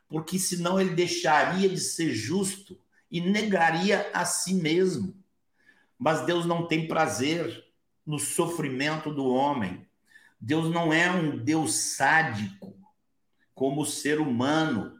porque 0.09 0.39
senão 0.39 0.80
ele 0.80 0.95
deixaria 0.95 1.68
de 1.68 1.80
ser 1.80 2.14
justo 2.14 2.78
e 3.11 3.20
negaria 3.20 4.09
a 4.14 4.24
si 4.24 4.55
mesmo. 4.55 5.14
Mas 5.99 6.24
Deus 6.24 6.47
não 6.47 6.68
tem 6.68 6.87
prazer 6.87 7.64
no 8.07 8.18
sofrimento 8.18 9.12
do 9.12 9.26
homem. 9.26 9.84
Deus 10.41 10.72
não 10.72 10.93
é 10.93 11.11
um 11.11 11.37
Deus 11.37 11.97
sádico 11.97 12.78
como 13.55 13.82
o 13.82 13.87
ser 13.87 14.20
humano 14.20 14.95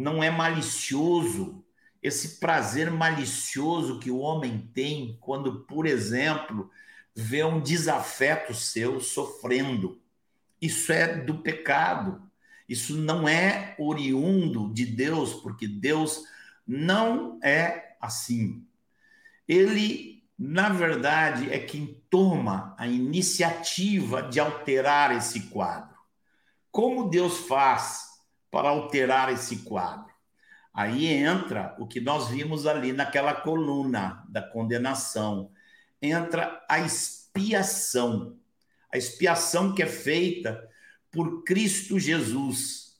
não 0.00 0.22
é 0.22 0.30
malicioso. 0.30 1.62
Esse 2.02 2.40
prazer 2.40 2.90
malicioso 2.90 4.00
que 4.00 4.10
o 4.10 4.18
homem 4.18 4.70
tem 4.72 5.18
quando, 5.20 5.60
por 5.60 5.86
exemplo, 5.86 6.70
vê 7.14 7.44
um 7.44 7.60
desafeto 7.60 8.54
seu 8.54 9.00
sofrendo. 9.00 10.00
Isso 10.60 10.90
é 10.90 11.16
do 11.22 11.42
pecado. 11.42 12.22
Isso 12.66 12.96
não 12.96 13.28
é 13.28 13.74
oriundo 13.78 14.72
de 14.72 14.86
Deus, 14.86 15.34
porque 15.34 15.68
Deus 15.68 16.24
não 16.66 17.38
é 17.42 17.96
assim. 18.00 18.64
Ele, 19.46 20.24
na 20.38 20.70
verdade, 20.70 21.52
é 21.52 21.58
quem 21.58 22.02
toma 22.08 22.74
a 22.78 22.86
iniciativa 22.86 24.22
de 24.22 24.40
alterar 24.40 25.14
esse 25.14 25.48
quadro. 25.48 25.98
Como 26.70 27.10
Deus 27.10 27.38
faz? 27.40 28.09
Para 28.50 28.68
alterar 28.68 29.32
esse 29.32 29.58
quadro. 29.58 30.10
Aí 30.72 31.06
entra 31.06 31.76
o 31.78 31.86
que 31.86 32.00
nós 32.00 32.28
vimos 32.28 32.66
ali 32.66 32.92
naquela 32.92 33.34
coluna 33.34 34.24
da 34.28 34.42
condenação. 34.42 35.50
Entra 36.00 36.64
a 36.68 36.78
expiação. 36.80 38.38
A 38.92 38.96
expiação 38.96 39.74
que 39.74 39.82
é 39.82 39.86
feita 39.86 40.68
por 41.10 41.42
Cristo 41.44 41.98
Jesus. 41.98 42.98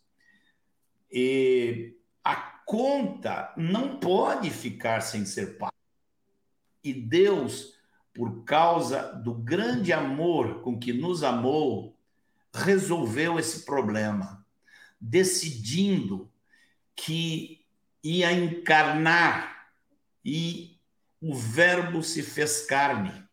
E 1.10 1.96
a 2.24 2.36
conta 2.64 3.52
não 3.56 3.98
pode 3.98 4.50
ficar 4.50 5.00
sem 5.00 5.24
ser 5.24 5.58
paga. 5.58 5.72
E 6.82 6.92
Deus, 6.92 7.74
por 8.14 8.44
causa 8.44 9.12
do 9.12 9.34
grande 9.34 9.92
amor 9.92 10.62
com 10.62 10.78
que 10.78 10.92
nos 10.92 11.22
amou, 11.22 11.96
resolveu 12.52 13.38
esse 13.38 13.64
problema, 13.64 14.39
decidindo 15.00 16.30
que 16.94 17.64
ia 18.02 18.32
encarnar 18.32 19.68
e 20.24 20.78
o 21.20 21.34
Verbo 21.34 22.02
se 22.02 22.22
fez 22.22 22.66
carne. 22.66 23.24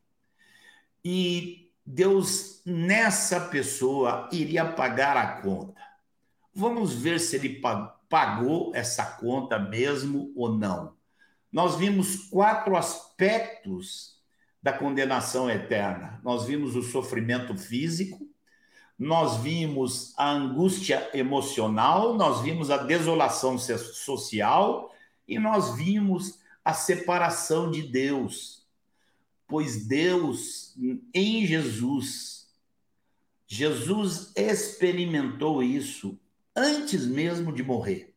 E 1.04 1.72
Deus, 1.86 2.62
nessa 2.66 3.40
pessoa, 3.40 4.30
iria 4.32 4.66
pagar 4.66 5.16
a 5.16 5.42
conta. 5.42 5.82
Vamos 6.54 6.94
ver 6.94 7.20
se 7.20 7.36
ele 7.36 7.62
pagou 8.10 8.72
essa 8.76 9.06
conta 9.06 9.58
mesmo 9.58 10.34
ou 10.36 10.58
não. 10.58 10.98
Nós 11.52 11.78
vimos 11.78 12.28
quatro 12.30 12.76
aspectos 12.76 14.22
da 14.62 14.74
condenação 14.74 15.50
eterna. 15.50 16.20
Nós 16.24 16.46
vimos 16.46 16.76
o 16.76 16.84
sofrimento 16.84 17.56
físico, 17.56 18.30
nós 18.98 19.38
vimos 19.38 20.14
a 20.18 20.32
angústia 20.32 21.10
emocional, 21.14 22.16
nós 22.16 22.42
vimos 22.42 22.72
a 22.72 22.78
desolação 22.78 23.58
social 23.60 24.94
e 25.28 25.38
nós 25.38 25.76
vimos 25.76 26.40
a 26.66 26.74
separação 26.74 27.70
de 27.70 27.84
Deus. 27.84 28.66
Pois 29.48 29.86
Deus, 29.86 30.76
em 31.14 31.46
Jesus, 31.46 32.48
Jesus 33.48 34.34
experimentou 34.36 35.64
isso 35.64 36.20
antes 36.56 37.06
mesmo 37.06 37.54
de 37.54 37.64
morrer, 37.64 38.14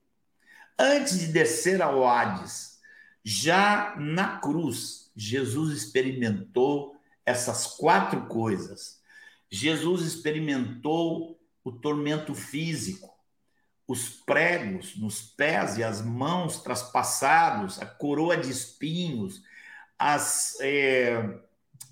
antes 0.78 1.18
de 1.20 1.26
descer 1.26 1.82
ao 1.82 2.08
Hades, 2.08 2.80
já 3.22 3.94
na 3.98 4.38
cruz, 4.38 5.12
Jesus 5.14 5.76
experimentou 5.76 6.96
essas 7.24 7.66
quatro 7.66 8.26
coisas. 8.26 8.99
Jesus 9.50 10.02
experimentou 10.02 11.40
o 11.64 11.72
tormento 11.72 12.34
físico, 12.34 13.10
os 13.86 14.08
pregos 14.08 14.96
nos 14.96 15.20
pés 15.20 15.76
e 15.76 15.82
as 15.82 16.00
mãos 16.00 16.62
traspassados, 16.62 17.80
a 17.80 17.86
coroa 17.86 18.36
de 18.36 18.48
espinhos, 18.48 19.42
as, 19.98 20.56
é, 20.60 21.40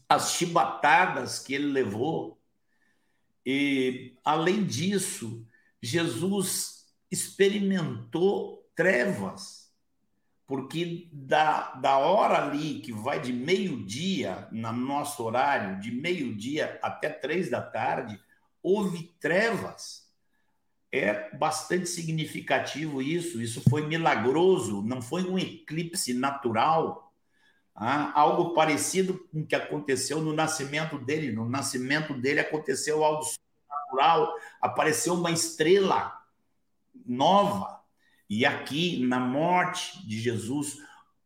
as 0.08 0.32
chibatadas 0.32 1.40
que 1.40 1.52
ele 1.52 1.66
levou. 1.66 2.40
E, 3.44 4.16
além 4.24 4.64
disso, 4.64 5.44
Jesus 5.82 6.86
experimentou 7.10 8.64
trevas, 8.76 9.57
porque 10.48 11.10
da, 11.12 11.74
da 11.74 11.98
hora 11.98 12.42
ali 12.46 12.80
que 12.80 12.90
vai 12.90 13.20
de 13.20 13.34
meio-dia, 13.34 14.48
no 14.50 14.72
nosso 14.72 15.22
horário, 15.22 15.78
de 15.78 15.92
meio-dia 15.92 16.80
até 16.82 17.10
três 17.10 17.50
da 17.50 17.60
tarde, 17.60 18.18
houve 18.62 19.14
trevas. 19.20 20.08
É 20.90 21.36
bastante 21.36 21.86
significativo 21.86 23.02
isso, 23.02 23.42
isso 23.42 23.62
foi 23.68 23.86
milagroso, 23.86 24.82
não 24.82 25.02
foi 25.02 25.22
um 25.22 25.38
eclipse 25.38 26.14
natural, 26.14 27.12
ah, 27.74 28.18
algo 28.18 28.54
parecido 28.54 29.18
com 29.30 29.42
o 29.42 29.46
que 29.46 29.54
aconteceu 29.54 30.22
no 30.22 30.32
nascimento 30.32 30.98
dele. 30.98 31.30
No 31.30 31.46
nascimento 31.46 32.14
dele 32.14 32.40
aconteceu 32.40 33.04
algo 33.04 33.22
natural, 33.70 34.34
apareceu 34.62 35.12
uma 35.12 35.30
estrela 35.30 36.18
nova. 37.04 37.77
E 38.28 38.44
aqui, 38.44 39.04
na 39.06 39.18
morte 39.18 40.06
de 40.06 40.20
Jesus, 40.20 40.78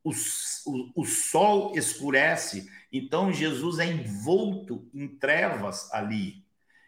o, 0.05 0.11
o, 0.11 1.03
o 1.03 1.05
sol 1.05 1.72
escurece, 1.76 2.70
então 2.92 3.32
Jesus 3.32 3.78
é 3.78 3.86
envolto 3.86 4.88
em 4.94 5.09
trevas 5.09 5.92
ali. 5.92 6.44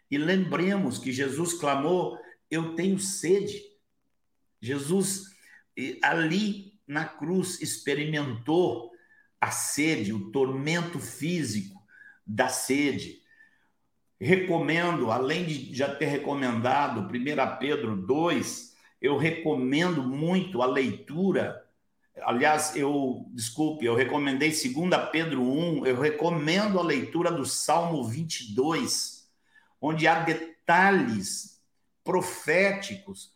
E 0.09 0.17
lembremos 0.17 0.97
que 0.97 1.11
Jesus 1.11 1.53
clamou: 1.53 2.17
Eu 2.49 2.75
tenho 2.75 2.99
sede. 2.99 3.61
Jesus, 4.61 5.35
ali 6.01 6.79
na 6.87 7.05
cruz, 7.05 7.61
experimentou 7.61 8.91
a 9.39 9.51
sede, 9.51 10.13
o 10.13 10.31
tormento 10.31 10.99
físico 10.99 11.83
da 12.25 12.47
sede. 12.47 13.21
Recomendo, 14.19 15.11
além 15.11 15.45
de 15.45 15.75
já 15.75 15.93
ter 15.93 16.05
recomendado 16.05 17.01
1 17.01 17.59
Pedro 17.59 17.95
2, 17.95 18.74
eu 19.05 19.17
recomendo 19.17 20.03
muito 20.03 20.61
a 20.61 20.65
leitura. 20.65 21.65
Aliás, 22.21 22.75
eu, 22.75 23.25
desculpe, 23.29 23.85
eu 23.85 23.95
recomendei 23.95 24.49
2 24.49 24.63
Pedro 25.11 25.43
1, 25.43 25.85
eu 25.85 25.99
recomendo 25.99 26.79
a 26.79 26.83
leitura 26.83 27.31
do 27.31 27.45
Salmo 27.45 28.03
22, 28.03 29.29
onde 29.81 30.07
há 30.07 30.19
detalhes 30.19 31.61
proféticos. 32.03 33.33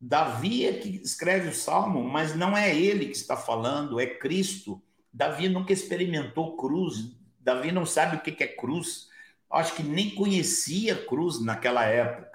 Davi 0.00 0.66
é 0.66 0.72
que 0.72 1.00
escreve 1.02 1.48
o 1.48 1.54
salmo, 1.54 2.02
mas 2.02 2.34
não 2.34 2.56
é 2.56 2.74
ele 2.76 3.06
que 3.06 3.16
está 3.16 3.36
falando, 3.36 4.00
é 4.00 4.06
Cristo. 4.06 4.82
Davi 5.12 5.48
nunca 5.48 5.72
experimentou 5.72 6.56
cruz, 6.56 7.14
Davi 7.38 7.70
não 7.70 7.86
sabe 7.86 8.16
o 8.16 8.20
que 8.20 8.42
é 8.42 8.48
cruz 8.48 9.12
acho 9.52 9.74
que 9.74 9.82
nem 9.82 10.10
conhecia 10.10 10.96
cruz 11.06 11.40
naquela 11.44 11.84
época. 11.84 12.31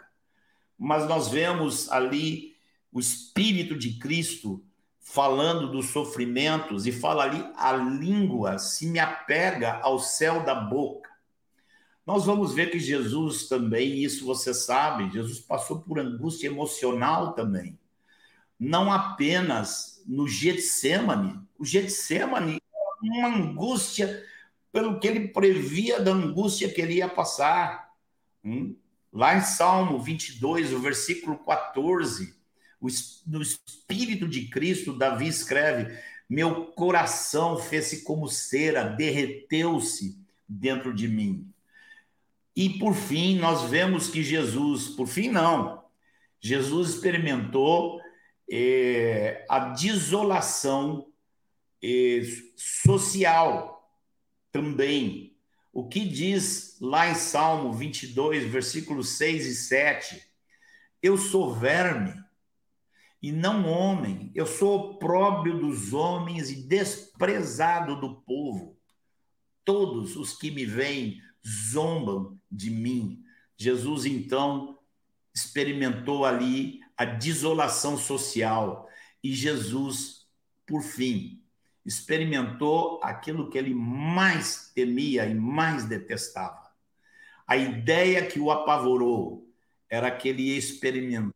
Mas 0.78 1.08
nós 1.08 1.30
vemos 1.30 1.90
ali 1.92 2.56
o 2.92 3.00
Espírito 3.00 3.78
de 3.78 3.98
Cristo 3.98 4.64
falando 5.00 5.72
dos 5.72 5.88
sofrimentos 5.88 6.86
e 6.86 6.92
fala 6.92 7.24
ali 7.24 7.44
a 7.56 7.72
língua 7.74 8.60
se 8.60 8.86
me 8.88 9.00
apega 9.00 9.80
ao 9.82 10.00
céu 10.00 10.44
da 10.44 10.54
boca. 10.54 11.10
Nós 12.06 12.26
vamos 12.26 12.54
ver 12.54 12.72
que 12.72 12.80
Jesus 12.80 13.48
também, 13.48 14.04
isso 14.04 14.26
você 14.26 14.54
sabe, 14.54 15.12
Jesus 15.12 15.40
passou 15.40 15.80
por 15.80 16.00
angústia 16.00 16.48
emocional 16.48 17.34
também. 17.34 17.78
Não 18.60 18.92
apenas 18.92 20.02
no 20.06 20.28
Getsemane. 20.28 21.40
O 21.58 21.66
Getsemane 21.66 22.62
é 23.04 23.26
uma 23.26 23.28
angústia 23.28 24.24
pelo 24.72 25.00
que 25.00 25.08
ele 25.08 25.28
previa 25.28 26.00
da 26.00 26.12
angústia 26.12 26.70
que 26.70 26.82
ele 26.82 26.96
ia 26.96 27.10
passar. 27.10 27.92
Hum? 28.44 28.76
Lá 29.18 29.36
em 29.36 29.42
Salmo 29.42 30.00
22, 30.00 30.72
o 30.74 30.80
versículo 30.80 31.40
14, 31.40 32.36
no 33.26 33.42
Espírito 33.42 34.28
de 34.28 34.48
Cristo, 34.48 34.94
Davi 34.94 35.28
escreve: 35.28 35.98
Meu 36.30 36.68
coração 36.68 37.58
fez-se 37.58 38.04
como 38.04 38.28
cera, 38.28 38.84
derreteu-se 38.84 40.24
dentro 40.48 40.94
de 40.94 41.08
mim. 41.08 41.52
E 42.56 42.70
por 42.78 42.94
fim, 42.94 43.40
nós 43.40 43.68
vemos 43.68 44.08
que 44.08 44.22
Jesus, 44.22 44.90
por 44.90 45.08
fim, 45.08 45.30
não, 45.30 45.84
Jesus 46.40 46.90
experimentou 46.90 48.00
eh, 48.48 49.44
a 49.50 49.70
desolação 49.70 51.08
eh, 51.84 52.22
social 52.56 53.92
também. 54.52 55.27
O 55.78 55.88
que 55.88 56.04
diz 56.08 56.76
lá 56.82 57.08
em 57.08 57.14
Salmo 57.14 57.72
22, 57.72 58.50
versículos 58.50 59.10
6 59.10 59.46
e 59.46 59.56
7? 59.56 60.28
Eu 61.04 61.20
sou 61.20 61.54
verme 61.54 62.16
e 63.22 63.32
não 63.32 63.70
homem, 63.70 64.32
eu 64.34 64.48
sou 64.48 64.76
opróbrio 64.76 65.60
dos 65.60 65.94
homens 65.94 66.50
e 66.50 66.64
desprezado 66.64 68.02
do 68.02 68.16
povo. 68.22 68.76
Todos 69.64 70.16
os 70.16 70.36
que 70.36 70.50
me 70.50 70.66
veem 70.66 71.22
zombam 71.48 72.42
de 72.52 72.72
mim. 72.72 73.24
Jesus, 73.56 74.08
então, 74.08 74.80
experimentou 75.32 76.26
ali 76.26 76.80
a 76.98 77.06
desolação 77.06 78.00
social 78.00 78.90
e 79.24 79.32
Jesus, 79.32 80.26
por 80.66 80.82
fim, 80.82 81.40
experimentou 81.88 83.00
aquilo 83.02 83.50
que 83.50 83.58
ele 83.58 83.74
mais 83.74 84.72
temia 84.76 85.26
e 85.26 85.34
mais 85.34 85.86
detestava. 85.86 86.70
A 87.48 87.56
ideia 87.56 88.28
que 88.28 88.42
o 88.42 88.52
apavorou 88.52 89.50
era 89.90 90.12
que 90.12 90.28
ele 90.28 90.50
ia 90.50 90.58
experimentar 90.58 91.32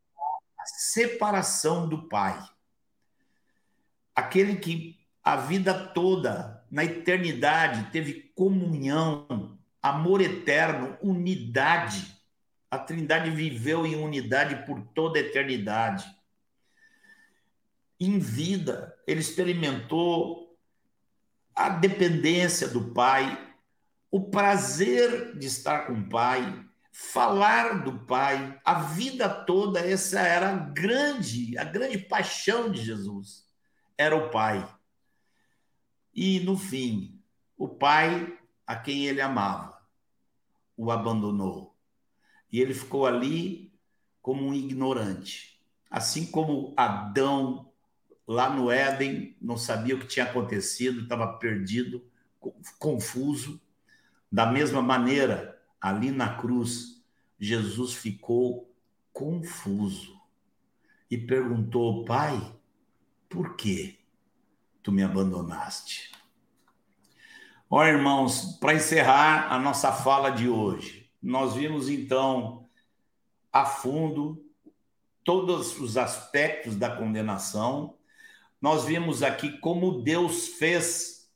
a 0.59 0.65
separação 0.65 1.87
do 1.87 2.09
Pai. 2.09 2.37
Aquele 4.13 4.57
que 4.57 4.99
a 5.23 5.37
vida 5.37 5.73
toda, 5.73 6.61
na 6.69 6.83
eternidade, 6.83 7.89
teve 7.89 8.33
comunhão, 8.35 9.57
amor 9.81 10.19
eterno, 10.19 10.97
unidade. 11.01 12.13
A 12.69 12.77
Trindade 12.77 13.29
viveu 13.29 13.85
em 13.85 13.95
unidade 13.95 14.65
por 14.65 14.81
toda 14.93 15.17
a 15.17 15.21
eternidade 15.21 16.13
em 18.05 18.19
vida, 18.19 18.95
ele 19.07 19.19
experimentou 19.19 20.57
a 21.55 21.69
dependência 21.69 22.67
do 22.67 22.93
pai, 22.93 23.55
o 24.09 24.29
prazer 24.29 25.37
de 25.37 25.47
estar 25.47 25.87
com 25.87 25.93
o 25.93 26.09
pai, 26.09 26.65
falar 26.91 27.83
do 27.83 27.99
Pai. 27.99 28.59
A 28.65 28.81
vida 28.81 29.29
toda 29.29 29.79
essa 29.79 30.19
era 30.19 30.49
a 30.49 30.55
grande, 30.55 31.57
a 31.57 31.63
grande 31.63 31.97
paixão 31.97 32.69
de 32.69 32.83
Jesus. 32.83 33.47
Era 33.97 34.15
o 34.15 34.29
Pai. 34.29 34.67
E 36.13 36.39
no 36.41 36.57
fim, 36.57 37.21
o 37.57 37.67
Pai 37.67 38.37
a 38.67 38.75
quem 38.75 39.05
ele 39.05 39.21
amava 39.21 39.79
o 40.75 40.91
abandonou. 40.91 41.77
E 42.51 42.59
ele 42.59 42.73
ficou 42.73 43.05
ali 43.05 43.73
como 44.21 44.45
um 44.45 44.53
ignorante. 44.53 45.61
Assim 45.89 46.25
como 46.25 46.73
Adão 46.75 47.70
lá 48.31 48.49
no 48.49 48.71
Éden 48.71 49.35
não 49.41 49.57
sabia 49.57 49.95
o 49.95 49.99
que 49.99 50.07
tinha 50.07 50.25
acontecido, 50.25 51.01
estava 51.01 51.27
perdido, 51.37 52.03
confuso. 52.79 53.61
Da 54.31 54.45
mesma 54.45 54.81
maneira, 54.81 55.61
ali 55.79 56.09
na 56.09 56.37
cruz, 56.37 57.03
Jesus 57.37 57.93
ficou 57.93 58.73
confuso 59.11 60.17
e 61.09 61.17
perguntou: 61.17 62.05
Pai, 62.05 62.39
por 63.27 63.55
que 63.55 63.99
tu 64.81 64.91
me 64.91 65.03
abandonaste? 65.03 66.11
Ó 67.69 67.83
irmãos, 67.85 68.57
para 68.59 68.73
encerrar 68.73 69.51
a 69.51 69.59
nossa 69.59 69.91
fala 69.91 70.29
de 70.29 70.47
hoje, 70.47 71.09
nós 71.21 71.55
vimos 71.55 71.89
então 71.89 72.67
a 73.51 73.65
fundo 73.65 74.45
todos 75.23 75.79
os 75.79 75.97
aspectos 75.97 76.75
da 76.75 76.95
condenação. 76.95 77.97
Nós 78.61 78.85
vimos 78.85 79.23
aqui 79.23 79.57
como 79.57 80.03
Deus 80.03 80.49
fez 80.49 81.27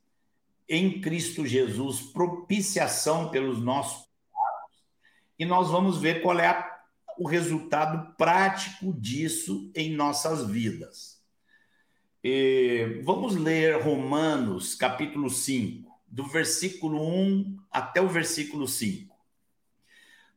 em 0.69 1.01
Cristo 1.01 1.45
Jesus, 1.45 2.01
propiciação 2.01 3.31
pelos 3.31 3.59
nossos 3.59 4.05
pecados. 4.05 4.85
E 5.39 5.43
nós 5.43 5.71
vamos 5.71 5.99
ver 5.99 6.21
qual 6.21 6.39
é 6.39 6.47
a, 6.47 6.83
o 7.17 7.27
resultado 7.27 8.15
prático 8.15 8.93
disso 8.93 9.71
em 9.73 9.95
nossas 9.95 10.47
vidas. 10.47 11.19
E 12.23 13.01
vamos 13.03 13.35
ler 13.35 13.81
Romanos, 13.81 14.75
capítulo 14.75 15.29
5, 15.29 15.91
do 16.07 16.27
versículo 16.27 17.01
1 17.07 17.57
até 17.71 18.01
o 18.01 18.07
versículo 18.07 18.67
5. 18.67 19.15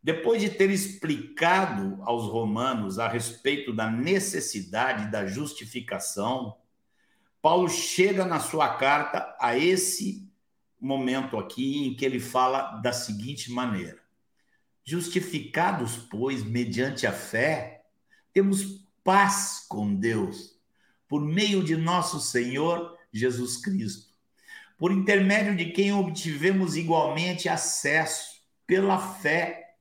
Depois 0.02 0.40
de 0.40 0.48
ter 0.48 0.70
explicado 0.70 1.98
aos 2.02 2.30
romanos 2.30 2.98
a 2.98 3.08
respeito 3.08 3.74
da 3.74 3.90
necessidade 3.90 5.10
da 5.10 5.26
justificação, 5.26 6.56
Paulo 7.48 7.70
chega 7.70 8.26
na 8.26 8.40
sua 8.40 8.76
carta 8.76 9.34
a 9.40 9.56
esse 9.56 10.30
momento 10.78 11.38
aqui 11.38 11.86
em 11.86 11.94
que 11.94 12.04
ele 12.04 12.20
fala 12.20 12.72
da 12.82 12.92
seguinte 12.92 13.50
maneira: 13.50 13.98
Justificados, 14.84 15.96
pois, 15.96 16.44
mediante 16.44 17.06
a 17.06 17.12
fé, 17.12 17.86
temos 18.34 18.86
paz 19.02 19.64
com 19.66 19.94
Deus, 19.94 20.60
por 21.08 21.22
meio 21.24 21.64
de 21.64 21.74
nosso 21.74 22.20
Senhor 22.20 22.94
Jesus 23.10 23.56
Cristo, 23.56 24.12
por 24.76 24.92
intermédio 24.92 25.56
de 25.56 25.72
quem 25.72 25.90
obtivemos 25.90 26.76
igualmente 26.76 27.48
acesso, 27.48 28.42
pela 28.66 28.98
fé, 28.98 29.74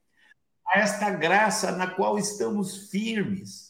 a 0.65 0.80
esta 0.80 1.09
graça 1.09 1.74
na 1.74 1.88
qual 1.88 2.18
estamos 2.18 2.89
firmes 2.89 3.66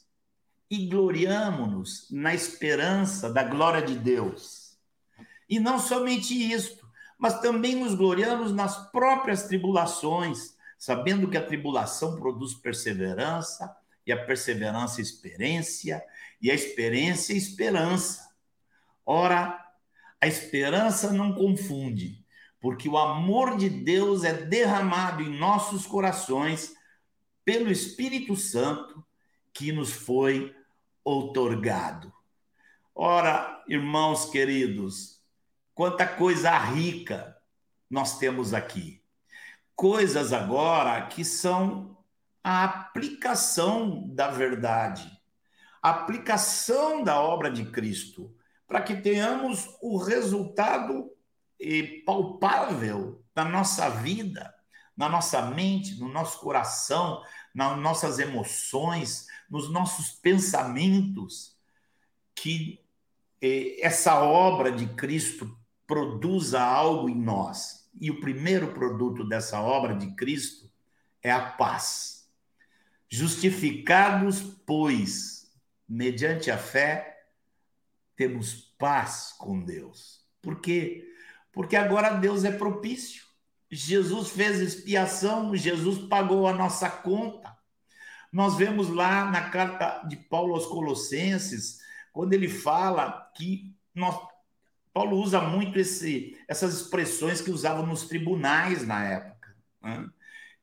e 0.69 0.87
gloriamo-nos 0.87 2.07
na 2.11 2.33
esperança 2.33 3.31
da 3.31 3.43
glória 3.43 3.81
de 3.81 3.95
Deus. 3.95 4.77
E 5.49 5.59
não 5.59 5.79
somente 5.79 6.33
isto, 6.33 6.85
mas 7.17 7.39
também 7.39 7.75
nos 7.75 7.95
gloriamos 7.95 8.51
nas 8.51 8.91
próprias 8.91 9.43
tribulações, 9.43 10.55
sabendo 10.77 11.29
que 11.29 11.37
a 11.37 11.45
tribulação 11.45 12.15
produz 12.17 12.53
perseverança, 12.53 13.75
e 14.05 14.11
a 14.11 14.25
perseverança 14.25 15.01
experiência, 15.01 16.03
e 16.41 16.51
a 16.51 16.53
experiência 16.53 17.33
esperança. 17.33 18.29
Ora, 19.05 19.65
a 20.21 20.27
esperança 20.27 21.11
não 21.11 21.33
confunde, 21.33 22.25
porque 22.59 22.87
o 22.87 22.97
amor 22.97 23.57
de 23.57 23.69
Deus 23.69 24.23
é 24.23 24.33
derramado 24.33 25.21
em 25.21 25.37
nossos 25.37 25.85
corações 25.85 26.73
pelo 27.43 27.71
Espírito 27.71 28.35
Santo 28.35 29.05
que 29.53 29.71
nos 29.71 29.91
foi 29.91 30.55
outorgado. 31.07 32.11
Ora, 32.93 33.63
irmãos 33.65 34.25
queridos, 34.25 35.23
quanta 35.73 36.05
coisa 36.05 36.51
rica 36.57 37.37
nós 37.89 38.19
temos 38.19 38.53
aqui. 38.53 39.01
Coisas 39.73 40.33
agora 40.33 41.07
que 41.07 41.23
são 41.23 41.97
a 42.43 42.65
aplicação 42.65 44.09
da 44.09 44.27
verdade, 44.27 45.09
a 45.81 45.91
aplicação 45.91 47.01
da 47.01 47.21
obra 47.21 47.49
de 47.49 47.63
Cristo, 47.63 48.35
para 48.67 48.81
que 48.81 48.97
tenhamos 48.97 49.77
o 49.81 49.97
resultado 49.97 51.09
palpável 52.05 53.23
da 53.33 53.45
nossa 53.45 53.89
vida, 53.89 54.53
na 54.97 55.07
nossa 55.07 55.41
mente, 55.43 55.97
no 55.99 56.09
nosso 56.09 56.41
coração, 56.41 57.23
nas 57.55 57.77
nossas 57.79 58.19
emoções, 58.19 59.27
nos 59.49 59.69
nossos 59.69 60.11
pensamentos, 60.11 61.57
que 62.35 62.79
eh, 63.41 63.77
essa 63.81 64.19
obra 64.21 64.71
de 64.71 64.87
Cristo 64.87 65.57
produza 65.85 66.61
algo 66.61 67.09
em 67.09 67.15
nós. 67.15 67.89
E 67.99 68.11
o 68.11 68.19
primeiro 68.19 68.73
produto 68.73 69.27
dessa 69.27 69.59
obra 69.61 69.95
de 69.95 70.13
Cristo 70.15 70.69
é 71.21 71.31
a 71.31 71.41
paz. 71.41 72.29
Justificados, 73.09 74.41
pois, 74.65 75.51
mediante 75.87 76.51
a 76.51 76.57
fé, 76.57 77.25
temos 78.15 78.73
paz 78.77 79.33
com 79.37 79.63
Deus. 79.63 80.25
Por 80.41 80.59
quê? 80.59 81.07
Porque 81.51 81.75
agora 81.75 82.11
Deus 82.11 82.43
é 82.43 82.51
propício. 82.51 83.25
Jesus 83.69 84.29
fez 84.29 84.59
expiação, 84.59 85.55
Jesus 85.55 86.07
pagou 86.07 86.47
a 86.47 86.53
nossa 86.53 86.89
conta. 86.89 87.56
Nós 88.37 88.55
vemos 88.55 88.87
lá 88.89 89.31
na 89.31 89.49
carta 89.49 90.07
de 90.07 90.15
Paulo 90.15 90.53
aos 90.53 90.67
Colossenses, 90.67 91.79
quando 92.13 92.33
ele 92.33 92.47
fala 92.47 93.31
que 93.35 93.75
nós, 93.95 94.15
Paulo 94.93 95.17
usa 95.17 95.41
muito 95.41 95.79
esse, 95.79 96.37
essas 96.47 96.79
expressões 96.79 97.41
que 97.41 97.49
usavam 97.49 97.87
nos 97.87 98.05
tribunais 98.05 98.85
na 98.85 99.03
época. 99.03 99.55
Né? 99.81 100.07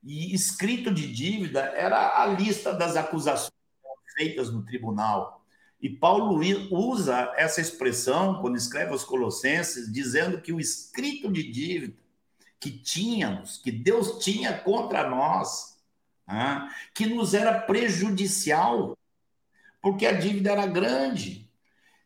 E 0.04 0.32
escrito 0.32 0.94
de 0.94 1.12
dívida 1.12 1.62
era 1.74 2.22
a 2.22 2.26
lista 2.26 2.72
das 2.72 2.94
acusações 2.94 3.50
feitas 4.16 4.52
no 4.52 4.64
tribunal. 4.64 5.44
E 5.80 5.90
Paulo 5.90 6.40
usa 6.70 7.34
essa 7.36 7.60
expressão 7.60 8.40
quando 8.40 8.56
escreve 8.56 8.92
aos 8.92 9.02
Colossenses, 9.02 9.92
dizendo 9.92 10.40
que 10.40 10.52
o 10.52 10.60
escrito 10.60 11.28
de 11.28 11.42
dívida 11.50 11.96
que 12.60 12.70
tínhamos, 12.70 13.58
que 13.58 13.72
Deus 13.72 14.24
tinha 14.24 14.56
contra 14.56 15.10
nós, 15.10 15.73
ah, 16.26 16.68
que 16.94 17.06
nos 17.06 17.34
era 17.34 17.60
prejudicial, 17.60 18.96
porque 19.80 20.06
a 20.06 20.12
dívida 20.12 20.52
era 20.52 20.66
grande. 20.66 21.50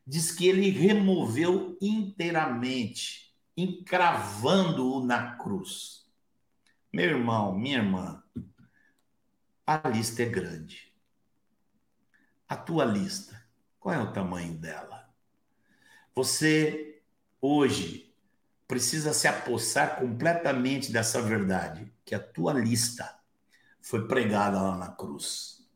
Diz 0.06 0.32
que 0.32 0.48
ele 0.48 0.70
removeu 0.70 1.76
inteiramente, 1.80 3.34
encravando-o 3.56 5.04
na 5.04 5.36
cruz. 5.36 6.06
Meu 6.92 7.10
irmão, 7.10 7.54
minha 7.54 7.78
irmã, 7.78 8.22
a 9.66 9.88
lista 9.88 10.22
é 10.22 10.26
grande. 10.26 10.92
A 12.48 12.56
tua 12.56 12.86
lista, 12.86 13.46
qual 13.78 13.94
é 13.94 13.98
o 13.98 14.12
tamanho 14.12 14.54
dela? 14.54 15.12
Você, 16.14 17.02
hoje, 17.40 18.14
precisa 18.66 19.12
se 19.12 19.28
apossar 19.28 19.98
completamente 19.98 20.90
dessa 20.90 21.20
verdade, 21.20 21.92
que 22.04 22.14
a 22.14 22.18
tua 22.18 22.54
lista 22.54 23.17
foi 23.88 24.06
pregada 24.06 24.60
lá 24.60 24.76
na 24.76 24.88
cruz. 24.88 25.66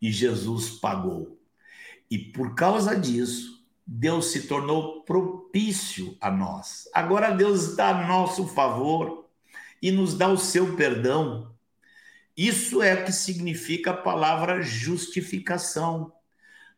E 0.00 0.10
Jesus 0.10 0.70
pagou. 0.70 1.38
E 2.10 2.18
por 2.18 2.54
causa 2.54 2.98
disso, 2.98 3.62
Deus 3.86 4.32
se 4.32 4.46
tornou 4.46 5.02
propício 5.02 6.16
a 6.18 6.30
nós. 6.30 6.88
Agora 6.94 7.30
Deus 7.30 7.78
a 7.78 8.06
nosso 8.06 8.46
favor 8.48 9.28
e 9.82 9.90
nos 9.92 10.14
dá 10.14 10.28
o 10.28 10.38
seu 10.38 10.76
perdão. 10.76 11.54
Isso 12.34 12.82
é 12.82 12.94
o 12.94 13.04
que 13.04 13.12
significa 13.12 13.90
a 13.90 13.96
palavra 13.96 14.62
justificação. 14.62 16.10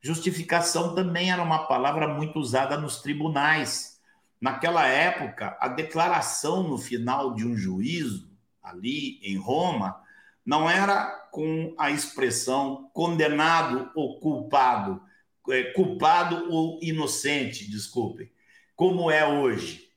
Justificação 0.00 0.92
também 0.92 1.30
era 1.30 1.42
uma 1.42 1.68
palavra 1.68 2.08
muito 2.08 2.40
usada 2.40 2.76
nos 2.76 3.00
tribunais. 3.00 4.00
Naquela 4.40 4.88
época, 4.88 5.56
a 5.60 5.68
declaração 5.68 6.68
no 6.68 6.78
final 6.78 7.32
de 7.32 7.46
um 7.46 7.56
juízo, 7.56 8.28
ali 8.60 9.20
em 9.22 9.36
Roma, 9.36 10.02
não 10.50 10.68
era 10.68 11.06
com 11.30 11.72
a 11.78 11.92
expressão 11.92 12.90
condenado 12.92 13.88
ou 13.94 14.18
culpado, 14.18 15.00
é, 15.48 15.62
culpado 15.74 16.50
ou 16.50 16.80
inocente, 16.82 17.70
desculpe, 17.70 18.32
como 18.74 19.12
é 19.12 19.24
hoje. 19.24 19.92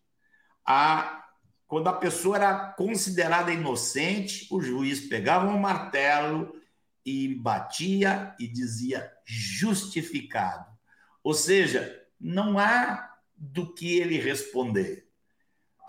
A, 0.63 1.25
quando 1.67 1.87
a 1.87 1.93
pessoa 1.93 2.35
era 2.35 2.67
considerada 2.73 3.51
inocente, 3.51 4.47
o 4.51 4.61
juiz 4.61 5.07
pegava 5.07 5.47
um 5.47 5.57
martelo 5.57 6.53
e 7.03 7.33
batia 7.33 8.35
e 8.39 8.47
dizia 8.47 9.11
justificado. 9.25 10.71
Ou 11.23 11.33
seja, 11.33 11.99
não 12.19 12.59
há 12.59 13.11
do 13.35 13.73
que 13.73 13.97
ele 13.97 14.19
responder. 14.19 15.09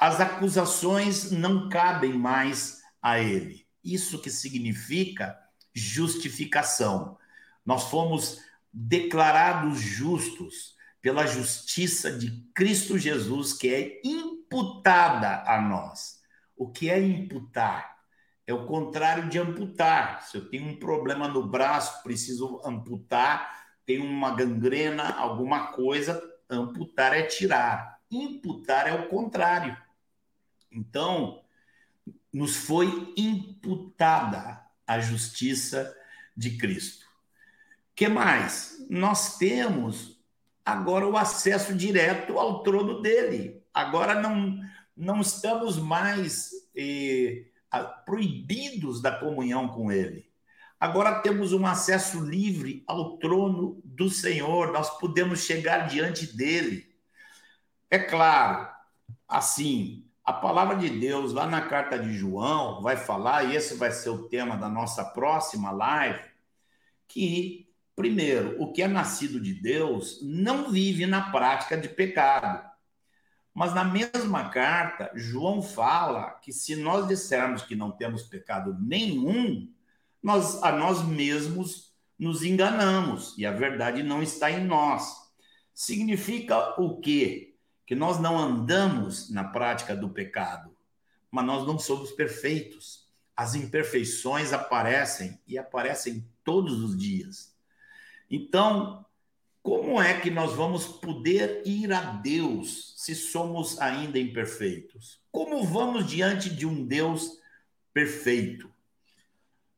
As 0.01 0.23
acusações 0.23 1.31
não 1.31 1.69
cabem 1.69 2.15
mais 2.15 2.81
a 3.03 3.21
ele. 3.21 3.64
Isso 3.85 4.21
que 4.21 4.31
significa 4.31 5.39
justificação. 5.75 7.19
Nós 7.65 7.85
fomos 7.85 8.41
declarados 8.73 9.79
justos 9.81 10.75
pela 11.03 11.27
justiça 11.27 12.11
de 12.11 12.31
Cristo 12.55 12.99
Jesus, 12.99 13.53
que 13.53 13.69
é 13.69 14.01
imputada 14.03 15.43
a 15.47 15.61
nós. 15.61 16.21
O 16.57 16.71
que 16.71 16.89
é 16.89 16.99
imputar? 16.99 17.95
É 18.47 18.55
o 18.55 18.67
contrário 18.67 19.29
de 19.29 19.39
amputar. 19.39 20.23
Se 20.23 20.39
eu 20.39 20.49
tenho 20.49 20.67
um 20.67 20.77
problema 20.77 21.29
no 21.29 21.47
braço, 21.47 22.03
preciso 22.03 22.61
amputar, 22.65 23.65
tenho 23.85 24.05
uma 24.05 24.35
gangrena, 24.35 25.15
alguma 25.15 25.73
coisa, 25.73 26.23
amputar 26.49 27.15
é 27.15 27.23
tirar. 27.23 28.01
Imputar 28.11 28.87
é 28.87 28.95
o 28.95 29.09
contrário. 29.09 29.77
Então, 30.71 31.44
nos 32.35 32.57
foi 32.57 33.15
imputada 33.17 34.61
a 34.85 34.99
justiça 34.99 35.97
de 36.37 36.59
Cristo. 36.59 37.07
Que 37.95 38.09
mais? 38.09 38.85
Nós 38.91 39.39
temos 39.39 40.21
agora 40.65 41.07
o 41.07 41.17
acesso 41.17 41.73
direto 41.73 42.37
ao 42.37 42.65
trono 42.65 43.01
dele. 43.01 43.63
Agora 43.73 44.21
não 44.21 44.61
não 44.97 45.21
estamos 45.21 45.77
mais 45.77 46.51
eh, 46.77 47.47
proibidos 48.05 49.01
da 49.01 49.11
comunhão 49.13 49.69
com 49.69 49.91
ele. 49.91 50.29
Agora 50.79 51.21
temos 51.21 51.53
um 51.53 51.67
acesso 51.67 52.21
livre 52.21 52.85
ao 52.87 53.17
trono 53.19 53.81
do 53.85 54.09
Senhor, 54.09 54.73
nós 54.73 54.99
podemos 54.99 55.41
chegar 55.45 55.89
diante 55.89 56.37
dele. 56.37 56.95
É 57.91 57.99
claro, 57.99 58.69
assim, 59.27 60.04
a 60.25 60.33
palavra 60.33 60.77
de 60.77 60.89
Deus, 60.89 61.33
lá 61.33 61.47
na 61.47 61.61
carta 61.61 61.99
de 61.99 62.15
João, 62.15 62.81
vai 62.81 62.97
falar, 62.97 63.45
e 63.45 63.57
esse 63.57 63.75
vai 63.75 63.91
ser 63.91 64.09
o 64.09 64.27
tema 64.29 64.57
da 64.57 64.69
nossa 64.71 65.05
próxima 65.05 65.71
live, 65.71 66.25
que, 67.07 67.69
primeiro, 67.95 68.61
o 68.61 68.73
que 68.73 68.83
é 68.83 68.89
nascido 68.89 69.39
de 69.39 69.53
Deus 69.53 70.21
não 70.23 70.71
vive 70.71 71.05
na 71.05 71.31
prática 71.31 71.77
de 71.77 71.91
pecado. 71.91 72.71
Mas 73.53 73.75
na 73.75 73.85
mesma 73.85 74.49
carta, 74.49 75.13
João 75.15 75.63
fala 75.63 76.31
que 76.43 76.53
se 76.53 76.75
nós 76.75 77.07
dissermos 77.07 77.63
que 77.63 77.77
não 77.77 77.93
temos 77.93 78.23
pecado 78.23 78.77
nenhum, 78.81 79.71
nós 80.23 80.61
a 80.63 80.73
nós 80.73 81.07
mesmos 81.07 81.95
nos 82.19 82.43
enganamos 82.43 83.37
e 83.37 83.45
a 83.45 83.53
verdade 83.53 84.03
não 84.03 84.23
está 84.23 84.51
em 84.51 84.65
nós. 84.65 85.15
Significa 85.73 86.81
o 86.81 86.99
quê? 86.99 87.54
Que 87.87 87.95
nós 87.95 88.19
não 88.19 88.39
andamos 88.39 89.31
na 89.31 89.45
prática 89.45 89.95
do 89.95 90.09
pecado, 90.09 90.75
mas 91.31 91.45
nós 91.45 91.67
não 91.67 91.79
somos 91.79 92.13
perfeitos. 92.13 93.09
As 93.37 93.55
imperfeições 93.55 94.53
aparecem 94.53 95.41
e 95.47 95.59
aparecem 95.59 96.29
todos 96.43 96.83
os 96.83 96.97
dias. 96.97 97.55
Então, 98.31 99.05
como 99.63 100.01
é 100.01 100.21
que 100.21 100.31
nós 100.31 100.53
vamos 100.53 100.87
poder 100.87 101.63
ir 101.65 101.93
a 101.93 102.03
Deus 102.03 102.93
se 102.99 103.15
somos 103.15 103.81
ainda 103.81 104.19
imperfeitos? 104.19 105.23
Como 105.33 105.65
vamos 105.65 106.07
diante 106.07 106.51
de 106.51 106.67
um 106.67 106.87
Deus 106.87 107.39
perfeito? 107.93 108.71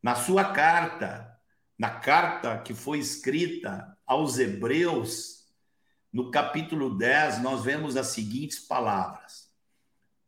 Na 0.03 0.15
sua 0.15 0.53
carta, 0.53 1.39
na 1.79 1.91
carta 1.91 2.59
que 2.59 2.75
foi 2.75 2.99
escrita 2.99 3.97
aos 4.05 4.39
Hebreus, 4.39 5.36
no 6.17 6.31
capítulo 6.31 6.97
10, 6.97 7.43
nós 7.43 7.63
vemos 7.63 7.95
as 7.95 8.07
seguintes 8.07 8.59
palavras: 8.59 9.51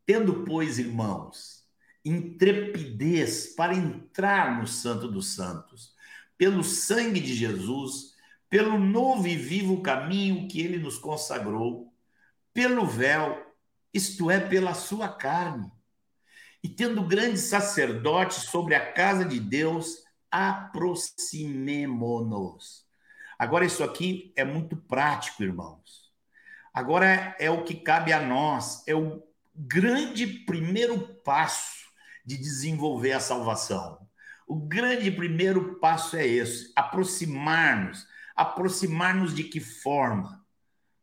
Tendo, 0.04 0.44
pois, 0.44 0.78
irmãos, 0.78 1.64
intrepidez 2.04 3.54
para 3.56 3.74
entrar 3.74 4.60
no 4.60 4.66
Santo 4.66 5.10
dos 5.10 5.34
Santos, 5.34 5.94
pelo 6.36 6.62
sangue 6.62 7.20
de 7.20 7.34
Jesus, 7.34 8.14
pelo 8.50 8.78
novo 8.78 9.26
e 9.26 9.34
vivo 9.34 9.80
caminho 9.80 10.46
que 10.46 10.60
ele 10.60 10.76
nos 10.76 10.98
consagrou, 10.98 11.90
pelo 12.52 12.84
véu, 12.84 13.50
isto 13.90 14.30
é, 14.30 14.38
pela 14.38 14.74
sua 14.74 15.08
carne. 15.08 15.72
E 16.62 16.68
tendo 16.68 17.02
grande 17.02 17.38
sacerdote 17.38 18.34
sobre 18.34 18.74
a 18.74 18.92
casa 18.92 19.24
de 19.24 19.40
Deus, 19.40 20.04
aproximemo-nos. 20.30 22.87
Agora, 23.38 23.64
isso 23.64 23.84
aqui 23.84 24.32
é 24.36 24.44
muito 24.44 24.76
prático, 24.76 25.42
irmãos. 25.42 26.12
Agora 26.74 27.36
é 27.38 27.50
o 27.50 27.64
que 27.64 27.74
cabe 27.74 28.12
a 28.12 28.20
nós, 28.20 28.86
é 28.86 28.94
o 28.94 29.22
grande 29.54 30.26
primeiro 30.26 31.14
passo 31.22 31.88
de 32.24 32.36
desenvolver 32.36 33.12
a 33.12 33.20
salvação. 33.20 34.06
O 34.46 34.56
grande 34.56 35.10
primeiro 35.10 35.78
passo 35.78 36.16
é 36.16 36.26
esse: 36.26 36.72
aproximar-nos 36.74 38.06
Aproximar-nos 38.38 39.34
de 39.34 39.42
que 39.42 39.58
forma? 39.58 40.46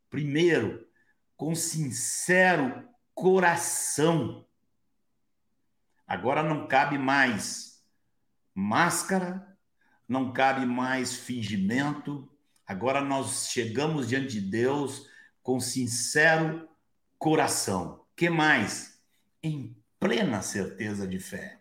Primeiro, 0.09 0.87
com 1.35 1.53
sincero 1.53 2.87
coração. 3.13 4.47
Agora 6.07 6.41
não 6.41 6.65
cabe 6.65 6.97
mais 6.97 7.83
máscara, 8.53 9.54
não 10.07 10.31
cabe 10.31 10.65
mais 10.65 11.15
fingimento. 11.15 12.29
Agora 12.65 13.01
nós 13.01 13.49
chegamos 13.49 14.07
diante 14.07 14.39
de 14.39 14.41
Deus 14.41 15.07
com 15.41 15.59
sincero 15.59 16.67
coração. 17.17 18.05
Que 18.15 18.29
mais? 18.29 18.99
Em 19.41 19.75
plena 19.99 20.41
certeza 20.41 21.07
de 21.07 21.19
fé. 21.19 21.59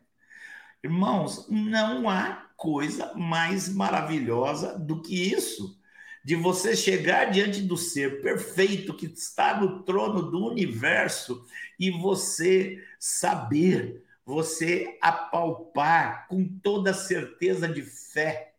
Irmãos, 0.83 1.47
não 1.49 2.09
há 2.11 2.51
coisa 2.57 3.15
mais 3.15 3.69
maravilhosa 3.69 4.79
do 4.79 5.01
que 5.01 5.33
isso. 5.33 5.79
De 6.23 6.35
você 6.35 6.77
chegar 6.77 7.31
diante 7.31 7.63
do 7.63 7.77
ser 7.77 8.23
perfeito 8.23 8.95
que 8.95 9.07
está 9.07 9.61
no 9.61 9.83
trono 9.83 10.31
do 10.31 10.47
universo 10.47 11.47
e 11.79 11.91
você 11.91 12.83
saber, 12.99 14.04
você 14.25 14.99
apalpar 15.01 16.27
com 16.29 16.47
toda 16.63 16.95
certeza 16.95 17.69
de 17.69 17.83
fé 17.83 18.55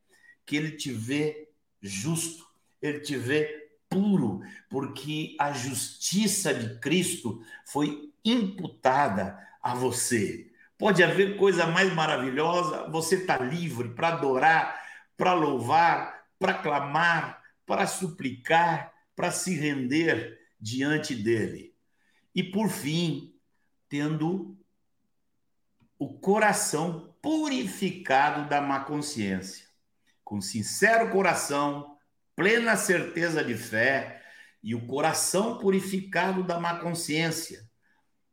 que 0.46 0.56
ele 0.56 0.72
te 0.72 0.92
vê 0.92 1.50
justo, 1.82 2.46
ele 2.82 3.00
te 3.00 3.18
vê 3.18 3.70
puro, 3.90 4.42
porque 4.70 5.36
a 5.40 5.52
justiça 5.52 6.54
de 6.54 6.80
Cristo 6.80 7.44
foi 7.66 8.12
imputada 8.24 9.40
a 9.62 9.74
você. 9.74 10.52
Pode 10.78 11.04
haver 11.04 11.38
coisa 11.38 11.66
mais 11.66 11.94
maravilhosa, 11.94 12.90
você 12.90 13.16
está 13.16 13.38
livre 13.38 13.90
para 13.90 14.10
adorar, 14.10 14.80
para 15.16 15.34
louvar, 15.34 16.26
para 16.38 16.54
clamar, 16.54 17.42
para 17.66 17.88
suplicar, 17.88 18.94
para 19.16 19.32
se 19.32 19.56
render 19.56 20.38
diante 20.60 21.16
dele. 21.16 21.74
E 22.34 22.44
por 22.44 22.70
fim, 22.70 23.34
tendo 23.88 24.58
o 25.98 26.20
coração 26.20 27.16
purificado 27.22 28.50
da 28.50 28.62
má 28.62 28.82
consciência, 28.82 29.66
com 30.24 30.42
sincero 30.42 31.12
coração, 31.12 31.98
plena 32.36 32.76
certeza 32.76 33.44
de 33.44 33.56
fé 33.56 34.22
e 34.62 34.76
o 34.76 34.86
coração 34.86 35.58
purificado 35.58 36.44
da 36.44 36.60
má 36.60 36.80
consciência. 36.80 37.70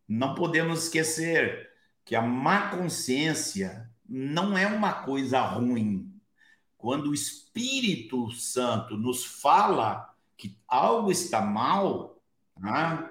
Não 0.09 0.35
podemos 0.35 0.85
esquecer 0.85 1.71
que 2.05 2.17
a 2.17 2.23
má 2.23 2.71
consciência 2.71 3.89
não 4.09 4.59
é 4.59 4.67
uma 4.67 4.93
coisa 4.93 5.41
ruim. 5.41 6.13
Quando 6.77 7.11
o 7.11 7.15
Espírito 7.15 8.31
Santo 8.33 8.97
nos 8.97 9.25
fala 9.25 10.13
que 10.37 10.59
algo 10.67 11.13
está 11.13 11.41
mal, 11.41 12.21
né, 12.59 13.09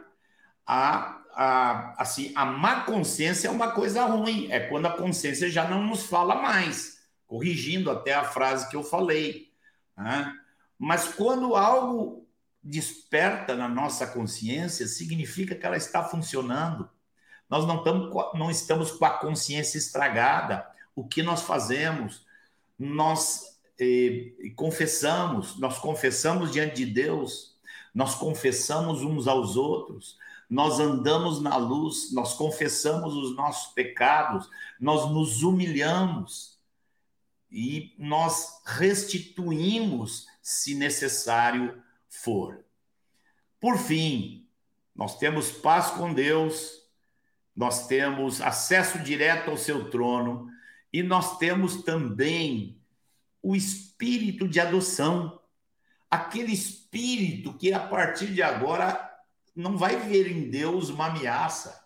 a, 0.65 1.20
a, 1.41 2.01
assim, 2.01 2.31
a 2.35 2.45
má 2.45 2.81
consciência 2.81 3.47
é 3.47 3.51
uma 3.51 3.71
coisa 3.71 4.05
ruim. 4.05 4.51
É 4.51 4.59
quando 4.59 4.85
a 4.87 4.97
consciência 4.97 5.49
já 5.49 5.67
não 5.67 5.85
nos 5.85 6.05
fala 6.05 6.35
mais, 6.35 7.01
corrigindo 7.27 7.89
até 7.89 8.13
a 8.13 8.23
frase 8.23 8.69
que 8.69 8.75
eu 8.75 8.83
falei. 8.83 9.51
Né? 9.97 10.33
Mas 10.77 11.13
quando 11.13 11.55
algo 11.55 12.27
desperta 12.63 13.55
na 13.55 13.67
nossa 13.67 14.05
consciência, 14.07 14.87
significa 14.87 15.55
que 15.55 15.65
ela 15.65 15.77
está 15.77 16.03
funcionando 16.03 16.89
nós 17.51 17.67
não, 17.67 17.79
estamos, 17.79 18.33
não 18.33 18.49
estamos 18.49 18.91
com 18.91 19.03
a 19.03 19.09
consciência 19.09 19.77
estragada. 19.77 20.65
O 20.95 21.05
que 21.05 21.21
nós 21.21 21.41
fazemos? 21.41 22.25
Nós 22.79 23.59
eh, 23.77 24.31
confessamos, 24.55 25.59
nós 25.59 25.77
confessamos 25.77 26.53
diante 26.53 26.77
de 26.77 26.85
Deus, 26.85 27.57
nós 27.93 28.15
confessamos 28.15 29.01
uns 29.01 29.27
aos 29.27 29.57
outros, 29.57 30.17
nós 30.51 30.81
andamos 30.81 31.41
na 31.41 31.55
luz, 31.55 32.11
nós 32.11 32.33
confessamos 32.33 33.15
os 33.15 33.33
nossos 33.37 33.71
pecados, 33.73 34.49
nós 34.77 35.09
nos 35.09 35.43
humilhamos 35.43 36.59
e 37.49 37.95
nós 37.97 38.61
restituímos 38.65 40.27
se 40.41 40.75
necessário 40.75 41.81
for. 42.09 42.65
Por 43.61 43.77
fim, 43.77 44.45
nós 44.93 45.17
temos 45.17 45.53
paz 45.53 45.91
com 45.91 46.13
Deus, 46.13 46.81
nós 47.55 47.87
temos 47.87 48.41
acesso 48.41 48.99
direto 48.99 49.51
ao 49.51 49.57
seu 49.57 49.89
trono 49.89 50.49
e 50.91 51.01
nós 51.01 51.37
temos 51.37 51.81
também 51.83 52.77
o 53.41 53.55
espírito 53.55 54.49
de 54.49 54.59
adoção. 54.59 55.39
Aquele 56.09 56.51
espírito 56.51 57.53
que 57.53 57.71
a 57.71 57.79
partir 57.79 58.33
de 58.33 58.41
agora 58.41 59.10
não 59.55 59.77
vai 59.77 59.97
ver 59.97 60.31
em 60.31 60.49
Deus 60.49 60.89
uma 60.89 61.07
ameaça. 61.07 61.81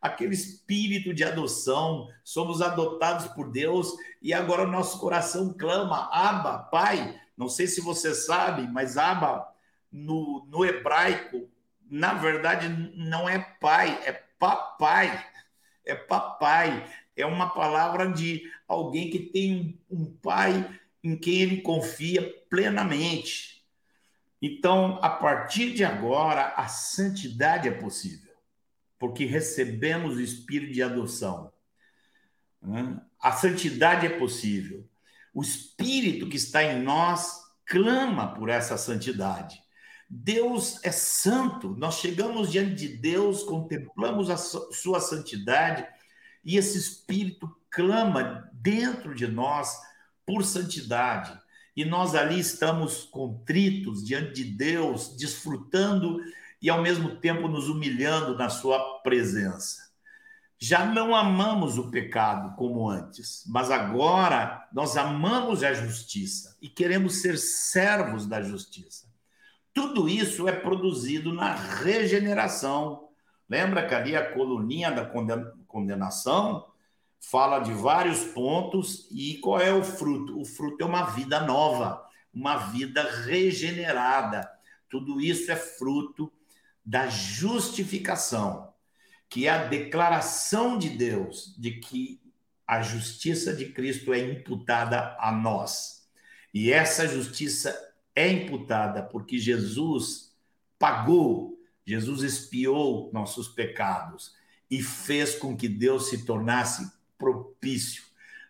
Aquele 0.00 0.34
espírito 0.34 1.12
de 1.12 1.24
adoção, 1.24 2.08
somos 2.24 2.62
adotados 2.62 3.26
por 3.28 3.50
Deus 3.50 3.92
e 4.22 4.32
agora 4.32 4.66
nosso 4.66 4.98
coração 4.98 5.52
clama: 5.52 6.08
Abba, 6.12 6.58
Pai. 6.70 7.18
Não 7.36 7.48
sei 7.48 7.66
se 7.66 7.80
você 7.80 8.14
sabe, 8.14 8.66
mas 8.68 8.96
Abba 8.98 9.50
no, 9.90 10.46
no 10.46 10.64
hebraico, 10.64 11.48
na 11.90 12.14
verdade, 12.14 12.68
não 12.94 13.28
é 13.28 13.38
pai, 13.38 13.98
é 14.04 14.12
papai. 14.38 15.26
É 15.84 15.94
papai. 15.94 16.88
É 17.16 17.26
uma 17.26 17.50
palavra 17.50 18.10
de 18.10 18.42
alguém 18.68 19.10
que 19.10 19.18
tem 19.18 19.80
um 19.90 20.06
pai 20.06 20.78
em 21.02 21.16
quem 21.16 21.40
ele 21.40 21.62
confia 21.62 22.22
plenamente. 22.48 23.49
Então, 24.40 24.98
a 25.02 25.10
partir 25.10 25.74
de 25.74 25.84
agora, 25.84 26.54
a 26.56 26.66
santidade 26.66 27.68
é 27.68 27.72
possível, 27.72 28.32
porque 28.98 29.24
recebemos 29.24 30.16
o 30.16 30.20
espírito 30.20 30.72
de 30.72 30.82
adoção. 30.82 31.52
Né? 32.62 33.00
A 33.20 33.32
santidade 33.32 34.06
é 34.06 34.18
possível. 34.18 34.88
O 35.34 35.42
espírito 35.42 36.28
que 36.28 36.36
está 36.36 36.62
em 36.62 36.82
nós 36.82 37.40
clama 37.66 38.34
por 38.34 38.48
essa 38.48 38.76
santidade. 38.76 39.62
Deus 40.08 40.82
é 40.82 40.90
santo, 40.90 41.76
nós 41.76 42.00
chegamos 42.00 42.50
diante 42.50 42.74
de 42.74 42.88
Deus, 42.88 43.44
contemplamos 43.44 44.28
a 44.28 44.36
sua 44.36 44.98
santidade 44.98 45.86
e 46.44 46.56
esse 46.56 46.76
espírito 46.76 47.48
clama 47.70 48.50
dentro 48.52 49.14
de 49.14 49.28
nós 49.28 49.78
por 50.26 50.44
santidade. 50.44 51.38
E 51.76 51.84
nós 51.84 52.14
ali 52.14 52.38
estamos 52.38 53.04
contritos 53.04 54.04
diante 54.04 54.32
de 54.32 54.44
Deus, 54.44 55.16
desfrutando 55.16 56.20
e 56.60 56.68
ao 56.68 56.82
mesmo 56.82 57.16
tempo 57.16 57.48
nos 57.48 57.68
humilhando 57.68 58.36
na 58.36 58.48
sua 58.48 59.00
presença. 59.00 59.90
Já 60.58 60.84
não 60.84 61.14
amamos 61.14 61.78
o 61.78 61.90
pecado 61.90 62.54
como 62.56 62.90
antes, 62.90 63.44
mas 63.48 63.70
agora 63.70 64.68
nós 64.72 64.94
amamos 64.94 65.64
a 65.64 65.72
justiça 65.72 66.54
e 66.60 66.68
queremos 66.68 67.22
ser 67.22 67.38
servos 67.38 68.26
da 68.26 68.42
justiça. 68.42 69.08
Tudo 69.72 70.06
isso 70.06 70.46
é 70.46 70.52
produzido 70.52 71.32
na 71.32 71.54
regeneração. 71.54 73.08
Lembra 73.48 73.86
que 73.86 73.94
ali 73.94 74.14
a 74.14 74.34
coluninha 74.34 74.90
da 74.90 75.10
condenação 75.66 76.69
fala 77.20 77.60
de 77.60 77.72
vários 77.72 78.24
pontos 78.24 79.06
e 79.10 79.38
qual 79.38 79.60
é 79.60 79.72
o 79.72 79.84
fruto? 79.84 80.40
O 80.40 80.44
fruto 80.44 80.82
é 80.82 80.86
uma 80.86 81.04
vida 81.10 81.40
nova, 81.40 82.02
uma 82.32 82.56
vida 82.56 83.02
regenerada. 83.24 84.50
Tudo 84.88 85.20
isso 85.20 85.52
é 85.52 85.56
fruto 85.56 86.32
da 86.84 87.08
justificação, 87.08 88.72
que 89.28 89.46
é 89.46 89.50
a 89.50 89.66
declaração 89.66 90.78
de 90.78 90.88
Deus 90.88 91.54
de 91.58 91.72
que 91.72 92.20
a 92.66 92.82
justiça 92.82 93.54
de 93.54 93.66
Cristo 93.66 94.12
é 94.12 94.18
imputada 94.18 95.16
a 95.20 95.30
nós. 95.30 96.08
E 96.54 96.72
essa 96.72 97.06
justiça 97.06 97.78
é 98.14 98.28
imputada 98.28 99.02
porque 99.02 99.38
Jesus 99.38 100.34
pagou, 100.78 101.60
Jesus 101.84 102.22
expiou 102.22 103.10
nossos 103.12 103.48
pecados 103.48 104.34
e 104.70 104.82
fez 104.82 105.34
com 105.34 105.56
que 105.56 105.68
Deus 105.68 106.08
se 106.08 106.24
tornasse 106.24 106.90
propício, 107.20 108.02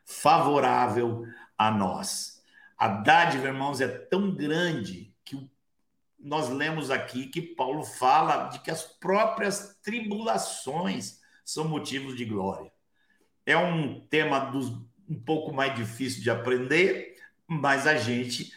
favorável 0.07 1.27
a 1.59 1.71
nós. 1.71 2.41
A 2.79 2.89
dádiva, 2.89 3.49
irmãos, 3.49 3.81
é 3.81 3.89
tão 3.89 4.35
grande 4.35 5.15
que 5.25 5.51
nós 6.19 6.49
lemos 6.49 6.91
aqui 6.91 7.27
que 7.27 7.43
Paulo 7.43 7.83
fala 7.83 8.49
de 8.49 8.61
que 8.61 8.71
as 8.71 8.85
próprias 8.85 9.77
tribulações 9.83 11.21
são 11.45 11.69
motivos 11.69 12.17
de 12.17 12.25
glória. 12.25 12.73
É 13.45 13.57
um 13.57 14.01
tema 14.07 14.39
dos, 14.39 14.71
um 15.09 15.21
pouco 15.21 15.53
mais 15.53 15.75
difícil 15.75 16.23
de 16.23 16.31
aprender, 16.31 17.17
mas 17.47 17.87
a 17.87 17.97
gente 17.97 18.55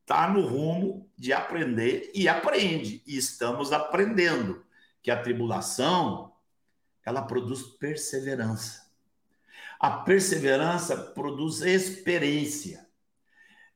está 0.00 0.28
no 0.28 0.46
rumo 0.46 1.10
de 1.18 1.32
aprender 1.32 2.12
e 2.14 2.28
aprende, 2.28 3.02
e 3.04 3.16
estamos 3.16 3.72
aprendendo 3.72 4.64
que 5.02 5.10
a 5.10 5.20
tribulação 5.20 6.32
ela 7.04 7.22
produz 7.22 7.62
perseverança. 7.62 8.85
A 9.78 9.90
perseverança 9.90 10.96
produz 10.96 11.60
experiência. 11.60 12.86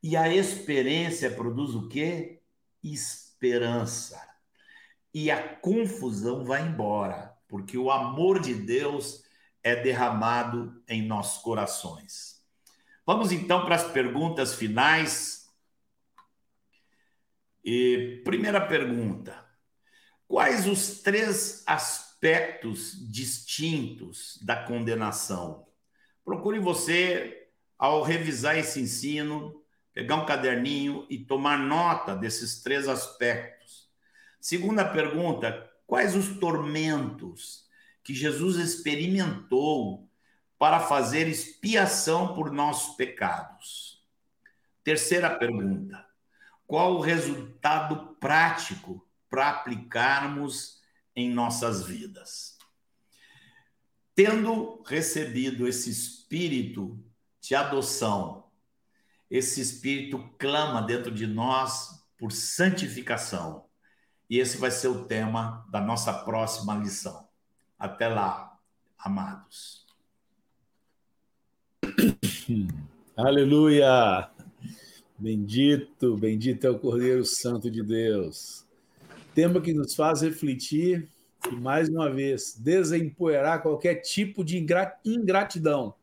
E 0.03 0.17
a 0.17 0.35
experiência 0.35 1.31
produz 1.31 1.75
o 1.75 1.89
quê? 1.89 2.43
Esperança. 2.83 4.21
E 5.13 5.31
a 5.31 5.57
confusão 5.57 6.45
vai 6.45 6.63
embora, 6.67 7.37
porque 7.49 7.77
o 7.77 7.91
amor 7.91 8.41
de 8.41 8.55
Deus 8.55 9.25
é 9.63 9.77
derramado 9.77 10.83
em 10.89 11.07
nossos 11.07 11.43
corações. 11.43 12.43
Vamos 13.05 13.33
então 13.33 13.65
para 13.65 13.75
as 13.75 13.91
perguntas 13.91 14.55
finais 14.55 15.41
e, 17.65 18.23
primeira 18.25 18.61
pergunta: 18.61 19.45
quais 20.27 20.67
os 20.67 21.01
três 21.01 21.63
aspectos 21.67 22.97
distintos 23.11 24.39
da 24.43 24.65
condenação? 24.65 25.70
Procure 26.31 26.61
você, 26.61 27.49
ao 27.77 28.05
revisar 28.05 28.57
esse 28.57 28.81
ensino, 28.81 29.65
pegar 29.93 30.15
um 30.15 30.25
caderninho 30.25 31.05
e 31.11 31.19
tomar 31.19 31.59
nota 31.59 32.15
desses 32.15 32.63
três 32.63 32.87
aspectos. 32.87 33.91
Segunda 34.41 34.85
pergunta: 34.85 35.69
quais 35.89 36.15
os 36.15 36.39
tormentos 36.39 37.67
que 38.05 38.15
Jesus 38.15 38.59
experimentou 38.59 40.09
para 40.57 40.79
fazer 40.79 41.27
expiação 41.27 42.33
por 42.33 42.53
nossos 42.53 42.95
pecados? 42.95 44.01
Terceira 44.85 45.37
pergunta: 45.37 46.07
qual 46.65 46.95
o 46.95 47.01
resultado 47.01 48.15
prático 48.21 49.05
para 49.29 49.49
aplicarmos 49.49 50.81
em 51.17 51.29
nossas 51.29 51.85
vidas. 51.85 52.57
Tendo 54.15 54.81
recebido 54.87 55.67
esse 55.67 55.91
espírito 56.31 56.97
de 57.41 57.57
adoção, 57.57 58.45
esse 59.29 59.61
espírito 59.61 60.31
clama 60.39 60.81
dentro 60.81 61.11
de 61.11 61.27
nós 61.27 62.05
por 62.17 62.31
santificação. 62.31 63.65
E 64.29 64.39
esse 64.39 64.57
vai 64.57 64.71
ser 64.71 64.87
o 64.87 65.07
tema 65.07 65.67
da 65.73 65.81
nossa 65.81 66.13
próxima 66.13 66.77
lição. 66.77 67.29
Até 67.77 68.07
lá, 68.07 68.57
amados. 68.97 69.85
Aleluia! 73.17 74.31
Bendito, 75.19 76.17
bendito 76.17 76.65
é 76.65 76.71
o 76.71 76.79
Cordeiro 76.79 77.25
Santo 77.25 77.69
de 77.69 77.83
Deus. 77.83 78.65
Tema 79.35 79.61
que 79.61 79.73
nos 79.73 79.97
faz 79.97 80.23
refletir 80.23 81.09
e, 81.51 81.57
mais 81.57 81.89
uma 81.89 82.09
vez, 82.09 82.57
desempoeirar 82.57 83.63
qualquer 83.63 83.97
tipo 83.97 84.45
de 84.45 84.65
ingratidão 85.05 85.97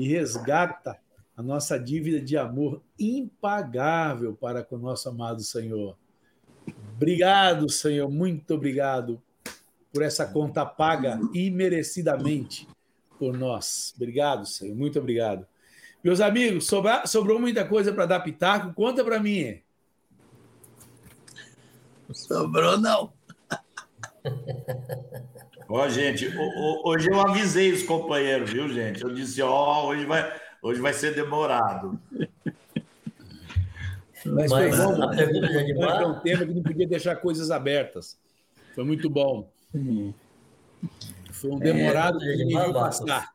e 0.00 0.08
resgata 0.08 0.98
a 1.36 1.42
nossa 1.42 1.78
dívida 1.78 2.20
de 2.20 2.36
amor 2.36 2.82
impagável 2.98 4.34
para 4.34 4.64
com 4.64 4.76
o 4.76 4.78
nosso 4.78 5.08
amado 5.10 5.42
Senhor. 5.42 5.96
Obrigado, 6.96 7.68
Senhor, 7.68 8.10
muito 8.10 8.54
obrigado 8.54 9.22
por 9.92 10.02
essa 10.02 10.26
conta 10.26 10.64
paga 10.64 11.20
imerecidamente 11.34 12.66
por 13.18 13.36
nós. 13.36 13.92
Obrigado, 13.96 14.46
Senhor, 14.46 14.74
muito 14.74 14.98
obrigado. 14.98 15.46
Meus 16.02 16.20
amigos, 16.20 16.66
sobra, 16.66 17.06
sobrou 17.06 17.38
muita 17.38 17.66
coisa 17.66 17.92
para 17.92 18.06
dar 18.06 18.20
pitaco? 18.20 18.72
Conta 18.72 19.04
para 19.04 19.20
mim. 19.20 19.60
Sobrou 22.10 22.78
não. 22.78 23.12
Ó, 25.72 25.88
gente, 25.88 26.28
hoje 26.84 27.08
eu 27.08 27.20
avisei 27.20 27.70
os 27.70 27.84
companheiros, 27.84 28.50
viu, 28.50 28.68
gente? 28.68 29.04
Eu 29.04 29.14
disse, 29.14 29.40
ó, 29.40 29.86
hoje 29.86 30.04
vai, 30.04 30.40
hoje 30.60 30.80
vai 30.80 30.92
ser 30.92 31.14
demorado. 31.14 31.96
Mas, 34.26 34.50
Mas 34.50 34.52
foi 34.52 34.70
bom, 34.70 35.02
a 35.02 35.08
pergunta 35.08 35.64
de 35.64 35.74
Foi 35.74 36.04
um 36.06 36.20
tema 36.20 36.46
que 36.46 36.54
não 36.54 36.62
podia 36.64 36.88
deixar 36.88 37.16
coisas 37.16 37.52
abertas. 37.52 38.18
Foi 38.74 38.82
muito 38.82 39.08
bom. 39.08 39.48
Foi 41.30 41.50
um 41.52 41.58
demorado 41.60 42.18
é, 42.20 42.34
de 42.34 42.52
passar. 42.72 43.32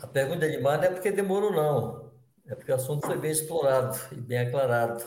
A 0.00 0.06
pergunta 0.06 0.48
de 0.48 0.54
Edmar 0.54 0.78
não 0.78 0.84
é 0.84 0.90
porque 0.90 1.10
demorou, 1.10 1.52
não. 1.52 2.08
É 2.46 2.54
porque 2.54 2.70
o 2.70 2.76
assunto 2.76 3.04
foi 3.04 3.18
bem 3.18 3.32
explorado 3.32 3.98
e 4.12 4.14
bem 4.14 4.38
aclarado. 4.38 5.02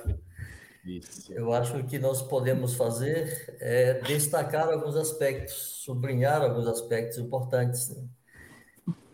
Isso. 0.86 1.32
Eu 1.34 1.54
acho 1.54 1.84
que 1.84 2.00
nós 2.00 2.22
podemos 2.22 2.74
fazer 2.74 3.56
é 3.60 3.96
destacar 4.02 4.68
alguns 4.68 4.96
aspectos, 4.96 5.54
sublinhar 5.84 6.42
alguns 6.42 6.68
aspectos 6.68 7.20
importantes 7.20 7.90
né, 7.90 8.04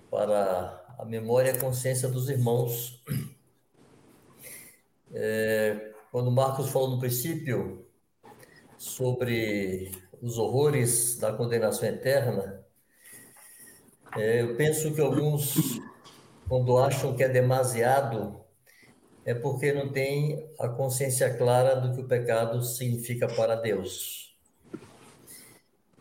para 0.09 0.85
a 0.97 1.05
memória 1.05 1.51
e 1.51 1.57
a 1.57 1.59
consciência 1.59 2.07
dos 2.07 2.29
irmãos. 2.29 3.03
É, 5.13 5.93
quando 6.11 6.31
Marcos 6.31 6.69
falou 6.69 6.91
no 6.91 6.99
princípio 6.99 7.85
sobre 8.77 9.91
os 10.21 10.37
horrores 10.37 11.17
da 11.17 11.33
condenação 11.33 11.87
eterna, 11.87 12.65
é, 14.15 14.41
eu 14.41 14.55
penso 14.55 14.93
que 14.93 15.01
alguns, 15.01 15.79
quando 16.47 16.77
acham 16.77 17.15
que 17.15 17.23
é 17.23 17.29
demasiado, 17.29 18.46
é 19.27 19.33
porque 19.33 19.73
não 19.73 19.89
tem 19.89 20.49
a 20.57 20.69
consciência 20.69 21.37
clara 21.37 21.75
do 21.75 21.93
que 21.93 21.99
o 21.99 22.07
pecado 22.07 22.63
significa 22.63 23.27
para 23.27 23.55
Deus. 23.55 24.33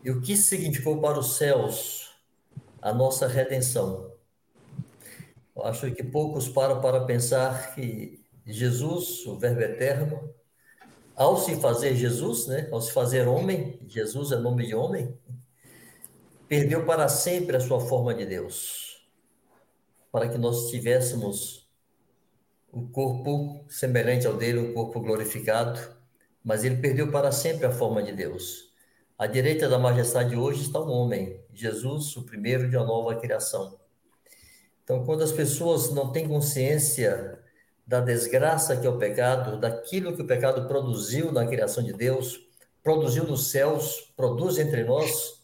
E 0.01 0.09
o 0.09 0.21
que 0.21 0.37
significou 0.37 1.01
para 1.01 1.19
os 1.19 1.35
céus 1.35 2.15
a 2.81 2.93
nossa 2.93 3.27
redenção? 3.27 4.13
Eu 5.53 5.65
acho 5.65 5.91
que 5.91 6.05
poucos 6.05 6.47
param 6.47 6.79
para 6.79 7.03
pensar 7.03 7.75
que 7.75 8.23
Jesus, 8.45 9.25
o 9.25 9.37
Verbo 9.37 9.59
eterno, 9.59 10.33
ao 11.13 11.35
se 11.35 11.57
fazer 11.57 11.97
Jesus, 11.97 12.47
né, 12.47 12.69
ao 12.71 12.79
se 12.79 12.93
fazer 12.93 13.27
homem, 13.27 13.77
Jesus 13.85 14.31
é 14.31 14.37
nome 14.37 14.67
de 14.67 14.73
homem, 14.73 15.13
perdeu 16.47 16.85
para 16.85 17.09
sempre 17.09 17.57
a 17.57 17.59
sua 17.59 17.81
forma 17.81 18.13
de 18.13 18.25
Deus, 18.25 19.05
para 20.13 20.29
que 20.29 20.37
nós 20.37 20.69
tivéssemos 20.69 21.66
o 22.71 22.87
corpo 22.89 23.65
semelhante 23.69 24.27
ao 24.27 24.35
dele, 24.35 24.59
o 24.59 24.73
corpo 24.73 24.99
glorificado, 24.99 25.79
mas 26.43 26.63
ele 26.63 26.77
perdeu 26.77 27.11
para 27.11 27.31
sempre 27.31 27.65
a 27.65 27.71
forma 27.71 28.01
de 28.03 28.11
Deus. 28.11 28.73
À 29.17 29.25
direita 29.25 29.67
da 29.67 29.79
majestade 29.79 30.35
hoje 30.35 30.63
está 30.63 30.79
um 30.79 30.91
homem, 30.91 31.41
Jesus, 31.53 32.15
o 32.15 32.23
primeiro 32.23 32.69
de 32.69 32.77
uma 32.77 32.85
nova 32.85 33.15
criação. 33.15 33.79
Então, 34.83 35.03
quando 35.03 35.23
as 35.23 35.31
pessoas 35.31 35.91
não 35.91 36.11
têm 36.11 36.27
consciência 36.27 37.39
da 37.85 37.99
desgraça 37.99 38.77
que 38.77 38.85
é 38.85 38.89
o 38.89 38.97
pecado, 38.97 39.59
daquilo 39.59 40.15
que 40.15 40.21
o 40.21 40.27
pecado 40.27 40.67
produziu 40.67 41.31
na 41.31 41.47
criação 41.47 41.83
de 41.83 41.93
Deus, 41.93 42.39
produziu 42.83 43.23
nos 43.23 43.49
céus, 43.49 44.13
produz 44.15 44.57
entre 44.57 44.83
nós, 44.83 45.43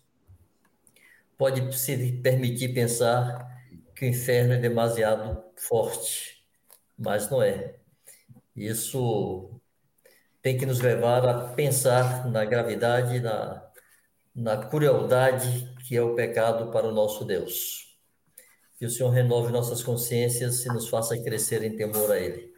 pode 1.37 1.77
se 1.77 2.13
permitir 2.21 2.73
pensar 2.73 3.49
que 3.95 4.05
o 4.05 4.07
inferno 4.07 4.53
é 4.53 4.57
demasiado 4.57 5.43
forte, 5.55 6.42
mas 6.97 7.29
não 7.29 7.41
é. 7.41 7.75
Isso 8.55 9.59
tem 10.41 10.57
que 10.57 10.65
nos 10.65 10.79
levar 10.79 11.27
a 11.27 11.49
pensar 11.49 12.29
na 12.29 12.45
gravidade, 12.45 13.19
na, 13.19 13.63
na 14.35 14.57
crueldade 14.57 15.73
que 15.87 15.95
é 15.95 16.01
o 16.01 16.15
pecado 16.15 16.71
para 16.71 16.87
o 16.87 16.91
nosso 16.91 17.25
Deus. 17.25 17.97
Que 18.77 18.85
o 18.85 18.89
Senhor 18.89 19.09
renove 19.09 19.51
nossas 19.51 19.83
consciências 19.83 20.65
e 20.65 20.69
nos 20.69 20.89
faça 20.89 21.17
crescer 21.21 21.63
em 21.63 21.75
temor 21.75 22.11
a 22.11 22.19
Ele. 22.19 22.53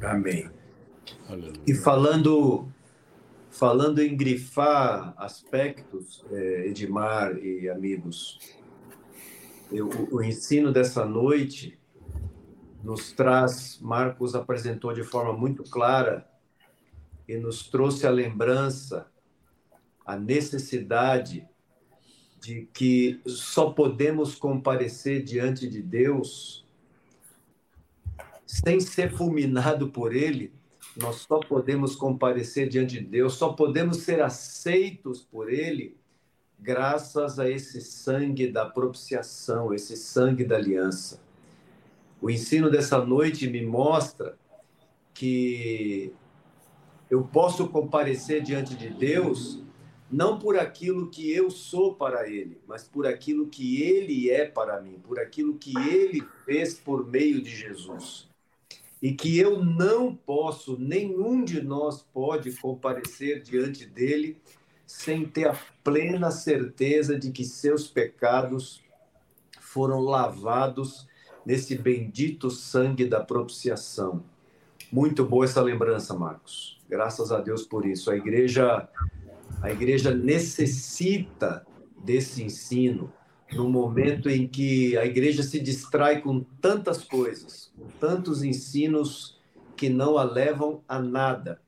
Amém. 0.00 0.50
Amém. 1.28 1.52
E 1.66 1.74
falando 1.74 2.72
Falando 3.58 4.00
em 4.00 4.16
grifar 4.16 5.14
aspectos, 5.16 6.24
é, 6.30 6.68
Edmar 6.68 7.36
e 7.38 7.68
amigos, 7.68 8.38
eu, 9.70 9.88
o 10.10 10.22
ensino 10.22 10.72
dessa 10.72 11.04
noite 11.04 11.78
nos 12.82 13.12
traz, 13.12 13.78
Marcos 13.80 14.34
apresentou 14.34 14.92
de 14.92 15.02
forma 15.02 15.32
muito 15.32 15.62
clara 15.64 16.28
e 17.26 17.36
nos 17.36 17.68
trouxe 17.68 18.06
a 18.06 18.10
lembrança, 18.10 19.10
a 20.06 20.16
necessidade 20.16 21.46
de 22.40 22.68
que 22.72 23.20
só 23.26 23.70
podemos 23.70 24.34
comparecer 24.34 25.22
diante 25.22 25.68
de 25.68 25.82
Deus 25.82 26.64
sem 28.46 28.80
ser 28.80 29.12
fulminado 29.12 29.90
por 29.90 30.14
Ele. 30.14 30.54
Nós 30.96 31.16
só 31.16 31.40
podemos 31.40 31.94
comparecer 31.94 32.68
diante 32.68 32.98
de 32.98 33.04
Deus, 33.04 33.34
só 33.34 33.52
podemos 33.52 33.98
ser 33.98 34.22
aceitos 34.22 35.22
por 35.22 35.52
Ele 35.52 35.97
graças 36.58 37.38
a 37.38 37.48
esse 37.48 37.80
sangue 37.80 38.48
da 38.48 38.66
propiciação, 38.66 39.72
esse 39.72 39.96
sangue 39.96 40.44
da 40.44 40.56
aliança. 40.56 41.20
O 42.20 42.28
ensino 42.28 42.70
dessa 42.70 43.04
noite 43.04 43.48
me 43.48 43.64
mostra 43.64 44.36
que 45.14 46.12
eu 47.10 47.22
posso 47.22 47.68
comparecer 47.68 48.42
diante 48.42 48.74
de 48.74 48.90
Deus 48.90 49.62
não 50.10 50.38
por 50.38 50.58
aquilo 50.58 51.10
que 51.10 51.30
eu 51.30 51.50
sou 51.50 51.94
para 51.94 52.28
Ele, 52.28 52.58
mas 52.66 52.84
por 52.84 53.06
aquilo 53.06 53.46
que 53.46 53.82
Ele 53.82 54.30
é 54.30 54.46
para 54.46 54.80
mim, 54.80 54.98
por 55.06 55.18
aquilo 55.18 55.58
que 55.58 55.76
Ele 55.78 56.22
fez 56.44 56.74
por 56.74 57.06
meio 57.06 57.42
de 57.42 57.50
Jesus 57.54 58.28
e 59.00 59.12
que 59.12 59.38
eu 59.38 59.64
não 59.64 60.14
posso, 60.14 60.76
nenhum 60.78 61.44
de 61.44 61.60
nós 61.62 62.02
pode 62.02 62.52
comparecer 62.52 63.42
diante 63.42 63.86
dele 63.86 64.36
sem 64.88 65.26
ter 65.26 65.46
a 65.46 65.58
plena 65.84 66.30
certeza 66.30 67.18
de 67.18 67.30
que 67.30 67.44
seus 67.44 67.86
pecados 67.86 68.82
foram 69.60 70.00
lavados 70.00 71.06
nesse 71.44 71.76
bendito 71.76 72.50
sangue 72.50 73.04
da 73.04 73.20
propiciação. 73.20 74.24
Muito 74.90 75.26
boa 75.26 75.44
essa 75.44 75.60
lembrança, 75.60 76.14
Marcos. 76.14 76.80
Graças 76.88 77.30
a 77.30 77.38
Deus 77.38 77.64
por 77.64 77.84
isso. 77.84 78.10
A 78.10 78.16
igreja 78.16 78.88
a 79.60 79.70
igreja 79.70 80.14
necessita 80.14 81.66
desse 82.02 82.42
ensino 82.42 83.12
no 83.52 83.68
momento 83.68 84.30
em 84.30 84.46
que 84.46 84.96
a 84.96 85.04
igreja 85.04 85.42
se 85.42 85.58
distrai 85.60 86.22
com 86.22 86.40
tantas 86.60 87.04
coisas, 87.04 87.70
com 87.76 87.86
tantos 87.98 88.42
ensinos 88.42 89.38
que 89.76 89.88
não 89.88 90.16
a 90.16 90.22
levam 90.22 90.82
a 90.88 90.98
nada 90.98 91.60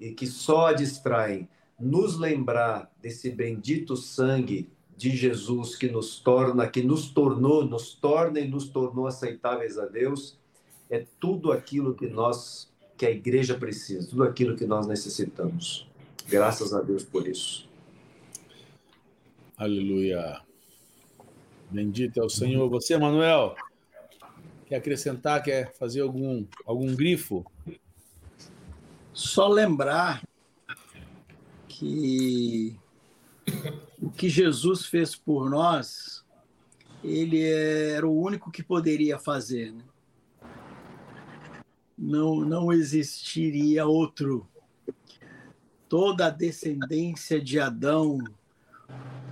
e 0.00 0.10
que 0.10 0.26
só 0.26 0.68
a 0.68 0.72
distraem, 0.72 1.48
nos 1.82 2.16
lembrar 2.16 2.88
desse 3.02 3.28
bendito 3.28 3.96
sangue 3.96 4.70
de 4.96 5.10
Jesus 5.16 5.74
que 5.74 5.90
nos 5.90 6.20
torna, 6.20 6.68
que 6.68 6.80
nos 6.80 7.10
tornou, 7.10 7.64
nos 7.64 7.92
torna 7.92 8.38
e 8.38 8.46
nos 8.46 8.68
tornou 8.68 9.08
aceitáveis 9.08 9.76
a 9.76 9.86
Deus, 9.86 10.38
é 10.88 11.04
tudo 11.18 11.50
aquilo 11.50 11.92
que 11.92 12.06
nós, 12.06 12.72
que 12.96 13.04
a 13.04 13.10
igreja 13.10 13.58
precisa, 13.58 14.08
tudo 14.08 14.22
aquilo 14.22 14.54
que 14.54 14.64
nós 14.64 14.86
necessitamos. 14.86 15.88
Graças 16.28 16.72
a 16.72 16.80
Deus 16.80 17.02
por 17.02 17.26
isso. 17.26 17.68
Aleluia. 19.56 20.40
Bendito 21.68 22.20
é 22.20 22.24
o 22.24 22.28
Senhor. 22.28 22.68
Você, 22.68 22.96
Manuel, 22.96 23.56
quer 24.66 24.76
acrescentar, 24.76 25.42
quer 25.42 25.72
fazer 25.74 26.02
algum, 26.02 26.44
algum 26.64 26.94
grifo? 26.94 27.44
Só 29.12 29.48
lembrar 29.48 30.22
que 31.82 32.78
o 34.00 34.08
que 34.08 34.28
Jesus 34.28 34.86
fez 34.86 35.16
por 35.16 35.50
nós, 35.50 36.24
ele 37.02 37.42
era 37.42 38.06
o 38.06 38.20
único 38.20 38.52
que 38.52 38.62
poderia 38.62 39.18
fazer. 39.18 39.72
Né? 39.72 39.82
Não, 41.98 42.36
não 42.40 42.72
existiria 42.72 43.84
outro. 43.84 44.46
Toda 45.88 46.26
a 46.26 46.30
descendência 46.30 47.40
de 47.40 47.58
Adão 47.58 48.18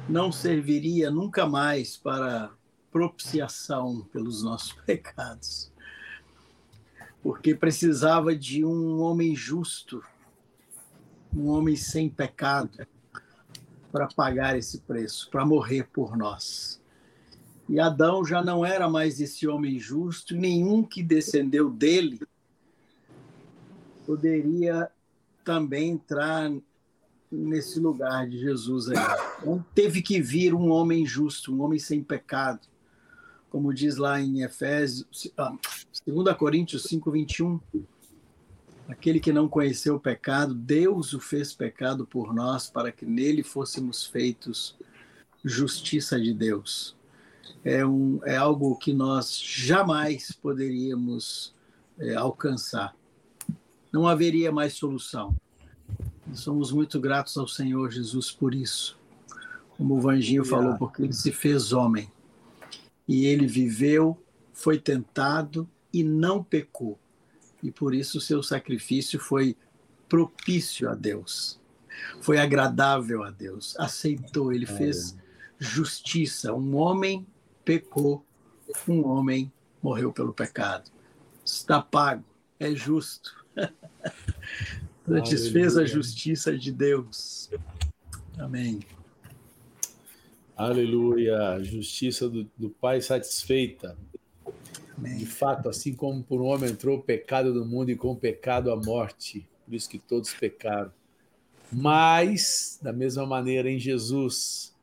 não 0.08 0.32
serviria 0.32 1.08
nunca 1.08 1.46
mais 1.46 1.96
para 1.96 2.50
propiciação 2.90 4.02
pelos 4.12 4.42
nossos 4.42 4.72
pecados, 4.84 5.72
porque 7.22 7.54
precisava 7.54 8.34
de 8.34 8.64
um 8.64 9.00
homem 9.00 9.36
justo, 9.36 10.02
um 11.34 11.48
homem 11.48 11.76
sem 11.76 12.08
pecado, 12.08 12.86
para 13.90 14.06
pagar 14.06 14.56
esse 14.56 14.80
preço, 14.80 15.28
para 15.30 15.44
morrer 15.44 15.88
por 15.92 16.16
nós. 16.16 16.80
E 17.68 17.78
Adão 17.78 18.24
já 18.24 18.42
não 18.42 18.64
era 18.64 18.88
mais 18.88 19.20
esse 19.20 19.46
homem 19.46 19.78
justo, 19.78 20.36
nenhum 20.36 20.82
que 20.82 21.02
descendeu 21.02 21.70
dele 21.70 22.20
poderia 24.10 24.90
também 25.44 25.90
entrar 25.90 26.50
nesse 27.30 27.78
lugar 27.78 28.28
de 28.28 28.40
Jesus 28.40 28.88
aí. 28.88 28.96
Então, 29.40 29.64
teve 29.72 30.02
que 30.02 30.20
vir 30.20 30.52
um 30.52 30.70
homem 30.70 31.06
justo, 31.06 31.54
um 31.54 31.62
homem 31.62 31.78
sem 31.78 32.02
pecado. 32.02 32.66
Como 33.48 33.72
diz 33.72 33.96
lá 33.96 34.20
em 34.20 34.42
Efésios, 34.42 35.32
2 36.04 36.26
ah, 36.26 36.34
Coríntios 36.34 36.82
5, 36.84 37.10
21. 37.10 37.60
Aquele 38.90 39.20
que 39.20 39.32
não 39.32 39.48
conheceu 39.48 39.94
o 39.94 40.00
pecado, 40.00 40.52
Deus 40.52 41.12
o 41.12 41.20
fez 41.20 41.54
pecado 41.54 42.04
por 42.04 42.34
nós, 42.34 42.68
para 42.68 42.90
que 42.90 43.06
nele 43.06 43.44
fôssemos 43.44 44.04
feitos 44.04 44.76
justiça 45.44 46.20
de 46.20 46.34
Deus. 46.34 46.96
É, 47.64 47.86
um, 47.86 48.20
é 48.24 48.36
algo 48.36 48.76
que 48.76 48.92
nós 48.92 49.40
jamais 49.40 50.32
poderíamos 50.32 51.54
é, 52.00 52.16
alcançar. 52.16 52.96
Não 53.92 54.08
haveria 54.08 54.50
mais 54.50 54.72
solução. 54.72 55.36
Somos 56.32 56.72
muito 56.72 56.98
gratos 56.98 57.38
ao 57.38 57.46
Senhor 57.46 57.92
Jesus 57.92 58.32
por 58.32 58.52
isso. 58.52 58.98
Como 59.76 59.94
o 59.94 60.00
Vanginho 60.00 60.44
falou, 60.44 60.76
porque 60.76 61.02
ele 61.02 61.12
se 61.12 61.30
fez 61.30 61.72
homem. 61.72 62.10
E 63.06 63.24
ele 63.24 63.46
viveu, 63.46 64.20
foi 64.52 64.78
tentado 64.78 65.68
e 65.92 66.02
não 66.02 66.42
pecou. 66.42 66.98
E 67.62 67.70
por 67.70 67.94
isso 67.94 68.18
o 68.18 68.20
seu 68.20 68.42
sacrifício 68.42 69.18
foi 69.18 69.56
propício 70.08 70.88
a 70.88 70.94
Deus. 70.94 71.60
Foi 72.20 72.38
agradável 72.38 73.22
a 73.22 73.30
Deus. 73.30 73.78
Aceitou, 73.78 74.52
ele 74.52 74.66
fez 74.66 75.16
justiça. 75.58 76.54
Um 76.54 76.76
homem 76.76 77.26
pecou, 77.64 78.24
um 78.88 79.06
homem 79.06 79.52
morreu 79.82 80.12
pelo 80.12 80.32
pecado. 80.32 80.90
Está 81.44 81.80
pago, 81.80 82.24
é 82.58 82.74
justo. 82.74 83.44
Satisfez 85.06 85.76
a 85.76 85.84
justiça 85.84 86.56
de 86.56 86.70
Deus. 86.70 87.50
Amém. 88.38 88.80
Aleluia. 90.56 91.58
Justiça 91.62 92.28
do, 92.28 92.48
do 92.56 92.70
Pai 92.70 93.00
satisfeita. 93.00 93.96
Amém. 95.00 95.16
De 95.16 95.26
fato, 95.26 95.68
assim 95.68 95.94
como 95.94 96.22
por 96.22 96.40
um 96.42 96.44
homem 96.44 96.70
entrou 96.70 96.98
o 96.98 97.02
pecado 97.02 97.54
no 97.54 97.64
mundo 97.64 97.90
e 97.90 97.96
com 97.96 98.12
o 98.12 98.16
pecado 98.16 98.70
a 98.70 98.76
morte, 98.76 99.48
por 99.64 99.74
isso 99.74 99.88
que 99.88 99.98
todos 99.98 100.32
pecaram. 100.34 100.92
Mas, 101.72 102.78
da 102.82 102.92
mesma 102.92 103.24
maneira, 103.24 103.70
em 103.70 103.78
Jesus, 103.78 104.74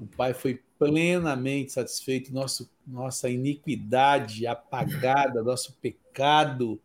o 0.00 0.06
Pai 0.06 0.34
foi 0.34 0.60
plenamente 0.78 1.72
satisfeito, 1.72 2.32
nosso, 2.32 2.68
nossa 2.86 3.28
iniquidade 3.28 4.46
apagada, 4.46 5.42
nosso 5.42 5.74
pecado 5.80 6.80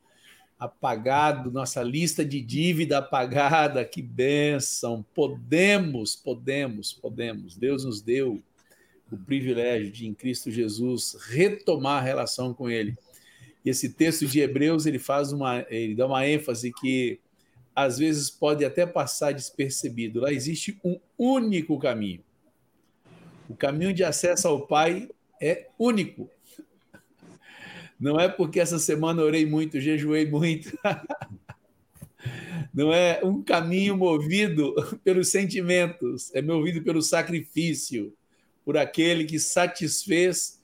apagado, 0.60 1.52
nossa 1.52 1.82
lista 1.82 2.24
de 2.24 2.42
dívida 2.42 3.00
apagada, 3.00 3.84
que 3.84 4.02
bênção! 4.02 5.06
Podemos, 5.14 6.16
podemos, 6.16 6.94
podemos. 6.94 7.56
Deus 7.56 7.84
nos 7.84 8.02
deu 8.02 8.42
o 9.11 9.18
privilégio 9.18 9.91
de, 9.91 10.07
em 10.07 10.14
Cristo 10.14 10.49
Jesus, 10.52 11.15
retomar 11.30 11.99
a 11.99 12.06
relação 12.06 12.53
com 12.53 12.69
Ele. 12.69 12.95
E 13.64 13.69
esse 13.69 13.90
texto 13.90 14.26
de 14.27 14.40
Hebreus, 14.40 14.86
ele 14.86 14.99
faz 14.99 15.32
uma, 15.32 15.65
ele 15.69 15.95
dá 15.95 16.06
uma 16.06 16.27
ênfase 16.27 16.72
que 16.72 17.19
às 17.76 17.98
vezes 17.98 18.30
pode 18.30 18.64
até 18.64 18.86
passar 18.86 19.34
despercebido. 19.34 20.22
Lá 20.22 20.32
existe 20.32 20.80
um 20.84 20.99
único 21.18 21.77
caminho. 21.80 22.23
O 23.49 23.56
caminho 23.56 23.94
de 23.94 24.03
acesso 24.03 24.48
ao 24.48 24.65
Pai 24.65 25.10
é 25.41 25.68
único. 25.77 26.30
Não 27.99 28.19
é 28.19 28.27
porque 28.27 28.60
essa 28.60 28.80
semana 28.80 29.22
orei 29.22 29.45
muito, 29.45 29.80
jejuei 29.80 30.30
muito. 30.30 30.77
Não 32.73 32.91
é 32.91 33.22
um 33.23 33.41
caminho 33.41 33.95
movido 33.95 34.76
pelos 35.03 35.30
sentimentos, 35.30 36.34
é 36.36 36.41
movido 36.41 36.84
pelo 36.84 37.02
sacrifício, 37.02 38.14
por 38.66 38.78
aquele 38.78 39.26
que 39.26 39.40
satisfez 39.40 40.60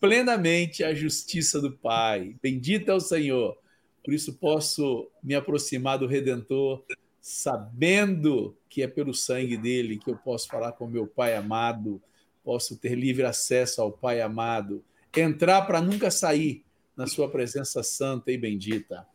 plenamente 0.00 0.84
a 0.84 0.92
justiça 0.92 1.60
do 1.60 1.72
Pai. 1.72 2.36
Bendito 2.42 2.90
é 2.90 2.94
o 2.94 3.00
Senhor. 3.00 3.56
Por 4.04 4.12
isso 4.12 4.34
posso 4.34 5.08
me 5.22 5.34
aproximar 5.34 5.98
do 5.98 6.06
Redentor, 6.06 6.84
sabendo 7.20 8.56
que 8.68 8.82
é 8.82 8.86
pelo 8.86 9.14
sangue 9.14 9.56
dele 9.56 9.98
que 9.98 10.10
eu 10.10 10.16
posso 10.16 10.48
falar 10.48 10.72
com 10.72 10.86
meu 10.86 11.06
Pai 11.06 11.34
amado, 11.34 12.02
posso 12.44 12.76
ter 12.76 12.94
livre 12.94 13.24
acesso 13.24 13.80
ao 13.80 13.90
Pai 13.90 14.20
amado, 14.20 14.84
entrar 15.16 15.62
para 15.62 15.80
nunca 15.80 16.10
sair 16.10 16.64
na 16.96 17.06
sua 17.06 17.28
presença 17.28 17.82
santa 17.82 18.30
e 18.30 18.38
bendita. 18.38 19.06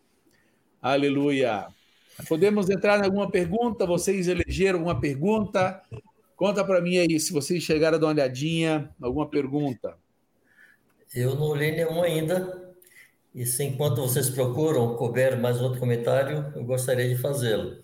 Aleluia. 0.82 1.68
Podemos 2.28 2.70
entrar 2.70 2.99
em 2.99 3.06
alguma 3.06 3.30
pergunta? 3.30 3.86
Vocês 3.86 4.28
elegeram 4.28 4.80
alguma 4.80 4.99
pergunta? 4.99 5.82
Conta 6.42 6.66
para 6.66 6.82
mim 6.82 6.98
aí, 6.98 7.20
se 7.20 7.32
vocês 7.32 7.62
chegaram 7.62 7.98
a 7.98 8.00
dar 8.00 8.08
uma 8.08 8.14
olhadinha, 8.14 8.90
alguma 9.00 9.30
pergunta. 9.30 9.96
Eu 11.14 11.36
não 11.36 11.44
olhei 11.44 11.72
nenhum 11.72 12.02
ainda. 12.02 12.74
E 13.36 13.46
se 13.46 13.64
enquanto 13.64 14.02
vocês 14.02 14.28
procuram, 14.28 14.96
couber 14.96 15.40
mais 15.40 15.62
outro 15.62 15.80
comentário, 15.80 16.52
eu 16.56 16.64
gostaria 16.64 17.08
de 17.08 17.16
fazê-lo. 17.22 17.80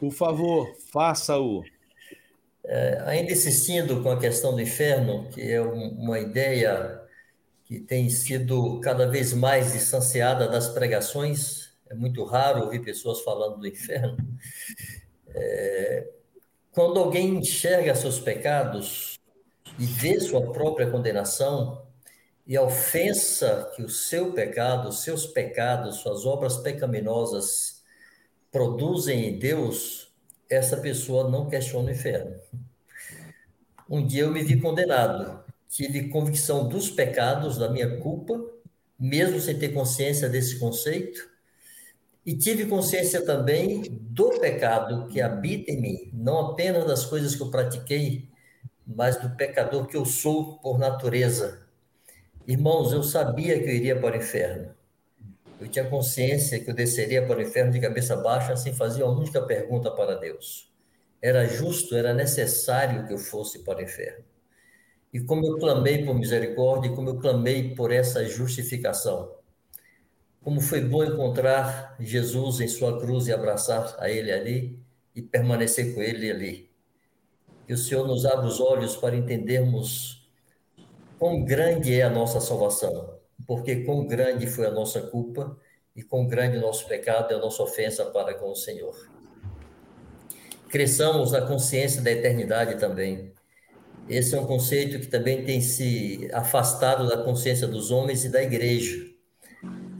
Por 0.00 0.10
favor, 0.10 0.74
faça-o. 0.90 1.62
É, 2.64 3.00
ainda 3.06 3.30
insistindo 3.30 4.02
com 4.02 4.10
a 4.10 4.18
questão 4.18 4.52
do 4.52 4.60
inferno, 4.60 5.28
que 5.30 5.40
é 5.40 5.60
uma 5.60 6.18
ideia 6.18 7.00
que 7.64 7.78
tem 7.78 8.10
sido 8.10 8.80
cada 8.80 9.06
vez 9.06 9.32
mais 9.32 9.72
distanciada 9.72 10.48
das 10.48 10.66
pregações. 10.66 11.76
É 11.88 11.94
muito 11.94 12.24
raro 12.24 12.64
ouvir 12.64 12.82
pessoas 12.82 13.20
falando 13.20 13.60
do 13.60 13.68
inferno. 13.68 14.16
É, 15.28 16.21
quando 16.72 16.98
alguém 16.98 17.36
enxerga 17.36 17.94
seus 17.94 18.18
pecados 18.18 19.18
e 19.78 19.86
vê 19.86 20.18
sua 20.18 20.52
própria 20.52 20.90
condenação 20.90 21.86
e 22.46 22.56
a 22.56 22.62
ofensa 22.62 23.70
que 23.76 23.82
o 23.82 23.88
seu 23.88 24.32
pecado, 24.32 24.92
seus 24.92 25.26
pecados, 25.26 25.98
suas 25.98 26.26
obras 26.26 26.56
pecaminosas 26.56 27.82
produzem 28.50 29.28
em 29.28 29.38
Deus, 29.38 30.12
essa 30.50 30.76
pessoa 30.76 31.30
não 31.30 31.48
questiona 31.48 31.88
o 31.88 31.92
inferno. 31.92 32.36
Um 33.88 34.04
dia 34.04 34.22
eu 34.22 34.32
me 34.32 34.42
vi 34.42 34.60
condenado 34.60 35.42
tive 35.72 36.08
convicção 36.08 36.68
dos 36.68 36.90
pecados, 36.90 37.56
da 37.56 37.70
minha 37.70 37.98
culpa, 37.98 38.38
mesmo 39.00 39.40
sem 39.40 39.58
ter 39.58 39.70
consciência 39.70 40.28
desse 40.28 40.58
conceito, 40.58 41.31
e 42.24 42.36
tive 42.36 42.66
consciência 42.66 43.24
também 43.24 43.82
do 44.00 44.38
pecado 44.38 45.08
que 45.08 45.20
habita 45.20 45.72
em 45.72 45.80
mim, 45.80 46.10
não 46.12 46.38
apenas 46.38 46.86
das 46.86 47.04
coisas 47.04 47.34
que 47.34 47.42
eu 47.42 47.50
pratiquei, 47.50 48.28
mas 48.86 49.16
do 49.16 49.30
pecador 49.30 49.86
que 49.86 49.96
eu 49.96 50.04
sou 50.04 50.58
por 50.58 50.78
natureza. 50.78 51.66
Irmãos, 52.46 52.92
eu 52.92 53.02
sabia 53.02 53.58
que 53.58 53.68
eu 53.68 53.74
iria 53.74 53.98
para 53.98 54.16
o 54.16 54.18
inferno. 54.18 54.74
Eu 55.60 55.68
tinha 55.68 55.84
consciência 55.88 56.58
que 56.58 56.68
eu 56.68 56.74
desceria 56.74 57.24
para 57.24 57.38
o 57.38 57.42
inferno 57.42 57.70
de 57.70 57.80
cabeça 57.80 58.16
baixa 58.16 58.56
sem 58.56 58.74
fazer 58.74 59.04
uma 59.04 59.16
única 59.16 59.40
pergunta 59.42 59.90
para 59.90 60.16
Deus. 60.16 60.72
Era 61.20 61.46
justo, 61.46 61.94
era 61.96 62.12
necessário 62.12 63.06
que 63.06 63.12
eu 63.12 63.18
fosse 63.18 63.60
para 63.60 63.78
o 63.78 63.82
inferno. 63.82 64.24
E 65.12 65.20
como 65.20 65.46
eu 65.46 65.58
clamei 65.58 66.04
por 66.04 66.14
misericórdia, 66.14 66.90
como 66.92 67.10
eu 67.10 67.18
clamei 67.20 67.74
por 67.74 67.92
essa 67.92 68.24
justificação. 68.24 69.41
Como 70.42 70.60
foi 70.60 70.80
bom 70.80 71.04
encontrar 71.04 71.96
Jesus 72.00 72.60
em 72.60 72.68
sua 72.68 73.00
cruz 73.00 73.28
e 73.28 73.32
abraçar 73.32 73.96
a 73.98 74.10
Ele 74.10 74.32
ali 74.32 74.78
e 75.14 75.22
permanecer 75.22 75.94
com 75.94 76.02
Ele 76.02 76.30
ali. 76.30 76.70
Que 77.66 77.72
o 77.72 77.78
Senhor 77.78 78.06
nos 78.06 78.24
abra 78.24 78.46
os 78.46 78.60
olhos 78.60 78.96
para 78.96 79.16
entendermos 79.16 80.28
quão 81.18 81.44
grande 81.44 81.94
é 81.94 82.02
a 82.02 82.10
nossa 82.10 82.40
salvação, 82.40 83.14
porque 83.46 83.84
quão 83.84 84.06
grande 84.06 84.46
foi 84.46 84.66
a 84.66 84.70
nossa 84.70 85.00
culpa 85.00 85.56
e 85.94 86.02
quão 86.02 86.26
grande 86.26 86.56
o 86.56 86.60
nosso 86.60 86.88
pecado 86.88 87.32
e 87.32 87.34
a 87.34 87.38
nossa 87.38 87.62
ofensa 87.62 88.04
para 88.06 88.34
com 88.34 88.50
o 88.50 88.56
Senhor. 88.56 88.96
Cresçamos 90.68 91.32
na 91.32 91.42
consciência 91.42 92.02
da 92.02 92.10
eternidade 92.10 92.80
também 92.80 93.32
esse 94.08 94.34
é 94.34 94.40
um 94.40 94.46
conceito 94.46 94.98
que 94.98 95.06
também 95.06 95.44
tem 95.44 95.60
se 95.60 96.28
afastado 96.32 97.08
da 97.08 97.22
consciência 97.22 97.66
dos 97.68 97.90
homens 97.90 98.24
e 98.24 98.28
da 98.28 98.42
igreja. 98.42 99.11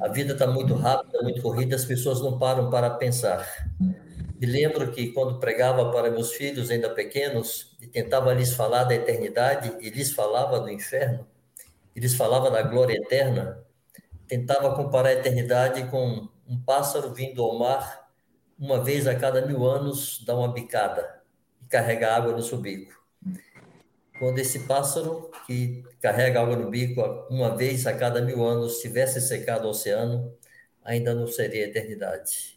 A 0.01 0.09
vida 0.09 0.33
está 0.33 0.47
muito 0.47 0.75
rápida, 0.75 1.23
muito 1.23 1.41
corrida, 1.41 1.77
as 1.77 1.85
pessoas 1.85 2.21
não 2.21 2.39
param 2.39 2.71
para 2.71 2.91
pensar. 2.91 3.47
Me 3.79 4.47
lembro 4.47 4.91
que 4.91 5.13
quando 5.13 5.39
pregava 5.39 5.93
para 5.93 6.11
meus 6.11 6.33
filhos 6.33 6.71
ainda 6.71 6.91
pequenos 6.91 7.77
e 7.81 7.87
tentava 7.87 8.33
lhes 8.35 8.53
falar 8.53 8.85
da 8.85 8.95
eternidade 8.95 9.77
e 9.81 9.91
lhes 9.91 10.13
falava 10.13 10.59
do 10.59 10.69
inferno, 10.69 11.27
e 11.95 12.01
lhes 12.01 12.15
falava 12.15 12.51
da 12.51 12.63
glória 12.63 12.95
eterna, 12.95 13.65
tentava 14.27 14.75
comparar 14.75 15.11
a 15.11 15.13
eternidade 15.13 15.85
com 15.85 16.29
um 16.49 16.61
pássaro 16.61 17.15
vindo 17.15 17.43
ao 17.43 17.59
mar 17.59 18.09
uma 18.59 18.83
vez 18.83 19.07
a 19.07 19.15
cada 19.15 19.47
mil 19.47 19.65
anos, 19.65 20.25
dar 20.25 20.37
uma 20.37 20.53
bicada 20.53 21.23
e 21.63 21.67
carregar 21.67 22.17
água 22.17 22.33
no 22.33 22.43
seu 22.43 22.59
bico 22.59 23.02
quando 24.23 24.39
esse 24.39 24.61
pássaro, 24.61 25.33
que 25.49 25.83
carrega 26.01 26.41
água 26.41 26.55
no 26.55 26.71
bico 26.71 27.03
uma 27.29 27.57
vez 27.57 27.89
a 27.89 27.93
cada 27.93 28.23
mil 28.23 28.45
anos, 28.45 28.79
tivesse 28.79 29.21
secado 29.21 29.67
o 29.67 29.71
oceano, 29.71 30.33
ainda 30.85 31.13
não 31.13 31.27
seria 31.27 31.65
eternidade. 31.65 32.57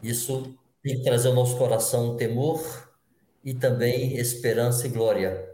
Isso 0.00 0.56
tem 0.84 0.98
que 0.98 1.02
trazer 1.02 1.26
ao 1.26 1.34
nosso 1.34 1.58
coração 1.58 2.16
temor 2.16 2.62
e 3.44 3.54
também 3.54 4.18
esperança 4.18 4.86
e 4.86 4.90
glória, 4.90 5.52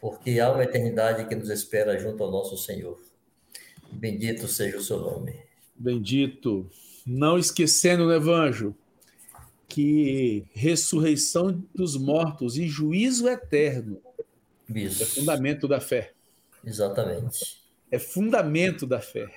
porque 0.00 0.40
há 0.40 0.50
uma 0.50 0.64
eternidade 0.64 1.28
que 1.28 1.34
nos 1.34 1.50
espera 1.50 1.98
junto 1.98 2.24
ao 2.24 2.30
nosso 2.30 2.56
Senhor. 2.56 2.98
Bendito 3.92 4.48
seja 4.48 4.78
o 4.78 4.82
seu 4.82 4.98
nome. 4.98 5.42
Bendito. 5.76 6.70
Não 7.06 7.38
esquecendo, 7.38 8.08
né, 8.08 8.16
Evangelho, 8.16 8.74
que 9.68 10.46
ressurreição 10.54 11.62
dos 11.74 11.98
mortos 11.98 12.56
e 12.56 12.66
juízo 12.66 13.28
eterno 13.28 14.00
Isso. 14.74 15.02
é 15.02 15.06
fundamento 15.06 15.68
da 15.68 15.80
fé. 15.80 16.12
Exatamente. 16.64 17.62
É 17.90 17.98
fundamento 17.98 18.86
da 18.86 19.00
fé. 19.00 19.28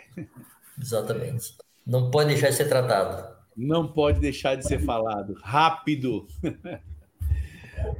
Exatamente. 0.79 1.55
Não 1.85 2.09
pode 2.09 2.29
deixar 2.29 2.49
de 2.49 2.55
ser 2.55 2.69
tratado. 2.69 3.35
Não 3.55 3.87
pode 3.87 4.19
deixar 4.19 4.55
de 4.55 4.67
ser 4.67 4.79
falado. 4.79 5.35
Rápido. 5.41 6.27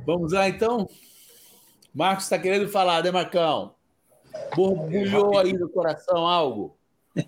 Vamos 0.05 0.31
lá, 0.31 0.49
então? 0.49 0.87
Marcos 1.93 2.25
está 2.25 2.37
querendo 2.37 2.67
falar, 2.67 3.03
né, 3.03 3.11
Marcão? 3.11 3.75
Borbulhou 4.55 5.37
aí 5.37 5.53
no 5.53 5.69
coração 5.69 6.25
algo? 6.27 6.77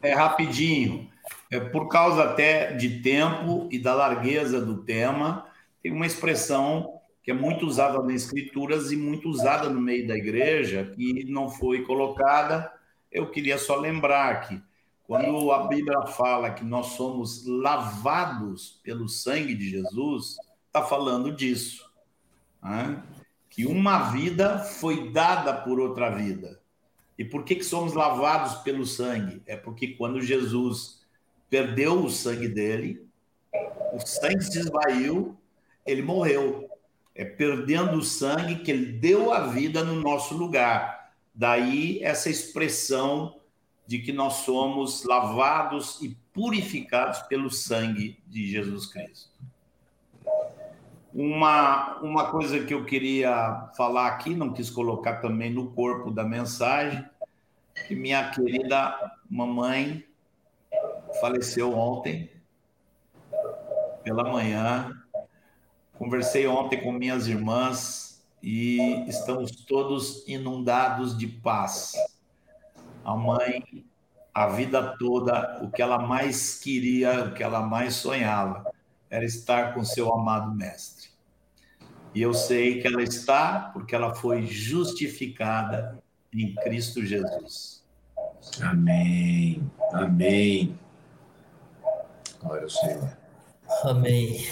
É 0.00 0.14
rapidinho. 0.14 1.10
É 1.50 1.58
por 1.58 1.88
causa 1.88 2.22
até 2.22 2.72
de 2.72 3.00
tempo 3.00 3.68
e 3.68 3.80
da 3.80 3.96
largueza 3.96 4.64
do 4.64 4.84
tema, 4.84 5.46
tem 5.82 5.90
uma 5.90 6.06
expressão 6.06 6.97
que 7.28 7.32
é 7.32 7.34
muito 7.34 7.66
usada 7.66 8.02
nas 8.02 8.22
escrituras 8.22 8.90
e 8.90 8.96
muito 8.96 9.28
usada 9.28 9.68
no 9.68 9.78
meio 9.78 10.08
da 10.08 10.16
igreja, 10.16 10.94
que 10.96 11.24
não 11.24 11.50
foi 11.50 11.84
colocada. 11.84 12.72
Eu 13.12 13.30
queria 13.30 13.58
só 13.58 13.76
lembrar 13.76 14.48
que 14.48 14.62
quando 15.06 15.52
a 15.52 15.68
Bíblia 15.68 16.06
fala 16.06 16.52
que 16.52 16.64
nós 16.64 16.86
somos 16.96 17.46
lavados 17.46 18.80
pelo 18.82 19.10
sangue 19.10 19.54
de 19.54 19.68
Jesus, 19.68 20.38
está 20.68 20.82
falando 20.82 21.30
disso. 21.30 21.92
Né? 22.62 23.02
Que 23.50 23.66
uma 23.66 24.10
vida 24.10 24.60
foi 24.60 25.10
dada 25.10 25.52
por 25.52 25.78
outra 25.78 26.08
vida. 26.08 26.58
E 27.18 27.26
por 27.26 27.44
que, 27.44 27.56
que 27.56 27.64
somos 27.64 27.92
lavados 27.92 28.54
pelo 28.62 28.86
sangue? 28.86 29.42
É 29.44 29.54
porque 29.54 29.88
quando 29.88 30.22
Jesus 30.22 31.06
perdeu 31.50 32.02
o 32.02 32.10
sangue 32.10 32.48
dele, 32.48 33.06
o 33.92 34.00
sangue 34.00 34.40
se 34.40 34.60
esvaiu, 34.60 35.36
ele 35.84 36.00
morreu. 36.00 36.77
É 37.18 37.24
perdendo 37.24 37.98
o 37.98 38.02
sangue 38.02 38.60
que 38.60 38.70
ele 38.70 38.92
deu 38.92 39.30
a 39.32 39.48
vida 39.48 39.84
no 39.84 40.00
nosso 40.00 40.34
lugar. 40.34 41.12
Daí 41.34 42.02
essa 42.02 42.30
expressão 42.30 43.38
de 43.86 43.98
que 43.98 44.12
nós 44.12 44.34
somos 44.44 45.04
lavados 45.04 46.00
e 46.00 46.16
purificados 46.32 47.18
pelo 47.22 47.50
sangue 47.50 48.22
de 48.26 48.46
Jesus 48.46 48.86
Cristo. 48.86 49.30
Uma, 51.12 51.98
uma 52.00 52.30
coisa 52.30 52.64
que 52.64 52.72
eu 52.72 52.84
queria 52.84 53.70
falar 53.76 54.06
aqui, 54.06 54.34
não 54.34 54.52
quis 54.52 54.70
colocar 54.70 55.16
também 55.16 55.50
no 55.50 55.72
corpo 55.72 56.10
da 56.10 56.22
mensagem, 56.22 57.04
que 57.86 57.94
minha 57.94 58.30
querida 58.30 59.12
mamãe 59.28 60.04
faleceu 61.20 61.76
ontem, 61.76 62.30
pela 64.04 64.24
manhã. 64.24 65.02
Conversei 65.98 66.46
ontem 66.46 66.80
com 66.80 66.92
minhas 66.92 67.26
irmãs 67.26 68.22
e 68.40 69.04
estamos 69.08 69.50
todos 69.50 70.22
inundados 70.28 71.18
de 71.18 71.26
paz. 71.26 71.92
A 73.04 73.16
mãe, 73.16 73.84
a 74.32 74.46
vida 74.46 74.96
toda, 74.96 75.60
o 75.62 75.70
que 75.70 75.82
ela 75.82 75.98
mais 75.98 76.60
queria, 76.60 77.24
o 77.24 77.34
que 77.34 77.42
ela 77.42 77.60
mais 77.62 77.94
sonhava, 77.94 78.70
era 79.10 79.24
estar 79.24 79.74
com 79.74 79.84
seu 79.84 80.12
amado 80.14 80.54
mestre. 80.54 81.08
E 82.14 82.22
eu 82.22 82.32
sei 82.32 82.80
que 82.80 82.86
ela 82.86 83.02
está 83.02 83.70
porque 83.72 83.94
ela 83.94 84.14
foi 84.14 84.46
justificada 84.46 85.98
em 86.32 86.54
Cristo 86.54 87.04
Jesus. 87.04 87.84
Amém. 88.62 89.68
Amém. 89.92 90.78
Glória 92.40 92.62
ao 92.62 92.70
Senhor. 92.70 93.16
Amém. 93.84 94.46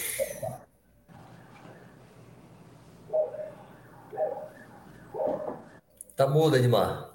Tá 6.16 6.26
mudo, 6.26 6.56
Edmar. 6.56 7.10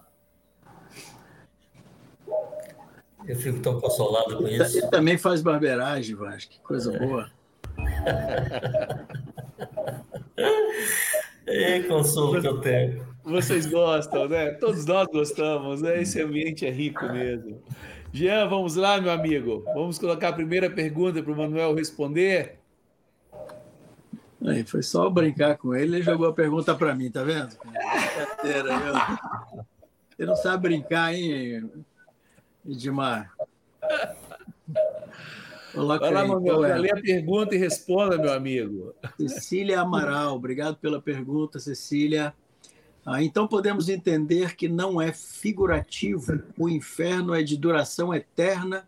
Eu 3.28 3.36
fico 3.36 3.60
tão 3.60 3.80
consolado 3.80 4.38
com 4.38 4.48
isso. 4.48 4.78
Ele 4.78 4.88
também 4.88 5.18
faz 5.18 5.42
barbeiragem, 5.42 6.16
Vasco. 6.16 6.52
Que 6.52 6.60
coisa 6.60 6.98
boa. 6.98 7.30
É 11.48 11.82
consolo 11.82 12.40
que 12.40 12.48
eu 12.48 12.62
tenho. 12.62 13.06
Vocês 13.24 13.66
gostam, 13.66 14.28
né? 14.28 14.52
Todos 14.52 14.86
nós 14.86 15.08
gostamos, 15.08 15.82
né? 15.82 16.02
Esse 16.02 16.22
ambiente 16.22 16.66
é 16.66 16.72
rico 16.72 17.06
mesmo. 17.12 17.62
Jean, 18.14 18.48
vamos 18.48 18.76
lá, 18.76 19.00
meu 19.02 19.12
amigo. 19.12 19.64
Vamos 19.74 20.00
colocar 20.00 20.30
a 20.30 20.34
primeira 20.34 20.70
pergunta 20.70 21.22
para 21.22 21.32
o 21.32 21.36
Manuel 21.36 21.76
responder. 21.76 22.58
Aí, 24.46 24.64
foi 24.64 24.82
só 24.82 25.10
brincar 25.10 25.58
com 25.58 25.76
ele, 25.76 25.98
ele 25.98 26.04
jogou 26.04 26.28
a 26.28 26.34
pergunta 26.34 26.74
para 26.74 26.96
mim, 26.96 27.12
tá 27.12 27.24
vendo? 27.24 27.56
Brincadeira, 28.42 28.80
viu? 28.80 28.94
Você 30.18 30.26
não 30.26 30.36
sabe 30.36 30.70
brincar, 30.70 31.14
hein, 31.14 31.72
Edmar? 32.66 33.32
Coloca 35.74 36.12
Vai 36.12 36.28
lá, 36.28 36.28
qual 36.28 36.66
é? 36.66 36.78
lê 36.78 36.92
a 36.92 37.02
pergunta 37.02 37.56
e 37.56 37.58
responda, 37.58 38.18
meu 38.18 38.34
amigo. 38.34 38.94
Cecília 39.18 39.80
Amaral, 39.82 40.36
obrigado 40.36 40.76
pela 40.78 41.02
pergunta, 41.02 41.60
Cecília. 41.60 42.34
Ah, 43.06 43.24
então 43.24 43.48
podemos 43.48 43.88
entender 43.90 44.56
que 44.56 44.68
não 44.68 45.02
é 45.02 45.14
figurativo, 45.14 46.44
o 46.58 46.68
inferno 46.70 47.34
é 47.34 47.42
de 47.42 47.58
duração 47.58 48.14
eterna 48.14 48.88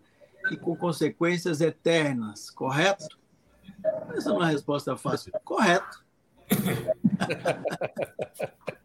e 0.52 0.58
com 0.58 0.76
consequências 0.76 1.62
eternas, 1.62 2.52
correto? 2.52 3.18
Essa 4.16 4.30
não 4.30 4.38
é 4.38 4.40
uma 4.40 4.48
resposta 4.48 4.98
fácil. 4.98 5.32
Correto. 5.44 6.04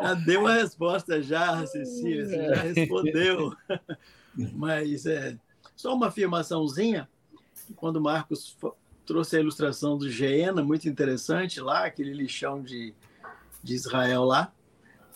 Já 0.00 0.14
deu 0.14 0.40
uma 0.40 0.54
resposta 0.54 1.22
já, 1.22 1.66
Cecília, 1.66 2.26
você 2.26 2.48
já 2.48 2.62
respondeu. 2.62 3.52
Mas 4.54 5.06
é 5.06 5.36
só 5.76 5.94
uma 5.94 6.08
afirmaçãozinha. 6.08 7.08
Quando 7.76 7.96
o 7.96 8.00
Marcos 8.00 8.56
trouxe 9.04 9.36
a 9.36 9.40
ilustração 9.40 9.96
do 9.96 10.08
Geena, 10.08 10.62
muito 10.62 10.88
interessante 10.88 11.60
lá, 11.60 11.84
aquele 11.86 12.12
lixão 12.12 12.62
de, 12.62 12.94
de 13.62 13.74
Israel 13.74 14.24
lá. 14.24 14.52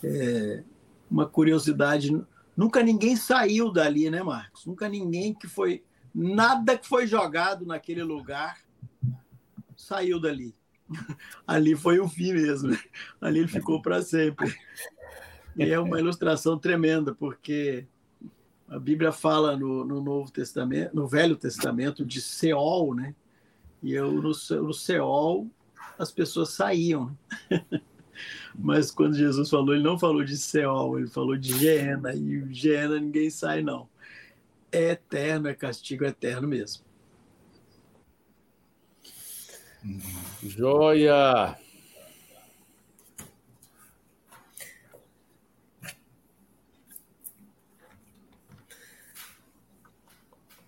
É, 0.02 0.62
uma 1.10 1.26
curiosidade, 1.26 2.10
nunca 2.56 2.82
ninguém 2.82 3.16
saiu 3.16 3.70
dali, 3.70 4.10
né, 4.10 4.22
Marcos? 4.22 4.66
Nunca 4.66 4.88
ninguém 4.88 5.34
que 5.34 5.46
foi, 5.46 5.84
nada 6.14 6.76
que 6.76 6.88
foi 6.88 7.06
jogado 7.06 7.66
naquele 7.66 8.02
lugar 8.02 8.58
saiu 9.76 10.20
dali. 10.20 10.54
Ali 11.46 11.74
foi 11.74 11.98
o 11.98 12.08
fim 12.08 12.32
mesmo, 12.32 12.70
né? 12.70 12.78
ali 13.20 13.40
ele 13.40 13.48
ficou 13.48 13.80
para 13.80 14.02
sempre. 14.02 14.54
E 15.56 15.64
é 15.64 15.78
uma 15.78 15.98
ilustração 15.98 16.58
tremenda, 16.58 17.14
porque 17.14 17.86
a 18.68 18.78
Bíblia 18.78 19.12
fala 19.12 19.56
no, 19.56 19.84
no 19.84 20.02
Novo 20.02 20.30
Testamento, 20.30 20.94
no 20.94 21.06
Velho 21.06 21.36
Testamento, 21.36 22.04
de 22.04 22.20
Seol, 22.20 22.94
né? 22.94 23.14
E 23.82 23.92
eu, 23.92 24.10
no, 24.12 24.32
no 24.32 24.72
Seol 24.72 25.46
as 25.98 26.10
pessoas 26.10 26.50
saíam. 26.50 27.16
Mas 28.54 28.90
quando 28.90 29.14
Jesus 29.14 29.50
falou, 29.50 29.74
ele 29.74 29.82
não 29.82 29.98
falou 29.98 30.24
de 30.24 30.36
Seol, 30.36 30.98
ele 30.98 31.08
falou 31.08 31.36
de 31.36 31.58
Geena, 31.58 32.14
e 32.14 32.46
Geena 32.52 32.98
ninguém 32.98 33.30
sai, 33.30 33.62
não. 33.62 33.88
É 34.70 34.90
eterno, 34.90 35.48
é 35.48 35.54
castigo 35.54 36.04
eterno 36.04 36.48
mesmo. 36.48 36.84
Joia! 40.42 41.58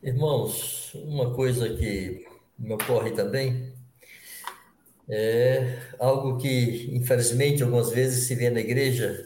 Irmãos, 0.03 0.93
uma 0.95 1.33
coisa 1.33 1.69
que 1.69 2.27
me 2.59 2.75
ocorre 2.75 3.13
também 3.13 3.73
é 5.09 5.79
algo 5.99 6.37
que, 6.39 6.91
infelizmente, 6.93 7.63
algumas 7.63 7.91
vezes 7.91 8.27
se 8.27 8.35
vê 8.35 8.51
na 8.51 8.61
igreja, 8.61 9.25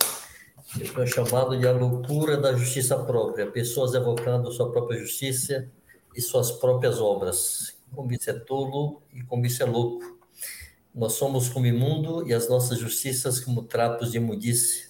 é 0.99 1.07
chamado 1.07 1.59
de 1.59 1.67
a 1.67 1.73
loucura 1.73 2.37
da 2.37 2.53
justiça 2.53 2.97
própria, 3.05 3.51
pessoas 3.51 3.95
evocando 3.95 4.53
sua 4.53 4.71
própria 4.71 4.99
justiça 4.99 5.69
e 6.15 6.21
suas 6.21 6.53
próprias 6.53 7.01
obras. 7.01 7.78
Como 7.95 8.13
isso 8.13 8.31
é 8.31 8.33
tolo 8.33 9.03
e 9.13 9.23
como 9.23 9.47
isso 9.47 9.63
é 9.63 9.67
louco. 9.67 10.19
Nós 10.95 11.13
somos 11.13 11.49
como 11.49 11.67
imundo 11.67 12.27
e 12.27 12.35
as 12.35 12.49
nossas 12.49 12.79
justiças 12.79 13.39
como 13.41 13.63
trapos 13.63 14.11
de 14.11 14.17
imundice. 14.17 14.89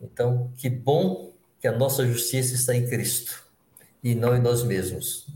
Então, 0.00 0.52
que 0.56 0.68
bom 0.68 1.32
que 1.60 1.68
a 1.68 1.72
nossa 1.72 2.06
justiça 2.06 2.54
está 2.54 2.74
em 2.74 2.86
Cristo 2.86 3.46
e 4.02 4.14
não 4.14 4.36
em 4.36 4.40
nós 4.40 4.62
mesmos. 4.62 5.26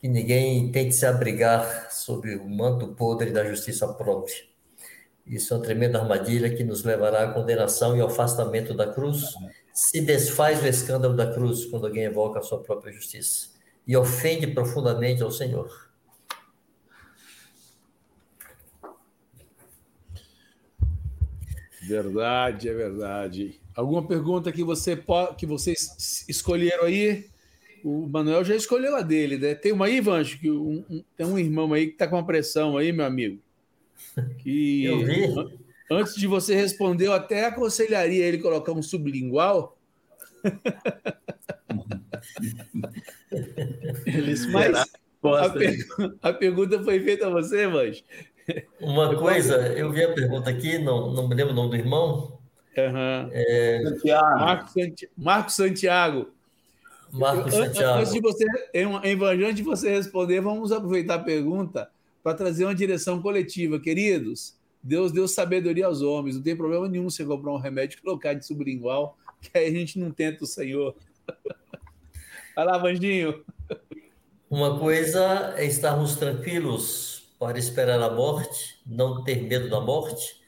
Que 0.00 0.08
ninguém 0.08 0.70
tente 0.72 0.94
se 0.94 1.06
abrigar 1.06 1.90
sob 1.92 2.34
o 2.36 2.48
manto 2.48 2.88
podre 2.88 3.30
da 3.30 3.44
justiça 3.44 3.86
própria. 3.86 4.36
Isso 5.24 5.54
é 5.54 5.56
uma 5.56 5.62
tremenda 5.62 6.00
armadilha 6.00 6.54
que 6.54 6.64
nos 6.64 6.82
levará 6.82 7.22
à 7.22 7.32
condenação 7.32 7.96
e 7.96 8.00
ao 8.00 8.08
afastamento 8.08 8.74
da 8.74 8.92
cruz, 8.92 9.34
se 9.72 10.00
desfaz 10.00 10.60
o 10.60 10.66
escândalo 10.66 11.16
da 11.16 11.32
cruz 11.32 11.64
quando 11.66 11.86
alguém 11.86 12.04
evoca 12.04 12.40
a 12.40 12.42
sua 12.42 12.60
própria 12.60 12.92
justiça 12.92 13.51
e 13.86 13.96
ofende 13.96 14.46
profundamente 14.46 15.22
ao 15.22 15.30
Senhor. 15.30 15.90
Verdade, 21.82 22.68
é 22.68 22.74
verdade. 22.74 23.60
Alguma 23.74 24.06
pergunta 24.06 24.52
que, 24.52 24.62
você 24.62 24.96
que 25.36 25.46
vocês 25.46 26.24
escolheram 26.28 26.84
aí? 26.84 27.26
O 27.84 28.06
Manuel 28.06 28.44
já 28.44 28.54
escolheu 28.54 28.94
a 28.94 29.02
dele, 29.02 29.36
né? 29.36 29.56
Tem 29.56 29.72
uma 29.72 29.86
aí, 29.86 30.00
Vancho, 30.00 30.38
que 30.38 30.48
um, 30.48 30.84
um, 30.88 31.04
tem 31.16 31.26
um 31.26 31.38
irmão 31.38 31.72
aí 31.72 31.88
que 31.88 31.94
está 31.94 32.06
com 32.06 32.14
uma 32.14 32.24
pressão 32.24 32.76
aí, 32.76 32.92
meu 32.92 33.04
amigo. 33.04 33.40
Que 34.38 34.84
eu 34.86 35.04
vi. 35.04 35.58
antes 35.90 36.14
de 36.14 36.28
você 36.28 36.54
responder, 36.54 37.08
eu 37.08 37.12
até 37.12 37.46
aconselharia 37.46 38.24
ele 38.24 38.38
colocar 38.38 38.72
um 38.72 38.82
sublingual. 38.82 39.76
Mas 44.52 44.76
a, 45.24 45.50
per... 45.50 45.86
a, 46.22 46.32
pergunta 46.32 46.82
foi 46.82 47.00
feita 47.00 47.26
a 47.26 47.30
você, 47.30 47.66
mas 47.66 48.04
uma 48.80 49.16
coisa, 49.16 49.56
eu 49.76 49.90
vi 49.92 50.02
a 50.02 50.12
pergunta 50.12 50.50
aqui, 50.50 50.78
não, 50.78 51.12
não 51.12 51.28
me 51.28 51.34
lembro 51.34 51.52
o 51.52 51.56
nome 51.56 51.70
do 51.70 51.76
irmão. 51.76 52.38
Uhum. 52.76 53.30
É... 53.32 53.82
Santiago. 53.84 54.38
Marcos, 54.38 54.72
Santi... 54.72 55.10
Marcos 55.16 55.54
Santiago. 55.54 56.30
Marcos 57.12 57.54
Santiago. 57.54 58.00
Antes 58.00 58.12
de 58.12 58.20
você, 58.20 58.44
antes 58.74 59.56
de 59.56 59.62
você 59.62 59.90
responder, 59.90 60.40
vamos 60.40 60.72
aproveitar 60.72 61.16
a 61.16 61.18
pergunta 61.18 61.90
para 62.22 62.34
trazer 62.34 62.64
uma 62.64 62.74
direção 62.74 63.20
coletiva. 63.20 63.78
Queridos, 63.78 64.56
Deus 64.82 65.12
deu 65.12 65.28
sabedoria 65.28 65.86
aos 65.86 66.02
homens, 66.02 66.36
não 66.36 66.42
tem 66.42 66.56
problema 66.56 66.88
nenhum 66.88 67.10
você 67.10 67.24
comprar 67.24 67.52
um 67.52 67.58
remédio 67.58 67.98
e 67.98 68.02
colocar 68.02 68.34
de 68.34 68.44
sublingual, 68.44 69.16
que 69.40 69.56
aí 69.56 69.66
a 69.66 69.70
gente 69.70 69.98
não 69.98 70.10
tenta 70.10 70.42
o 70.42 70.46
Senhor. 70.46 70.94
Vai 72.54 72.66
lá, 72.66 72.76
Vandinho. 72.76 73.44
Uma 74.50 74.78
coisa 74.78 75.54
é 75.56 75.64
estarmos 75.64 76.16
tranquilos 76.16 77.22
para 77.38 77.58
esperar 77.58 78.00
a 78.02 78.10
morte, 78.10 78.78
não 78.86 79.24
ter 79.24 79.42
medo 79.42 79.70
da 79.70 79.80
morte. 79.80 80.42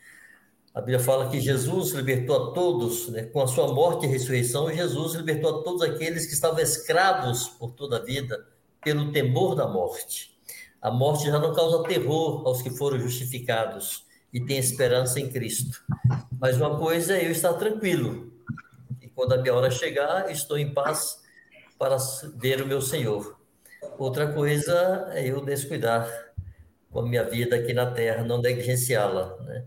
A 0.74 0.81
Bíblia 0.81 1.01
fala 1.01 1.31
que 1.31 1.40
Jesus 1.40 1.93
libertou 1.93 2.36
a 2.36 2.52
todos, 2.52 3.09
né? 3.09 3.22
com 3.22 3.40
a 3.40 3.47
sua 3.47 3.72
morte 3.72 4.05
e 4.05 4.09
ressurreição, 4.09 4.70
Jesus 4.70 5.14
libertou 5.14 5.60
a 5.60 5.62
todos 5.62 5.81
aqueles 5.81 6.26
que 6.26 6.35
estavam 6.35 6.60
escravos 6.60 7.48
por 7.48 7.70
toda 7.70 7.97
a 7.97 8.05
vida, 8.05 8.47
pelo 8.82 9.10
temor 9.10 9.55
da 9.55 9.66
morte. 9.66 10.36
A 10.82 10.90
morte 10.90 11.24
já 11.24 11.39
não 11.39 11.55
causa 11.55 11.82
terror 11.85 12.47
aos 12.47 12.60
que 12.60 12.68
foram 12.68 12.98
justificados 12.98 14.05
e 14.31 14.44
têm 14.44 14.59
esperança 14.59 15.18
em 15.18 15.31
Cristo. 15.31 15.82
Mas 16.39 16.59
uma 16.59 16.78
coisa 16.78 17.16
é 17.16 17.24
eu 17.26 17.31
estar 17.31 17.55
tranquilo, 17.55 18.31
e 19.01 19.09
quando 19.09 19.32
a 19.32 19.39
minha 19.39 19.55
hora 19.55 19.70
chegar, 19.70 20.31
estou 20.31 20.59
em 20.59 20.74
paz 20.74 21.23
para 21.78 21.96
ver 22.36 22.62
o 22.62 22.66
meu 22.66 22.80
Senhor. 22.80 23.38
Outra 23.98 24.32
coisa 24.32 25.09
é 25.12 25.28
eu 25.28 25.44
descuidar 25.44 26.09
com 26.90 27.01
a 27.01 27.09
minha 27.09 27.24
vida 27.24 27.56
aqui 27.56 27.72
na 27.72 27.90
Terra, 27.90 28.24
não 28.24 28.40
negligenciá-la. 28.40 29.36
Né? 29.40 29.64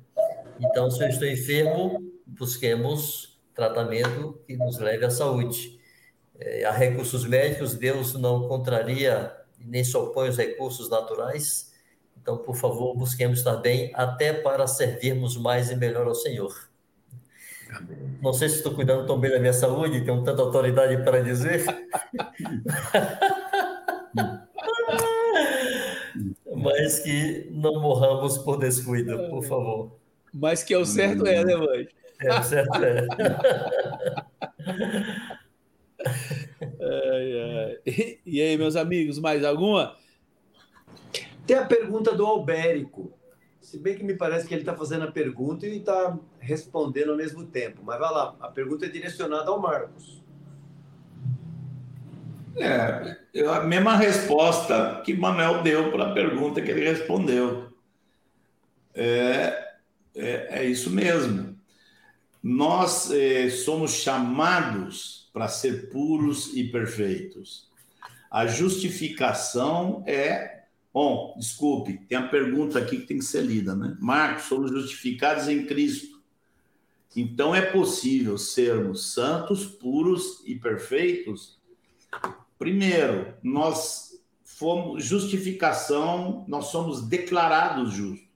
Então, 0.59 0.89
se 0.89 1.03
eu 1.03 1.09
estou 1.09 1.27
enfermo, 1.27 2.01
busquemos 2.25 3.39
tratamento 3.53 4.39
que 4.45 4.55
nos 4.55 4.77
leve 4.77 5.05
à 5.05 5.09
saúde. 5.09 5.79
É, 6.39 6.65
há 6.65 6.71
recursos 6.71 7.25
médicos, 7.25 7.75
Deus 7.75 8.13
não 8.13 8.47
contraria 8.47 9.35
nem 9.59 9.83
se 9.83 9.95
opõe 9.97 10.27
aos 10.27 10.37
recursos 10.37 10.89
naturais. 10.89 11.73
Então, 12.21 12.37
por 12.37 12.55
favor, 12.55 12.95
busquemos 12.95 13.39
estar 13.39 13.57
bem, 13.57 13.91
até 13.93 14.33
para 14.33 14.67
servirmos 14.67 15.37
mais 15.37 15.71
e 15.71 15.75
melhor 15.75 16.07
ao 16.07 16.15
Senhor. 16.15 16.53
Não 18.21 18.33
sei 18.33 18.49
se 18.49 18.57
estou 18.57 18.73
cuidando 18.73 19.05
tão 19.05 19.19
bem 19.19 19.31
da 19.31 19.39
minha 19.39 19.53
saúde, 19.53 20.03
tenho 20.03 20.23
tanta 20.23 20.41
autoridade 20.41 20.97
para 21.03 21.21
dizer. 21.21 21.63
mas 26.55 26.99
que 26.99 27.47
não 27.51 27.79
morramos 27.79 28.37
por 28.39 28.57
descuido, 28.57 29.29
por 29.29 29.43
favor. 29.43 29.95
Mas 30.33 30.63
que 30.63 30.73
é 30.73 30.77
o 30.77 30.85
certo 30.85 31.25
é, 31.25 31.43
né, 31.43 31.55
mãe? 31.55 31.87
É, 32.19 32.39
o 32.39 32.43
certo 32.43 32.83
é. 32.83 33.07
ai, 36.81 37.39
ai. 37.39 37.77
E 38.25 38.41
aí, 38.41 38.57
meus 38.57 38.75
amigos, 38.75 39.19
mais 39.19 39.43
alguma? 39.43 39.95
Tem 41.45 41.57
a 41.57 41.65
pergunta 41.65 42.13
do 42.13 42.25
Albérico. 42.25 43.13
Se 43.67 43.77
bem 43.77 43.97
que 43.97 44.03
me 44.05 44.13
parece 44.13 44.47
que 44.47 44.53
ele 44.53 44.61
está 44.61 44.73
fazendo 44.73 45.03
a 45.03 45.11
pergunta 45.11 45.67
e 45.67 45.79
está 45.79 46.17
respondendo 46.39 47.11
ao 47.11 47.17
mesmo 47.17 47.45
tempo. 47.45 47.81
Mas 47.83 47.99
vai 47.99 48.09
lá, 48.09 48.33
a 48.39 48.47
pergunta 48.47 48.85
é 48.85 48.89
direcionada 48.89 49.51
ao 49.51 49.59
Marcos. 49.59 50.23
É, 52.55 53.17
a 53.45 53.59
mesma 53.63 53.97
resposta 53.97 55.01
que 55.03 55.13
Manuel 55.13 55.63
deu 55.63 55.91
para 55.91 56.05
a 56.05 56.13
pergunta 56.13 56.61
que 56.61 56.71
ele 56.71 56.89
respondeu. 56.89 57.67
É, 58.95 59.73
é, 60.15 60.61
é 60.61 60.63
isso 60.63 60.89
mesmo. 60.89 61.59
Nós 62.41 63.11
é, 63.11 63.49
somos 63.49 63.95
chamados 63.95 65.29
para 65.33 65.49
ser 65.49 65.89
puros 65.89 66.55
e 66.55 66.63
perfeitos. 66.63 67.69
A 68.31 68.47
justificação 68.47 70.05
é. 70.07 70.56
Bom, 70.97 71.35
desculpe, 71.37 71.99
tem 72.07 72.17
a 72.17 72.27
pergunta 72.27 72.79
aqui 72.79 72.97
que 72.97 73.05
tem 73.05 73.19
que 73.19 73.25
ser 73.25 73.43
lida, 73.43 73.75
né? 73.75 73.95
Marcos, 73.99 74.45
somos 74.45 74.71
justificados 74.71 75.47
em 75.47 75.65
Cristo. 75.67 76.19
Então 77.15 77.53
é 77.53 77.61
possível 77.61 78.35
sermos 78.37 79.13
santos, 79.13 79.65
puros 79.65 80.41
e 80.45 80.55
perfeitos 80.55 81.57
Primeiro, 82.57 83.35
nós 83.43 84.19
fomos 84.43 85.05
justificação, 85.05 86.43
nós 86.47 86.67
somos 86.67 87.07
declarados 87.07 87.93
justos. 87.93 88.27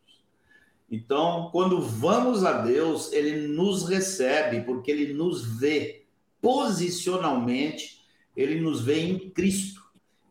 Então, 0.90 1.50
quando 1.52 1.82
vamos 1.82 2.44
a 2.44 2.62
Deus, 2.62 3.12
ele 3.12 3.48
nos 3.48 3.88
recebe, 3.88 4.62
porque 4.62 4.92
ele 4.92 5.14
nos 5.14 5.58
vê 5.58 6.06
posicionalmente, 6.40 8.02
ele 8.36 8.60
nos 8.62 8.82
vê 8.82 9.00
em 9.00 9.32
Cristo. 9.32 9.81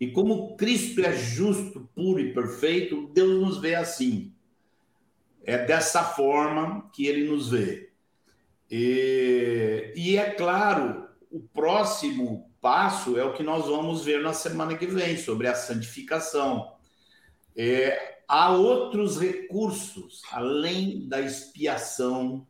E 0.01 0.11
como 0.11 0.57
Cristo 0.57 1.03
é 1.03 1.13
justo, 1.13 1.87
puro 1.95 2.19
e 2.19 2.33
perfeito, 2.33 3.09
Deus 3.09 3.39
nos 3.39 3.59
vê 3.59 3.75
assim. 3.75 4.33
É 5.45 5.59
dessa 5.59 6.03
forma 6.03 6.89
que 6.91 7.07
ele 7.07 7.29
nos 7.31 7.51
vê. 7.51 7.91
E, 8.71 9.93
e 9.95 10.17
é 10.17 10.31
claro, 10.31 11.07
o 11.31 11.41
próximo 11.41 12.51
passo 12.61 13.19
é 13.19 13.25
o 13.25 13.35
que 13.35 13.43
nós 13.43 13.67
vamos 13.67 14.05
ver 14.05 14.23
na 14.23 14.33
semana 14.33 14.77
que 14.77 14.87
vem, 14.87 15.19
sobre 15.19 15.47
a 15.47 15.55
santificação. 15.55 16.73
É, 17.55 18.21
há 18.27 18.53
outros 18.53 19.21
recursos, 19.21 20.23
além 20.31 21.07
da 21.09 21.21
expiação, 21.21 22.47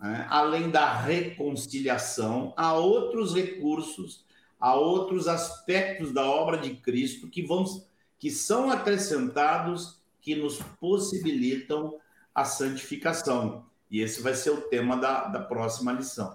né? 0.00 0.26
além 0.28 0.70
da 0.70 0.92
reconciliação, 0.92 2.52
há 2.56 2.74
outros 2.74 3.34
recursos, 3.34 4.24
há 4.64 4.74
outros 4.74 5.28
aspectos 5.28 6.10
da 6.10 6.24
obra 6.24 6.56
de 6.56 6.74
Cristo 6.76 7.28
que, 7.28 7.42
vão, 7.42 7.66
que 8.18 8.30
são 8.30 8.70
acrescentados, 8.70 10.00
que 10.22 10.34
nos 10.34 10.58
possibilitam 10.80 11.98
a 12.34 12.46
santificação. 12.46 13.66
E 13.90 14.00
esse 14.00 14.22
vai 14.22 14.32
ser 14.32 14.52
o 14.52 14.62
tema 14.62 14.96
da, 14.96 15.26
da 15.26 15.40
próxima 15.40 15.92
lição. 15.92 16.34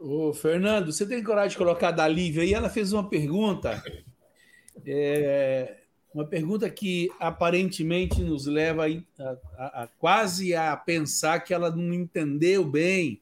Ô, 0.00 0.32
Fernando, 0.32 0.92
você 0.92 1.04
tem 1.04 1.20
coragem 1.24 1.50
de 1.50 1.56
colocar 1.56 1.90
da 1.90 2.06
Lívia 2.06 2.44
aí? 2.44 2.54
Ela 2.54 2.70
fez 2.70 2.92
uma 2.92 3.08
pergunta, 3.08 3.82
é, 4.86 5.78
uma 6.14 6.24
pergunta 6.24 6.70
que 6.70 7.10
aparentemente 7.18 8.22
nos 8.22 8.46
leva 8.46 8.86
a, 8.86 9.36
a, 9.58 9.82
a, 9.82 9.88
quase 9.98 10.54
a 10.54 10.76
pensar 10.76 11.40
que 11.40 11.52
ela 11.52 11.68
não 11.68 11.92
entendeu 11.92 12.64
bem 12.64 13.20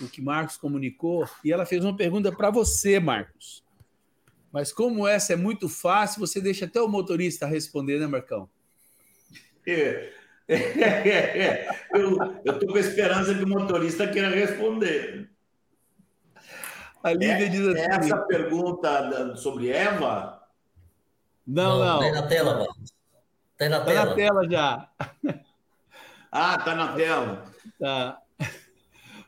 o 0.00 0.08
que 0.08 0.20
Marcos 0.20 0.56
comunicou. 0.56 1.28
E 1.44 1.52
ela 1.52 1.66
fez 1.66 1.84
uma 1.84 1.96
pergunta 1.96 2.32
para 2.32 2.50
você, 2.50 2.98
Marcos. 2.98 3.64
Mas 4.52 4.72
como 4.72 5.06
essa 5.06 5.32
é 5.32 5.36
muito 5.36 5.68
fácil, 5.68 6.20
você 6.20 6.40
deixa 6.40 6.64
até 6.64 6.80
o 6.80 6.88
motorista 6.88 7.46
responder, 7.46 8.00
né, 8.00 8.06
Marcão? 8.06 8.48
É, 9.66 10.12
é, 10.48 10.54
é, 10.54 11.38
é. 11.38 11.68
Eu 11.92 12.52
estou 12.52 12.68
com 12.68 12.76
a 12.76 12.80
esperança 12.80 13.34
que 13.34 13.44
o 13.44 13.48
motorista 13.48 14.08
queira 14.08 14.30
responder. 14.30 15.30
A 17.02 17.12
Lívia 17.12 17.46
é, 17.46 17.48
diz 17.48 17.66
assim. 17.66 17.80
É 17.80 17.96
essa 17.96 18.18
pergunta 18.18 19.36
sobre 19.36 19.70
Eva? 19.70 20.42
Não, 21.46 21.78
não. 21.78 22.02
Está 22.02 22.20
na 22.20 22.26
tela, 22.26 22.54
mano. 22.54 22.74
Está 23.52 23.68
na, 23.68 23.84
tá 23.84 23.94
na 23.94 24.14
tela 24.14 24.50
já. 24.50 24.90
Ah, 26.32 26.56
está 26.56 26.74
na 26.74 26.92
tela. 26.94 27.44
Tá. 27.78 28.20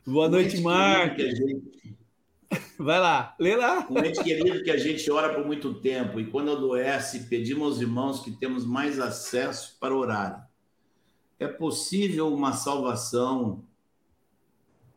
Boa 0.04 0.28
noite, 0.28 0.60
Marcos. 0.60 1.24
Gente... 1.24 1.96
Vai 2.76 2.98
lá, 2.98 3.36
lê 3.38 3.54
lá. 3.54 3.86
Um 3.88 3.98
ente 4.04 4.22
querido 4.22 4.64
que 4.64 4.70
a 4.70 4.76
gente 4.76 5.08
ora 5.10 5.32
por 5.32 5.46
muito 5.46 5.74
tempo 5.74 6.18
e 6.18 6.26
quando 6.26 6.50
adoece, 6.50 7.28
pedimos 7.28 7.74
aos 7.74 7.80
irmãos 7.80 8.20
que 8.20 8.32
temos 8.32 8.66
mais 8.66 8.98
acesso 8.98 9.76
para 9.78 9.94
orar. 9.94 10.50
é 11.38 11.46
possível 11.46 12.34
uma 12.34 12.52
salvação 12.52 13.64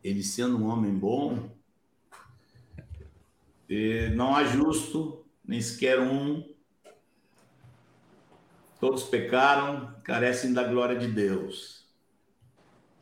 ele 0.04 0.24
sendo 0.24 0.58
um 0.58 0.68
homem 0.68 0.94
bom? 0.94 1.52
E 3.70 4.10
não 4.16 4.36
há 4.36 4.44
justo, 4.44 5.24
nem 5.44 5.62
sequer 5.62 6.00
um. 6.00 6.48
Todos 8.80 9.04
pecaram, 9.04 9.96
carecem 10.04 10.52
da 10.52 10.64
glória 10.64 10.98
de 10.98 11.08
Deus. 11.08 11.88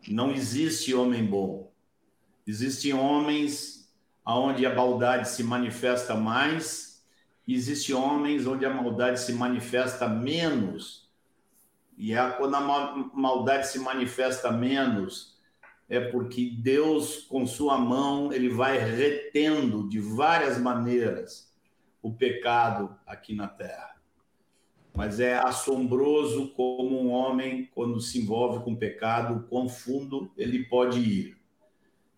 Não 0.07 0.31
existe 0.31 0.93
homem 0.93 1.25
bom. 1.25 1.72
Existem 2.45 2.93
homens 2.93 3.89
onde 4.25 4.65
a 4.65 4.73
maldade 4.73 5.29
se 5.29 5.43
manifesta 5.43 6.15
mais, 6.15 7.03
existem 7.47 7.95
homens 7.95 8.47
onde 8.47 8.65
a 8.65 8.73
maldade 8.73 9.19
se 9.19 9.33
manifesta 9.33 10.07
menos. 10.07 11.09
E 11.97 12.13
é 12.13 12.29
quando 12.31 12.55
a 12.55 13.11
maldade 13.13 13.67
se 13.67 13.79
manifesta 13.79 14.51
menos, 14.51 15.37
é 15.89 15.99
porque 15.99 16.55
Deus, 16.57 17.23
com 17.29 17.45
sua 17.45 17.77
mão, 17.77 18.33
ele 18.33 18.49
vai 18.49 18.77
retendo 18.77 19.87
de 19.87 19.99
várias 19.99 20.57
maneiras 20.57 21.53
o 22.01 22.11
pecado 22.11 22.95
aqui 23.05 23.35
na 23.35 23.47
terra. 23.47 23.95
Mas 24.93 25.19
é 25.19 25.37
assombroso 25.37 26.49
como 26.49 27.01
um 27.01 27.09
homem, 27.09 27.69
quando 27.73 27.99
se 27.99 28.19
envolve 28.19 28.63
com 28.63 28.75
pecado, 28.75 29.47
quão 29.49 29.67
fundo 29.67 30.31
ele 30.37 30.65
pode 30.65 30.99
ir. 30.99 31.42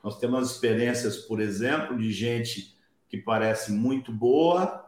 Nós 0.06 0.19
temos 0.19 0.52
experiências, 0.52 1.18
por 1.18 1.41
exemplo, 1.41 1.98
de 1.98 2.11
gente 2.11 2.77
que 3.10 3.18
parece 3.18 3.72
muito 3.72 4.11
boa, 4.11 4.86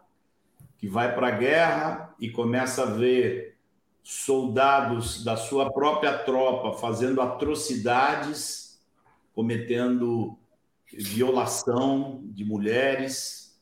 que 0.78 0.88
vai 0.88 1.16
para 1.16 1.30
a 1.30 1.32
guerra 1.32 2.16
e 2.20 2.30
começa 2.30 2.84
a 2.84 2.86
ver 2.86 3.58
soldados 4.04 5.24
da 5.24 5.36
sua 5.36 5.74
própria 5.74 6.20
tropa 6.20 6.78
fazendo 6.78 7.20
atrocidades, 7.20 8.80
cometendo 9.34 10.38
violação 10.94 12.22
de 12.26 12.46
mulheres, 12.46 13.60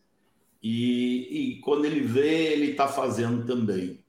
e, 0.62 1.54
e 1.54 1.60
quando 1.62 1.86
ele 1.86 2.02
vê, 2.02 2.52
ele 2.52 2.72
está 2.72 2.90
fazendo 2.90 3.46
também. 3.46 4.04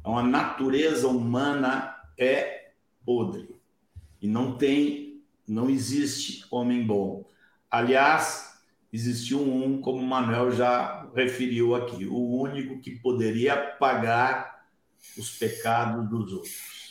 Então, 0.00 0.16
a 0.16 0.22
natureza 0.22 1.08
humana 1.08 1.94
é 2.16 2.70
podre 3.04 3.54
e 4.22 4.26
não 4.26 4.56
tem 4.56 5.05
não 5.46 5.70
existe 5.70 6.44
homem 6.50 6.86
bom. 6.86 7.28
Aliás, 7.70 8.58
existiu 8.92 9.40
um, 9.40 9.80
como 9.80 9.98
o 9.98 10.06
Manuel 10.06 10.52
já 10.52 11.08
referiu 11.14 11.74
aqui, 11.74 12.06
o 12.06 12.40
único 12.40 12.80
que 12.80 12.92
poderia 12.92 13.56
pagar 13.56 14.66
os 15.16 15.30
pecados 15.38 16.08
dos 16.08 16.32
outros. 16.32 16.86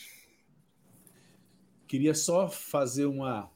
Queria 1.88 2.14
só 2.14 2.50
fazer 2.50 3.06
uma, 3.06 3.50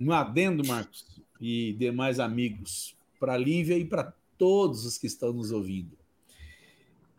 um 0.00 0.12
adendo, 0.12 0.66
Marcos, 0.66 1.20
e 1.40 1.72
demais 1.74 2.18
amigos, 2.18 2.96
para 3.18 3.34
a 3.34 3.38
Lívia 3.38 3.76
e 3.76 3.84
para 3.84 4.12
todos 4.36 4.84
os 4.84 4.96
que 4.96 5.06
estão 5.06 5.32
nos 5.32 5.52
ouvindo. 5.52 5.98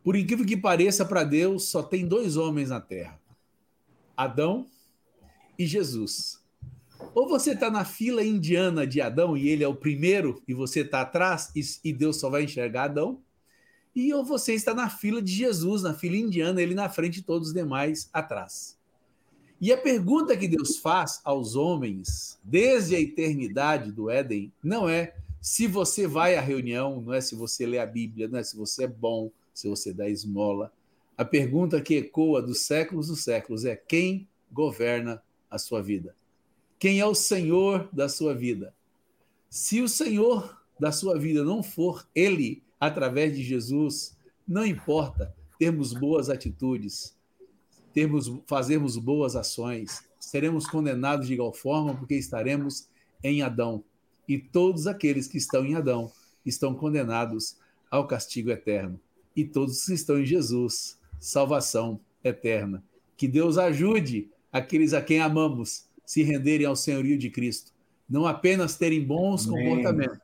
Por 0.03 0.15
incrível 0.15 0.45
que 0.45 0.57
pareça, 0.57 1.05
para 1.05 1.23
Deus 1.23 1.65
só 1.65 1.83
tem 1.83 2.07
dois 2.07 2.35
homens 2.37 2.69
na 2.69 2.81
terra: 2.81 3.19
Adão 4.17 4.67
e 5.57 5.67
Jesus. 5.67 6.40
Ou 7.13 7.27
você 7.27 7.51
está 7.51 7.69
na 7.69 7.83
fila 7.83 8.23
indiana 8.23 8.87
de 8.87 9.01
Adão 9.01 9.35
e 9.35 9.49
ele 9.49 9.63
é 9.63 9.67
o 9.67 9.75
primeiro 9.75 10.41
e 10.47 10.53
você 10.53 10.79
está 10.79 11.01
atrás 11.01 11.51
e 11.83 11.91
Deus 11.91 12.17
só 12.17 12.29
vai 12.29 12.43
enxergar 12.43 12.85
Adão. 12.85 13.21
E 13.93 14.13
ou 14.13 14.23
você 14.23 14.53
está 14.53 14.73
na 14.73 14.89
fila 14.89 15.21
de 15.21 15.33
Jesus, 15.33 15.83
na 15.83 15.93
fila 15.93 16.15
indiana, 16.15 16.61
ele 16.61 16.73
na 16.73 16.87
frente 16.87 17.17
e 17.17 17.21
todos 17.21 17.49
os 17.49 17.53
demais 17.53 18.09
atrás. 18.13 18.77
E 19.59 19.73
a 19.73 19.77
pergunta 19.77 20.37
que 20.37 20.47
Deus 20.47 20.77
faz 20.77 21.19
aos 21.25 21.55
homens, 21.55 22.39
desde 22.41 22.95
a 22.95 22.99
eternidade 22.99 23.91
do 23.91 24.09
Éden, 24.09 24.51
não 24.63 24.87
é 24.87 25.13
se 25.41 25.67
você 25.67 26.07
vai 26.07 26.35
à 26.35 26.41
reunião, 26.41 27.01
não 27.01 27.13
é 27.13 27.19
se 27.19 27.35
você 27.35 27.65
lê 27.65 27.77
a 27.77 27.85
Bíblia, 27.85 28.29
não 28.29 28.39
é 28.39 28.43
se 28.43 28.55
você 28.55 28.85
é 28.85 28.87
bom, 28.87 29.29
se 29.53 29.67
você 29.67 29.91
dá 29.93 30.07
esmola. 30.07 30.71
A 31.17 31.25
pergunta 31.25 31.81
que 31.81 31.95
ecoa 31.95 32.41
dos 32.41 32.61
séculos 32.61 33.07
dos 33.07 33.21
séculos 33.23 33.65
é 33.65 33.75
quem 33.75 34.27
governa 34.51 35.21
a 35.49 35.57
sua 35.57 35.81
vida 35.81 36.15
quem 36.81 36.99
é 36.99 37.05
o 37.05 37.13
Senhor 37.13 37.87
da 37.93 38.09
sua 38.09 38.33
vida. 38.33 38.73
Se 39.51 39.81
o 39.81 39.87
Senhor 39.87 40.59
da 40.79 40.91
sua 40.91 41.15
vida 41.15 41.43
não 41.43 41.61
for 41.61 42.09
Ele, 42.15 42.63
através 42.79 43.35
de 43.37 43.43
Jesus, 43.43 44.17
não 44.47 44.65
importa 44.65 45.31
termos 45.59 45.93
boas 45.93 46.27
atitudes, 46.27 47.15
termos, 47.93 48.31
fazermos 48.47 48.97
boas 48.97 49.35
ações, 49.35 50.09
seremos 50.19 50.65
condenados 50.65 51.27
de 51.27 51.35
igual 51.35 51.53
forma 51.53 51.95
porque 51.95 52.15
estaremos 52.15 52.87
em 53.23 53.43
Adão. 53.43 53.83
E 54.27 54.39
todos 54.39 54.87
aqueles 54.87 55.27
que 55.27 55.37
estão 55.37 55.63
em 55.63 55.75
Adão 55.75 56.11
estão 56.43 56.73
condenados 56.73 57.57
ao 57.91 58.07
castigo 58.07 58.49
eterno. 58.49 58.99
E 59.35 59.45
todos 59.45 59.85
que 59.85 59.93
estão 59.93 60.19
em 60.19 60.25
Jesus, 60.25 60.97
salvação 61.19 61.99
eterna. 62.23 62.83
Que 63.15 63.27
Deus 63.27 63.59
ajude 63.59 64.31
aqueles 64.51 64.93
a 64.93 65.01
quem 65.03 65.19
amamos 65.19 65.90
se 66.05 66.23
renderem 66.23 66.65
ao 66.65 66.75
senhorio 66.75 67.17
de 67.17 67.29
Cristo. 67.29 67.71
Não 68.09 68.25
apenas 68.25 68.75
terem 68.75 69.03
bons 69.03 69.47
Amém. 69.47 69.69
comportamentos, 69.69 70.19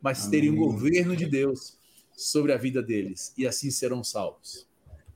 mas 0.00 0.26
terem 0.26 0.50
o 0.50 0.54
um 0.54 0.56
governo 0.56 1.16
de 1.16 1.26
Deus 1.26 1.78
sobre 2.12 2.52
a 2.52 2.56
vida 2.56 2.82
deles. 2.82 3.32
E 3.36 3.46
assim 3.46 3.70
serão 3.70 4.04
salvos. 4.04 4.66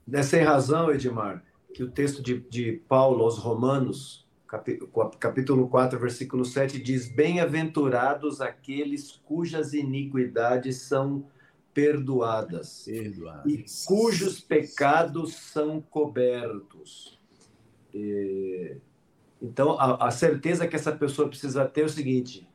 Dessa 0.05 0.41
razão, 0.41 0.91
Edmar, 0.91 1.43
que 1.73 1.83
o 1.83 1.91
texto 1.91 2.23
de, 2.23 2.39
de 2.49 2.81
Paulo 2.87 3.23
aos 3.23 3.37
Romanos, 3.37 4.25
capítulo 5.19 5.67
4, 5.67 5.99
versículo 5.99 6.45
7, 6.45 6.81
diz: 6.81 7.07
Bem-aventurados 7.07 8.41
aqueles 8.41 9.11
cujas 9.25 9.73
iniquidades 9.73 10.77
são 10.77 11.27
perdoadas, 11.73 12.85
perdoadas. 12.85 13.51
e 13.51 13.85
cujos 13.85 14.39
pecados 14.39 15.35
são 15.35 15.79
cobertos. 15.79 17.19
E 17.93 18.77
então, 19.41 19.79
a, 19.79 20.07
a 20.07 20.11
certeza 20.11 20.67
que 20.67 20.75
essa 20.75 20.91
pessoa 20.91 21.27
precisa 21.27 21.65
ter 21.65 21.81
é 21.81 21.85
o 21.85 21.89
seguinte: 21.89 22.47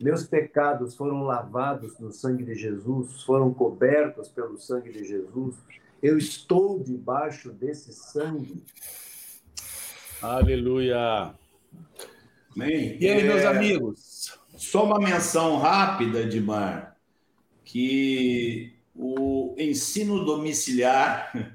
meus 0.00 0.24
pecados 0.24 0.96
foram 0.96 1.22
lavados 1.22 1.98
no 1.98 2.10
sangue 2.10 2.44
de 2.44 2.54
Jesus, 2.54 3.22
foram 3.22 3.52
cobertos 3.52 4.28
pelo 4.28 4.58
sangue 4.58 4.90
de 4.90 5.04
Jesus, 5.04 5.56
eu 6.02 6.16
estou 6.16 6.82
debaixo 6.82 7.52
desse 7.52 7.92
sangue. 7.92 8.64
Aleluia. 10.20 11.34
Bem, 12.56 12.96
e 13.00 13.08
aí, 13.08 13.20
é... 13.20 13.24
meus 13.24 13.44
amigos? 13.44 14.38
Só 14.56 14.84
uma 14.84 14.98
menção 14.98 15.58
rápida, 15.58 16.20
Edmar, 16.20 16.96
que 17.64 18.74
o 18.94 19.54
ensino 19.58 20.24
domiciliar 20.24 21.54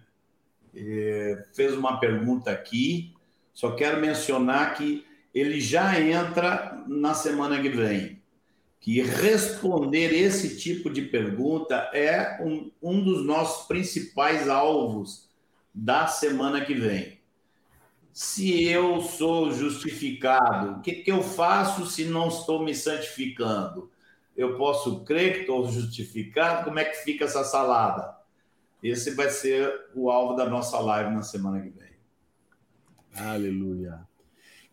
é, 0.75 1.45
fez 1.53 1.75
uma 1.75 1.99
pergunta 1.99 2.51
aqui 2.51 3.16
só 3.57 3.71
quero 3.71 3.99
mencionar 3.99 4.75
que 4.75 5.03
ele 5.33 5.59
já 5.59 5.99
entra 5.99 6.85
na 6.87 7.15
semana 7.15 7.59
que 7.59 7.69
vem. 7.69 8.21
Que 8.79 9.01
responder 9.01 10.13
esse 10.13 10.59
tipo 10.59 10.91
de 10.91 11.01
pergunta 11.01 11.89
é 11.91 12.37
um, 12.39 12.69
um 12.79 13.03
dos 13.03 13.25
nossos 13.25 13.65
principais 13.65 14.47
alvos 14.47 15.27
da 15.73 16.05
semana 16.05 16.63
que 16.63 16.75
vem. 16.75 17.19
Se 18.13 18.63
eu 18.63 19.01
sou 19.01 19.51
justificado, 19.51 20.73
o 20.73 20.81
que, 20.81 20.91
que 20.91 21.11
eu 21.11 21.23
faço 21.23 21.87
se 21.87 22.05
não 22.05 22.27
estou 22.27 22.63
me 22.63 22.75
santificando? 22.75 23.89
Eu 24.35 24.55
posso 24.55 25.03
crer 25.03 25.33
que 25.33 25.39
estou 25.39 25.67
justificado? 25.67 26.63
Como 26.63 26.77
é 26.77 26.85
que 26.85 26.97
fica 26.97 27.25
essa 27.25 27.43
salada? 27.43 28.15
Esse 28.83 29.15
vai 29.15 29.31
ser 29.31 29.87
o 29.95 30.11
alvo 30.11 30.35
da 30.35 30.47
nossa 30.47 30.79
live 30.79 31.09
na 31.09 31.23
semana 31.23 31.59
que 31.59 31.69
vem. 31.69 31.86
Aleluia. 33.17 33.99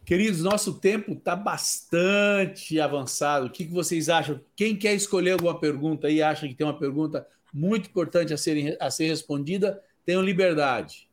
Queridos, 0.05 0.43
nosso 0.43 0.75
tempo 0.75 1.13
está 1.13 1.35
bastante 1.35 2.79
avançado. 2.79 3.47
O 3.47 3.51
que, 3.51 3.65
que 3.65 3.73
vocês 3.73 4.09
acham? 4.11 4.39
Quem 4.55 4.77
quer 4.77 4.95
escolher 4.95 5.33
alguma 5.33 5.59
pergunta 5.59 6.11
e 6.11 6.23
acha 6.23 6.47
que 6.47 6.55
tem 6.55 6.67
uma 6.67 6.79
pergunta 6.79 7.27
muito 7.53 7.89
importante 7.89 8.35
a 8.35 8.37
ser, 8.37 8.77
a 8.81 8.91
ser 8.91 9.07
respondida, 9.07 9.81
tenham 10.05 10.23
liberdade. 10.23 11.09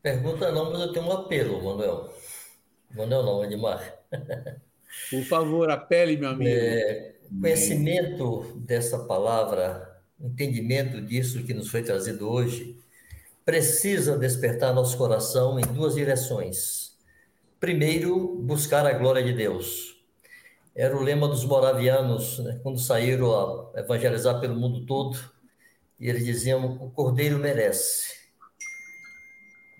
Pergunta 0.00 0.52
não, 0.52 0.70
mas 0.70 0.82
eu 0.82 0.92
tenho 0.92 1.06
um 1.06 1.12
apelo, 1.12 1.64
Manuel. 1.64 2.14
Manuel 2.94 3.22
não, 3.24 3.44
Edmar. 3.44 3.98
Por 5.10 5.24
favor, 5.24 5.70
apele, 5.70 6.16
meu 6.16 6.28
amigo. 6.28 6.48
É, 6.48 7.14
conhecimento 7.40 8.54
dessa 8.58 9.00
palavra, 9.00 10.00
entendimento 10.20 11.00
disso 11.00 11.42
que 11.42 11.54
nos 11.54 11.68
foi 11.68 11.82
trazido 11.82 12.30
hoje, 12.30 12.76
precisa 13.44 14.18
despertar 14.18 14.74
nosso 14.74 14.96
coração 14.96 15.58
em 15.58 15.62
duas 15.62 15.94
direções. 15.94 16.96
Primeiro, 17.60 18.36
buscar 18.42 18.86
a 18.86 18.92
glória 18.92 19.22
de 19.22 19.32
Deus. 19.32 19.94
Era 20.74 20.96
o 20.96 21.02
lema 21.02 21.28
dos 21.28 21.44
moravianos, 21.44 22.38
né, 22.40 22.60
quando 22.62 22.78
saíram 22.80 23.32
a 23.74 23.80
evangelizar 23.80 24.40
pelo 24.40 24.56
mundo 24.56 24.84
todo, 24.86 25.18
e 26.00 26.08
eles 26.08 26.24
diziam: 26.24 26.78
o 26.80 26.90
cordeiro 26.90 27.38
merece. 27.38 28.12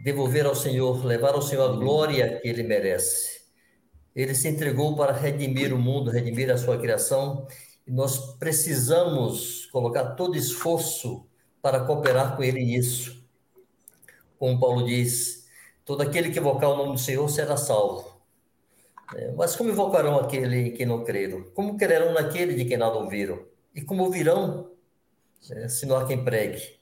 devolver 0.05 0.47
ao 0.47 0.55
Senhor, 0.55 1.05
levar 1.05 1.35
ao 1.35 1.43
Senhor 1.43 1.71
a 1.71 1.77
glória 1.77 2.39
que 2.41 2.49
ele 2.49 2.63
merece. 2.63 3.41
Ele 4.15 4.35
se 4.35 4.49
entregou 4.49 4.95
para 4.97 5.13
redimir 5.13 5.73
o 5.75 5.79
mundo, 5.79 6.11
redimir 6.11 6.51
a 6.51 6.59
sua 6.59 6.79
criação, 6.79 7.47
e 7.87 7.91
nós 7.91 8.37
precisamos 8.39 9.67
colocar 9.67 10.15
todo 10.15 10.37
esforço 10.37 11.27
para 11.63 11.81
cooperar 11.81 12.37
com 12.37 12.43
ele 12.43 12.63
nisso. 12.63 13.24
Como 14.39 14.59
Paulo 14.59 14.85
diz, 14.85 15.49
todo 15.85 16.03
aquele 16.03 16.31
que 16.31 16.39
invocar 16.39 16.71
o 16.71 16.77
nome 16.77 16.93
do 16.93 16.99
Senhor 16.99 17.29
será 17.29 17.57
salvo. 17.57 18.21
É, 19.15 19.33
mas 19.33 19.55
como 19.55 19.71
invocarão 19.71 20.19
aquele 20.19 20.71
que 20.71 20.87
não 20.87 21.05
creram? 21.05 21.45
Como 21.55 21.77
crerão 21.77 22.13
naquele 22.13 22.55
de 22.55 22.65
quem 22.65 22.77
nada 22.77 22.97
ouviram? 22.97 23.45
E 23.75 23.83
como 23.83 24.05
ouvirão 24.05 24.71
é, 25.51 25.69
se 25.69 25.87
não 25.87 25.97
há 25.97 26.07
quem 26.07 26.25
pregue? 26.25 26.81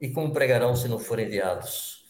E 0.00 0.08
como 0.10 0.32
pregarão 0.32 0.76
se 0.76 0.88
não 0.88 0.98
forem 0.98 1.26
enviados? 1.26 2.04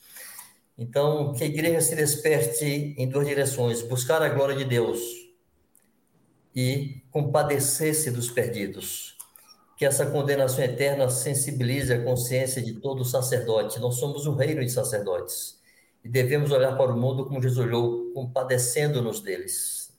Então, 0.76 1.32
que 1.32 1.44
a 1.44 1.46
igreja 1.46 1.80
se 1.80 1.94
desperte 1.94 2.94
em 2.98 3.08
duas 3.08 3.26
direções: 3.26 3.82
buscar 3.82 4.20
a 4.22 4.28
glória 4.28 4.56
de 4.56 4.64
Deus 4.64 5.00
e 6.54 7.02
compadecer-se 7.10 8.10
dos 8.10 8.30
perdidos. 8.30 9.13
Que 9.76 9.84
essa 9.84 10.06
condenação 10.06 10.64
eterna 10.64 11.08
sensibilize 11.08 11.92
a 11.92 12.02
consciência 12.02 12.62
de 12.62 12.74
todo 12.74 13.04
sacerdote. 13.04 13.80
Nós 13.80 13.96
somos 13.96 14.26
um 14.26 14.34
reino 14.34 14.64
de 14.64 14.70
sacerdotes 14.70 15.60
e 16.04 16.08
devemos 16.08 16.50
olhar 16.52 16.76
para 16.76 16.92
o 16.92 16.96
mundo 16.96 17.24
como 17.24 17.42
Jesus 17.42 17.66
olhou, 17.66 18.12
compadecendo-nos 18.12 19.20
deles. 19.20 19.92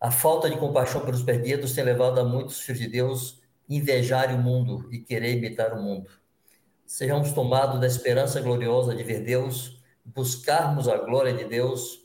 A 0.00 0.10
falta 0.10 0.48
de 0.48 0.56
compaixão 0.56 1.04
pelos 1.04 1.22
perdidos 1.22 1.74
tem 1.74 1.84
levado 1.84 2.18
a 2.18 2.24
muitos 2.24 2.60
filhos 2.60 2.80
de 2.80 2.88
Deus 2.88 3.40
invejar 3.68 4.34
o 4.34 4.38
mundo 4.38 4.88
e 4.90 4.98
querer 4.98 5.36
imitar 5.36 5.74
o 5.74 5.82
mundo. 5.82 6.10
Sejamos 6.86 7.32
tomados 7.32 7.78
da 7.78 7.86
esperança 7.86 8.40
gloriosa 8.40 8.94
de 8.94 9.02
ver 9.02 9.20
Deus, 9.22 9.82
buscarmos 10.04 10.88
a 10.88 10.96
glória 10.96 11.34
de 11.34 11.44
Deus 11.44 12.00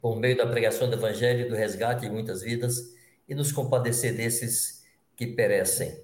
por 0.00 0.16
meio 0.16 0.36
da 0.36 0.46
pregação 0.46 0.90
do 0.90 0.96
Evangelho 0.96 1.46
e 1.46 1.48
do 1.48 1.54
resgate 1.54 2.00
de 2.00 2.10
muitas 2.10 2.42
vidas 2.42 2.94
e 3.28 3.34
nos 3.34 3.52
compadecer 3.52 4.16
desses 4.16 4.75
que 5.16 5.26
perecem. 5.26 5.98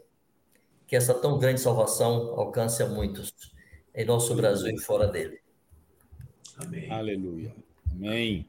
Que 0.87 0.97
essa 0.97 1.15
tão 1.15 1.39
grande 1.39 1.61
salvação 1.61 2.35
alcance 2.39 2.83
a 2.83 2.87
muitos 2.87 3.33
em 3.95 4.05
nosso 4.05 4.35
Brasil 4.35 4.75
e 4.75 4.81
fora 4.81 5.07
dele. 5.07 5.41
Amém. 6.57 6.91
Aleluia. 6.91 7.55
Amém. 7.91 8.47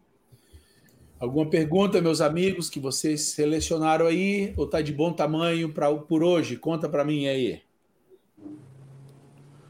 Alguma 1.19 1.49
pergunta, 1.49 2.02
meus 2.02 2.19
amigos, 2.19 2.69
que 2.69 2.80
vocês 2.80 3.22
selecionaram 3.30 4.07
aí? 4.07 4.53
Ou 4.57 4.65
está 4.65 4.81
de 4.81 4.91
bom 4.91 5.14
tamanho 5.14 5.72
pra, 5.72 5.94
por 5.95 6.22
hoje? 6.23 6.57
Conta 6.57 6.90
para 6.90 7.06
mim 7.06 7.27
aí. 7.27 7.61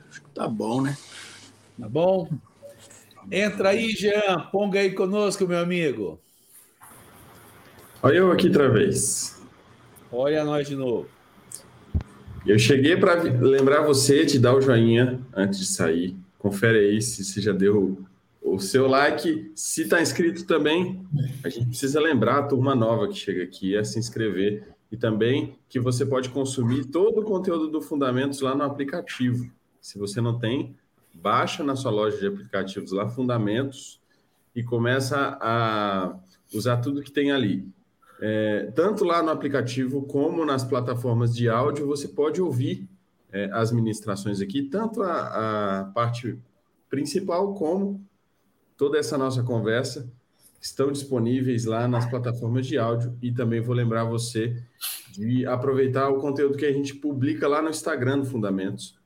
Acho 0.10 0.22
que 0.24 0.30
tá 0.32 0.48
bom, 0.48 0.82
né? 0.82 0.98
Tá 1.80 1.88
bom? 1.88 2.28
Entra 3.32 3.70
aí, 3.70 3.90
Jean. 3.90 4.50
Ponga 4.52 4.80
aí 4.80 4.94
conosco, 4.94 5.48
meu 5.48 5.60
amigo. 5.60 6.20
Olha 8.02 8.18
eu 8.18 8.32
aqui 8.32 8.48
outra 8.48 8.70
vez. 8.70 9.43
Olha 10.16 10.46
nós 10.46 10.68
de 10.68 10.76
novo. 10.76 11.08
Eu 12.46 12.60
cheguei 12.60 12.96
para 12.96 13.16
lembrar 13.24 13.82
você 13.82 14.24
de 14.24 14.38
dar 14.38 14.54
o 14.54 14.62
joinha 14.62 15.20
antes 15.36 15.58
de 15.58 15.66
sair. 15.66 16.16
Confere 16.38 16.78
aí 16.78 17.02
se 17.02 17.26
você 17.26 17.42
já 17.42 17.52
deu 17.52 17.98
o 18.40 18.60
seu 18.60 18.88
like. 18.88 19.52
Se 19.56 19.82
está 19.82 20.00
inscrito 20.00 20.46
também, 20.46 21.04
a 21.44 21.50
gente 21.50 21.66
precisa 21.66 22.00
lembrar 22.00 22.38
a 22.38 22.44
turma 22.44 22.76
nova 22.76 23.08
que 23.08 23.16
chega 23.16 23.42
aqui 23.42 23.76
a 23.76 23.84
se 23.84 23.98
inscrever 23.98 24.68
e 24.92 24.98
também 24.98 25.58
que 25.68 25.80
você 25.80 26.06
pode 26.06 26.30
consumir 26.30 26.86
todo 26.86 27.22
o 27.22 27.24
conteúdo 27.24 27.68
do 27.68 27.82
Fundamentos 27.82 28.40
lá 28.42 28.54
no 28.54 28.64
aplicativo. 28.64 29.52
Se 29.82 29.98
você 29.98 30.22
não 30.22 30.38
tem, 30.38 30.76
baixa 31.12 31.64
na 31.64 31.76
sua 31.76 31.90
loja 31.90 32.20
de 32.20 32.28
aplicativos 32.28 32.92
lá 32.92 33.10
Fundamentos 33.10 34.00
e 34.56 34.62
começa 34.62 35.40
a 35.42 36.16
usar 36.54 36.78
tudo 36.78 37.02
que 37.02 37.12
tem 37.12 37.32
ali. 37.32 37.68
É, 38.26 38.72
tanto 38.74 39.04
lá 39.04 39.22
no 39.22 39.32
aplicativo 39.32 40.04
como 40.04 40.46
nas 40.46 40.64
plataformas 40.64 41.36
de 41.36 41.50
áudio, 41.50 41.86
você 41.86 42.08
pode 42.08 42.42
ouvir 42.42 42.88
é, 43.30 43.50
as 43.52 43.70
ministrações 43.74 44.40
aqui, 44.40 44.64
tanto 44.64 45.04
a, 45.04 45.82
a 45.82 45.84
parte 45.94 46.40
principal 46.90 47.54
como 47.54 48.02
toda 48.78 48.98
essa 48.98 49.18
nossa 49.18 49.44
conversa 49.44 50.10
estão 50.62 50.90
disponíveis 50.90 51.66
lá 51.66 51.86
nas 51.86 52.10
plataformas 52.10 52.66
de 52.66 52.78
áudio 52.78 53.14
e 53.22 53.30
também 53.30 53.60
vou 53.60 53.76
lembrar 53.76 54.06
você 54.06 54.56
de 55.12 55.46
aproveitar 55.46 56.08
o 56.08 56.22
conteúdo 56.22 56.58
que 56.58 56.66
a 56.66 56.72
gente 56.72 56.96
publica 56.96 57.46
lá 57.46 57.62
no 57.62 57.70
Instagram 57.70 58.20
do 58.20 58.26
Fundamentos. 58.26 58.98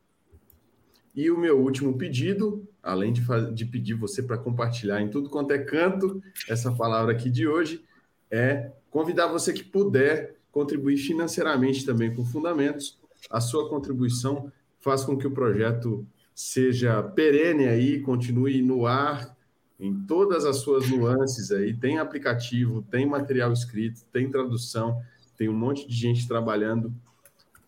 E 1.16 1.32
o 1.32 1.40
meu 1.40 1.60
último 1.60 1.98
pedido, 1.98 2.70
além 2.84 3.12
de, 3.12 3.24
de 3.52 3.66
pedir 3.66 3.96
você 3.96 4.22
para 4.22 4.38
compartilhar 4.38 5.02
em 5.02 5.10
tudo 5.10 5.28
quanto 5.28 5.54
é 5.54 5.58
canto 5.58 6.22
essa 6.48 6.72
palavra 6.72 7.14
aqui 7.14 7.32
de 7.32 7.48
hoje, 7.48 7.84
é 8.32 8.72
convidar 8.90 9.28
você 9.28 9.54
que 9.54 9.64
puder 9.64 10.36
contribuir 10.52 10.98
financeiramente 10.98 11.86
também 11.86 12.14
com 12.14 12.26
Fundamentos. 12.26 13.00
A 13.30 13.40
sua 13.40 13.70
contribuição 13.70 14.52
faz 14.80 15.04
com 15.04 15.18
que 15.18 15.28
o 15.28 15.32
projeto 15.32 16.06
seja 16.34 17.02
perene 17.02 17.68
aí, 17.68 18.00
continue 18.00 18.62
no 18.62 18.86
ar, 18.86 19.36
em 19.80 19.94
todas 20.06 20.46
as 20.46 20.58
suas 20.58 20.90
nuances 20.90 21.52
aí. 21.52 21.74
Tem 21.74 22.00
aplicativo, 22.00 22.82
tem 22.82 23.06
material 23.06 23.52
escrito, 23.54 24.04
tem 24.12 24.30
tradução, 24.30 25.02
tem 25.38 25.50
um 25.50 25.58
monte 25.58 25.88
de 25.88 25.96
gente 25.96 26.28
trabalhando 26.28 26.94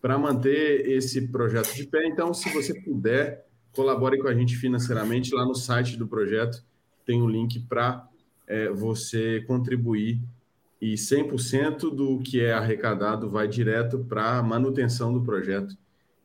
para 0.00 0.18
manter 0.18 0.88
esse 0.88 1.28
projeto 1.28 1.74
de 1.74 1.86
pé. 1.86 2.06
Então, 2.06 2.32
se 2.32 2.52
você 2.52 2.74
puder, 2.80 3.46
colabore 3.72 4.18
com 4.18 4.28
a 4.28 4.34
gente 4.34 4.56
financeiramente. 4.56 5.34
Lá 5.34 5.44
no 5.44 5.54
site 5.54 5.96
do 5.96 6.06
projeto 6.06 6.62
tem 7.04 7.22
um 7.22 7.28
link 7.28 7.60
para 7.60 8.06
é, 8.46 8.68
você 8.68 9.42
contribuir 9.46 10.20
e 10.80 10.94
100% 10.94 11.94
do 11.94 12.18
que 12.20 12.40
é 12.40 12.52
arrecadado 12.52 13.28
vai 13.28 13.46
direto 13.46 13.98
para 13.98 14.38
a 14.38 14.42
manutenção 14.42 15.12
do 15.12 15.20
projeto. 15.20 15.76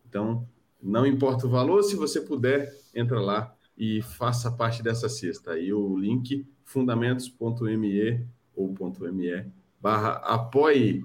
Então, 0.07 0.47
não 0.81 1.05
importa 1.05 1.45
o 1.45 1.49
valor, 1.49 1.83
se 1.83 1.95
você 1.95 2.21
puder, 2.21 2.73
entra 2.93 3.19
lá 3.19 3.53
e 3.77 4.01
faça 4.01 4.49
parte 4.49 4.81
dessa 4.81 5.09
cesta. 5.09 5.51
Aí 5.51 5.73
o 5.73 5.97
link 5.97 6.47
fundamentos.me 6.63 8.25
ou 8.55 8.73
.me 9.11 9.51
barra 9.81 10.13
apoie 10.23 11.03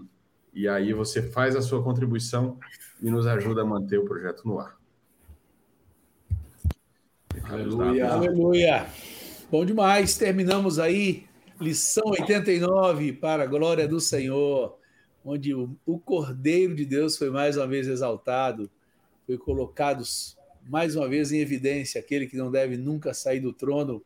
e 0.55 0.69
aí 0.69 0.93
você 0.93 1.23
faz 1.23 1.57
a 1.57 1.63
sua 1.63 1.83
contribuição 1.83 2.59
e 3.03 3.11
nos 3.11 3.27
ajuda 3.27 3.63
a 3.63 3.65
manter 3.65 3.99
o 3.99 4.05
projeto 4.05 4.47
no 4.47 4.59
ar. 4.59 4.79
Aleluia, 7.45 8.13
aleluia. 8.13 8.87
Bom 9.51 9.65
demais. 9.65 10.17
Terminamos 10.17 10.79
aí 10.79 11.27
lição 11.61 12.05
89 12.07 13.13
para 13.15 13.43
a 13.43 13.47
glória 13.47 13.87
do 13.87 14.01
Senhor, 14.01 14.79
onde 15.25 15.55
o, 15.55 15.99
Cordeiro 15.99 16.75
de 16.75 16.87
Deus 16.87 17.19
foi 17.19 17.31
mais 17.31 17.57
uma 17.57 17.67
vez 17.67 17.87
exaltado, 17.87 18.71
foi 19.27 19.37
colocado 19.37 20.03
mais 20.67 20.97
uma 20.97 21.09
vez 21.09 21.33
em 21.33 21.41
evidência 21.41 22.01
aquele 22.01 22.27
que 22.27 22.37
não 22.37 22.51
deve 22.51 22.77
nunca 22.77 23.13
sair 23.13 23.41
do 23.41 23.53
trono, 23.53 24.03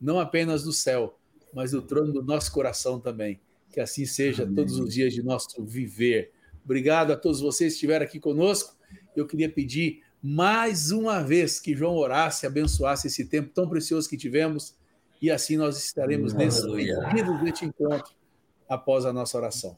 não 0.00 0.20
apenas 0.20 0.62
do 0.62 0.72
céu, 0.72 1.18
mas 1.52 1.70
do 1.70 1.80
trono 1.80 2.12
do 2.12 2.22
nosso 2.22 2.52
coração 2.52 3.00
também. 3.00 3.40
Que 3.70 3.80
assim 3.80 4.04
seja 4.04 4.42
Amém. 4.42 4.54
todos 4.54 4.78
os 4.78 4.92
dias 4.92 5.14
de 5.14 5.22
nosso 5.22 5.62
viver. 5.64 6.32
Obrigado 6.64 7.12
a 7.12 7.16
todos 7.16 7.40
vocês 7.40 7.72
que 7.72 7.76
estiveram 7.76 8.04
aqui 8.04 8.20
conosco. 8.20 8.76
Eu 9.16 9.26
queria 9.26 9.48
pedir 9.48 10.02
mais 10.22 10.90
uma 10.90 11.22
vez 11.22 11.60
que 11.60 11.74
João 11.74 11.96
orasse, 11.96 12.46
abençoasse 12.46 13.06
esse 13.06 13.24
tempo 13.26 13.50
tão 13.54 13.68
precioso 13.68 14.08
que 14.08 14.16
tivemos, 14.16 14.74
e 15.20 15.30
assim 15.30 15.56
nós 15.56 15.78
estaremos 15.78 16.32
nesse 16.32 16.66
deste 17.42 17.64
encontro 17.64 18.14
após 18.68 19.04
a 19.04 19.12
nossa 19.12 19.36
oração. 19.36 19.76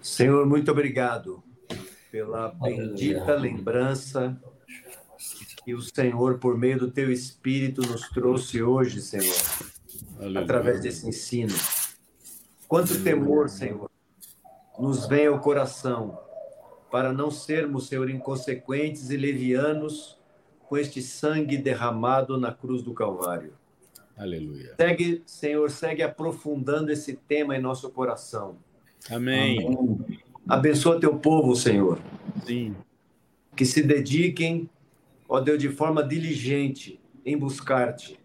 Senhor, 0.00 0.46
muito 0.46 0.70
obrigado 0.70 1.42
pela 2.10 2.48
bendita 2.48 3.34
lembrança 3.34 4.40
que 5.64 5.74
o 5.74 5.80
Senhor, 5.80 6.38
por 6.38 6.58
meio 6.58 6.78
do 6.78 6.90
teu 6.90 7.10
Espírito, 7.10 7.80
nos 7.80 8.08
trouxe 8.10 8.62
hoje, 8.62 9.00
Senhor, 9.00 9.34
Aleluia. 10.18 10.40
através 10.40 10.80
desse 10.80 11.08
ensino. 11.08 11.54
Quanto 12.68 13.02
temor, 13.02 13.48
Senhor, 13.48 13.90
nos 14.78 15.06
vem 15.06 15.26
ao 15.26 15.40
coração 15.40 16.18
para 16.90 17.12
não 17.12 17.30
sermos, 17.30 17.88
Senhor, 17.88 18.10
inconsequentes 18.10 19.08
e 19.10 19.16
levianos 19.16 20.18
com 20.68 20.76
este 20.76 21.02
sangue 21.02 21.56
derramado 21.56 22.38
na 22.38 22.52
cruz 22.52 22.82
do 22.82 22.92
Calvário. 22.92 23.52
Aleluia. 24.16 24.74
Segue, 24.76 25.22
Senhor, 25.26 25.70
segue 25.70 26.02
aprofundando 26.02 26.92
esse 26.92 27.14
tema 27.14 27.56
em 27.56 27.60
nosso 27.60 27.90
coração. 27.90 28.56
Amém. 29.10 29.66
Amém. 29.66 30.20
Abençoa 30.48 31.00
teu 31.00 31.16
povo, 31.18 31.56
Senhor. 31.56 31.98
Sim. 32.46 32.76
Que 33.56 33.64
se 33.64 33.82
dediquem, 33.82 34.68
ó 35.28 35.40
Deus, 35.40 35.58
de 35.58 35.68
forma 35.68 36.02
diligente 36.02 37.00
em 37.24 37.36
buscar-te, 37.36 38.18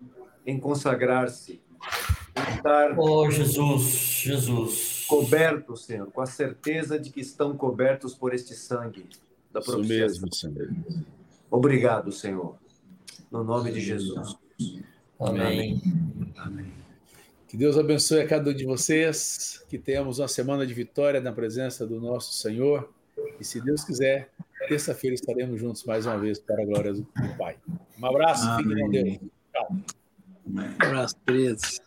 em 0.45 0.59
consagrar-se, 0.59 1.61
em 2.35 2.55
estar. 2.55 2.97
Oh, 2.97 3.29
Jesus, 3.29 3.83
Jesus. 4.23 5.05
Cobertos, 5.07 5.85
Senhor, 5.85 6.11
com 6.11 6.21
a 6.21 6.25
certeza 6.25 6.99
de 6.99 7.09
que 7.09 7.19
estão 7.19 7.55
cobertos 7.55 8.13
por 8.13 8.33
este 8.33 8.53
sangue 8.53 9.05
da 9.51 9.61
profecia. 9.61 10.05
Isso 10.05 10.21
mesmo, 10.21 10.35
Senhor. 10.35 10.69
Obrigado, 11.49 12.11
Senhor. 12.11 12.57
no 13.31 13.43
nome 13.43 13.71
de 13.71 13.79
Jesus. 13.79 14.35
Amém. 15.19 15.81
Amém. 16.37 16.71
Que 17.47 17.57
Deus 17.57 17.77
abençoe 17.77 18.21
a 18.21 18.27
cada 18.27 18.51
um 18.51 18.53
de 18.53 18.63
vocês, 18.63 19.65
que 19.67 19.77
tenhamos 19.79 20.19
uma 20.19 20.27
semana 20.27 20.67
de 20.67 20.73
vitória 20.73 21.19
na 21.19 21.31
presença 21.31 21.85
do 21.85 21.99
nosso 21.99 22.33
Senhor. 22.33 22.89
E 23.39 23.43
se 23.43 23.59
Deus 23.59 23.83
quiser, 23.83 24.29
terça-feira 24.67 25.15
estaremos 25.15 25.59
juntos 25.59 25.83
mais 25.83 26.05
uma 26.05 26.17
vez 26.17 26.39
para 26.39 26.61
a 26.61 26.65
glória 26.65 26.93
do 26.93 27.05
Pai. 27.37 27.57
Um 27.99 28.05
abraço, 28.05 28.55
fiquem 28.57 28.79
com 28.79 28.89
Deus. 28.91 29.19
Tchau. 29.51 29.67
Um 30.47 30.59
abraço, 30.59 31.15
queridos. 31.25 31.81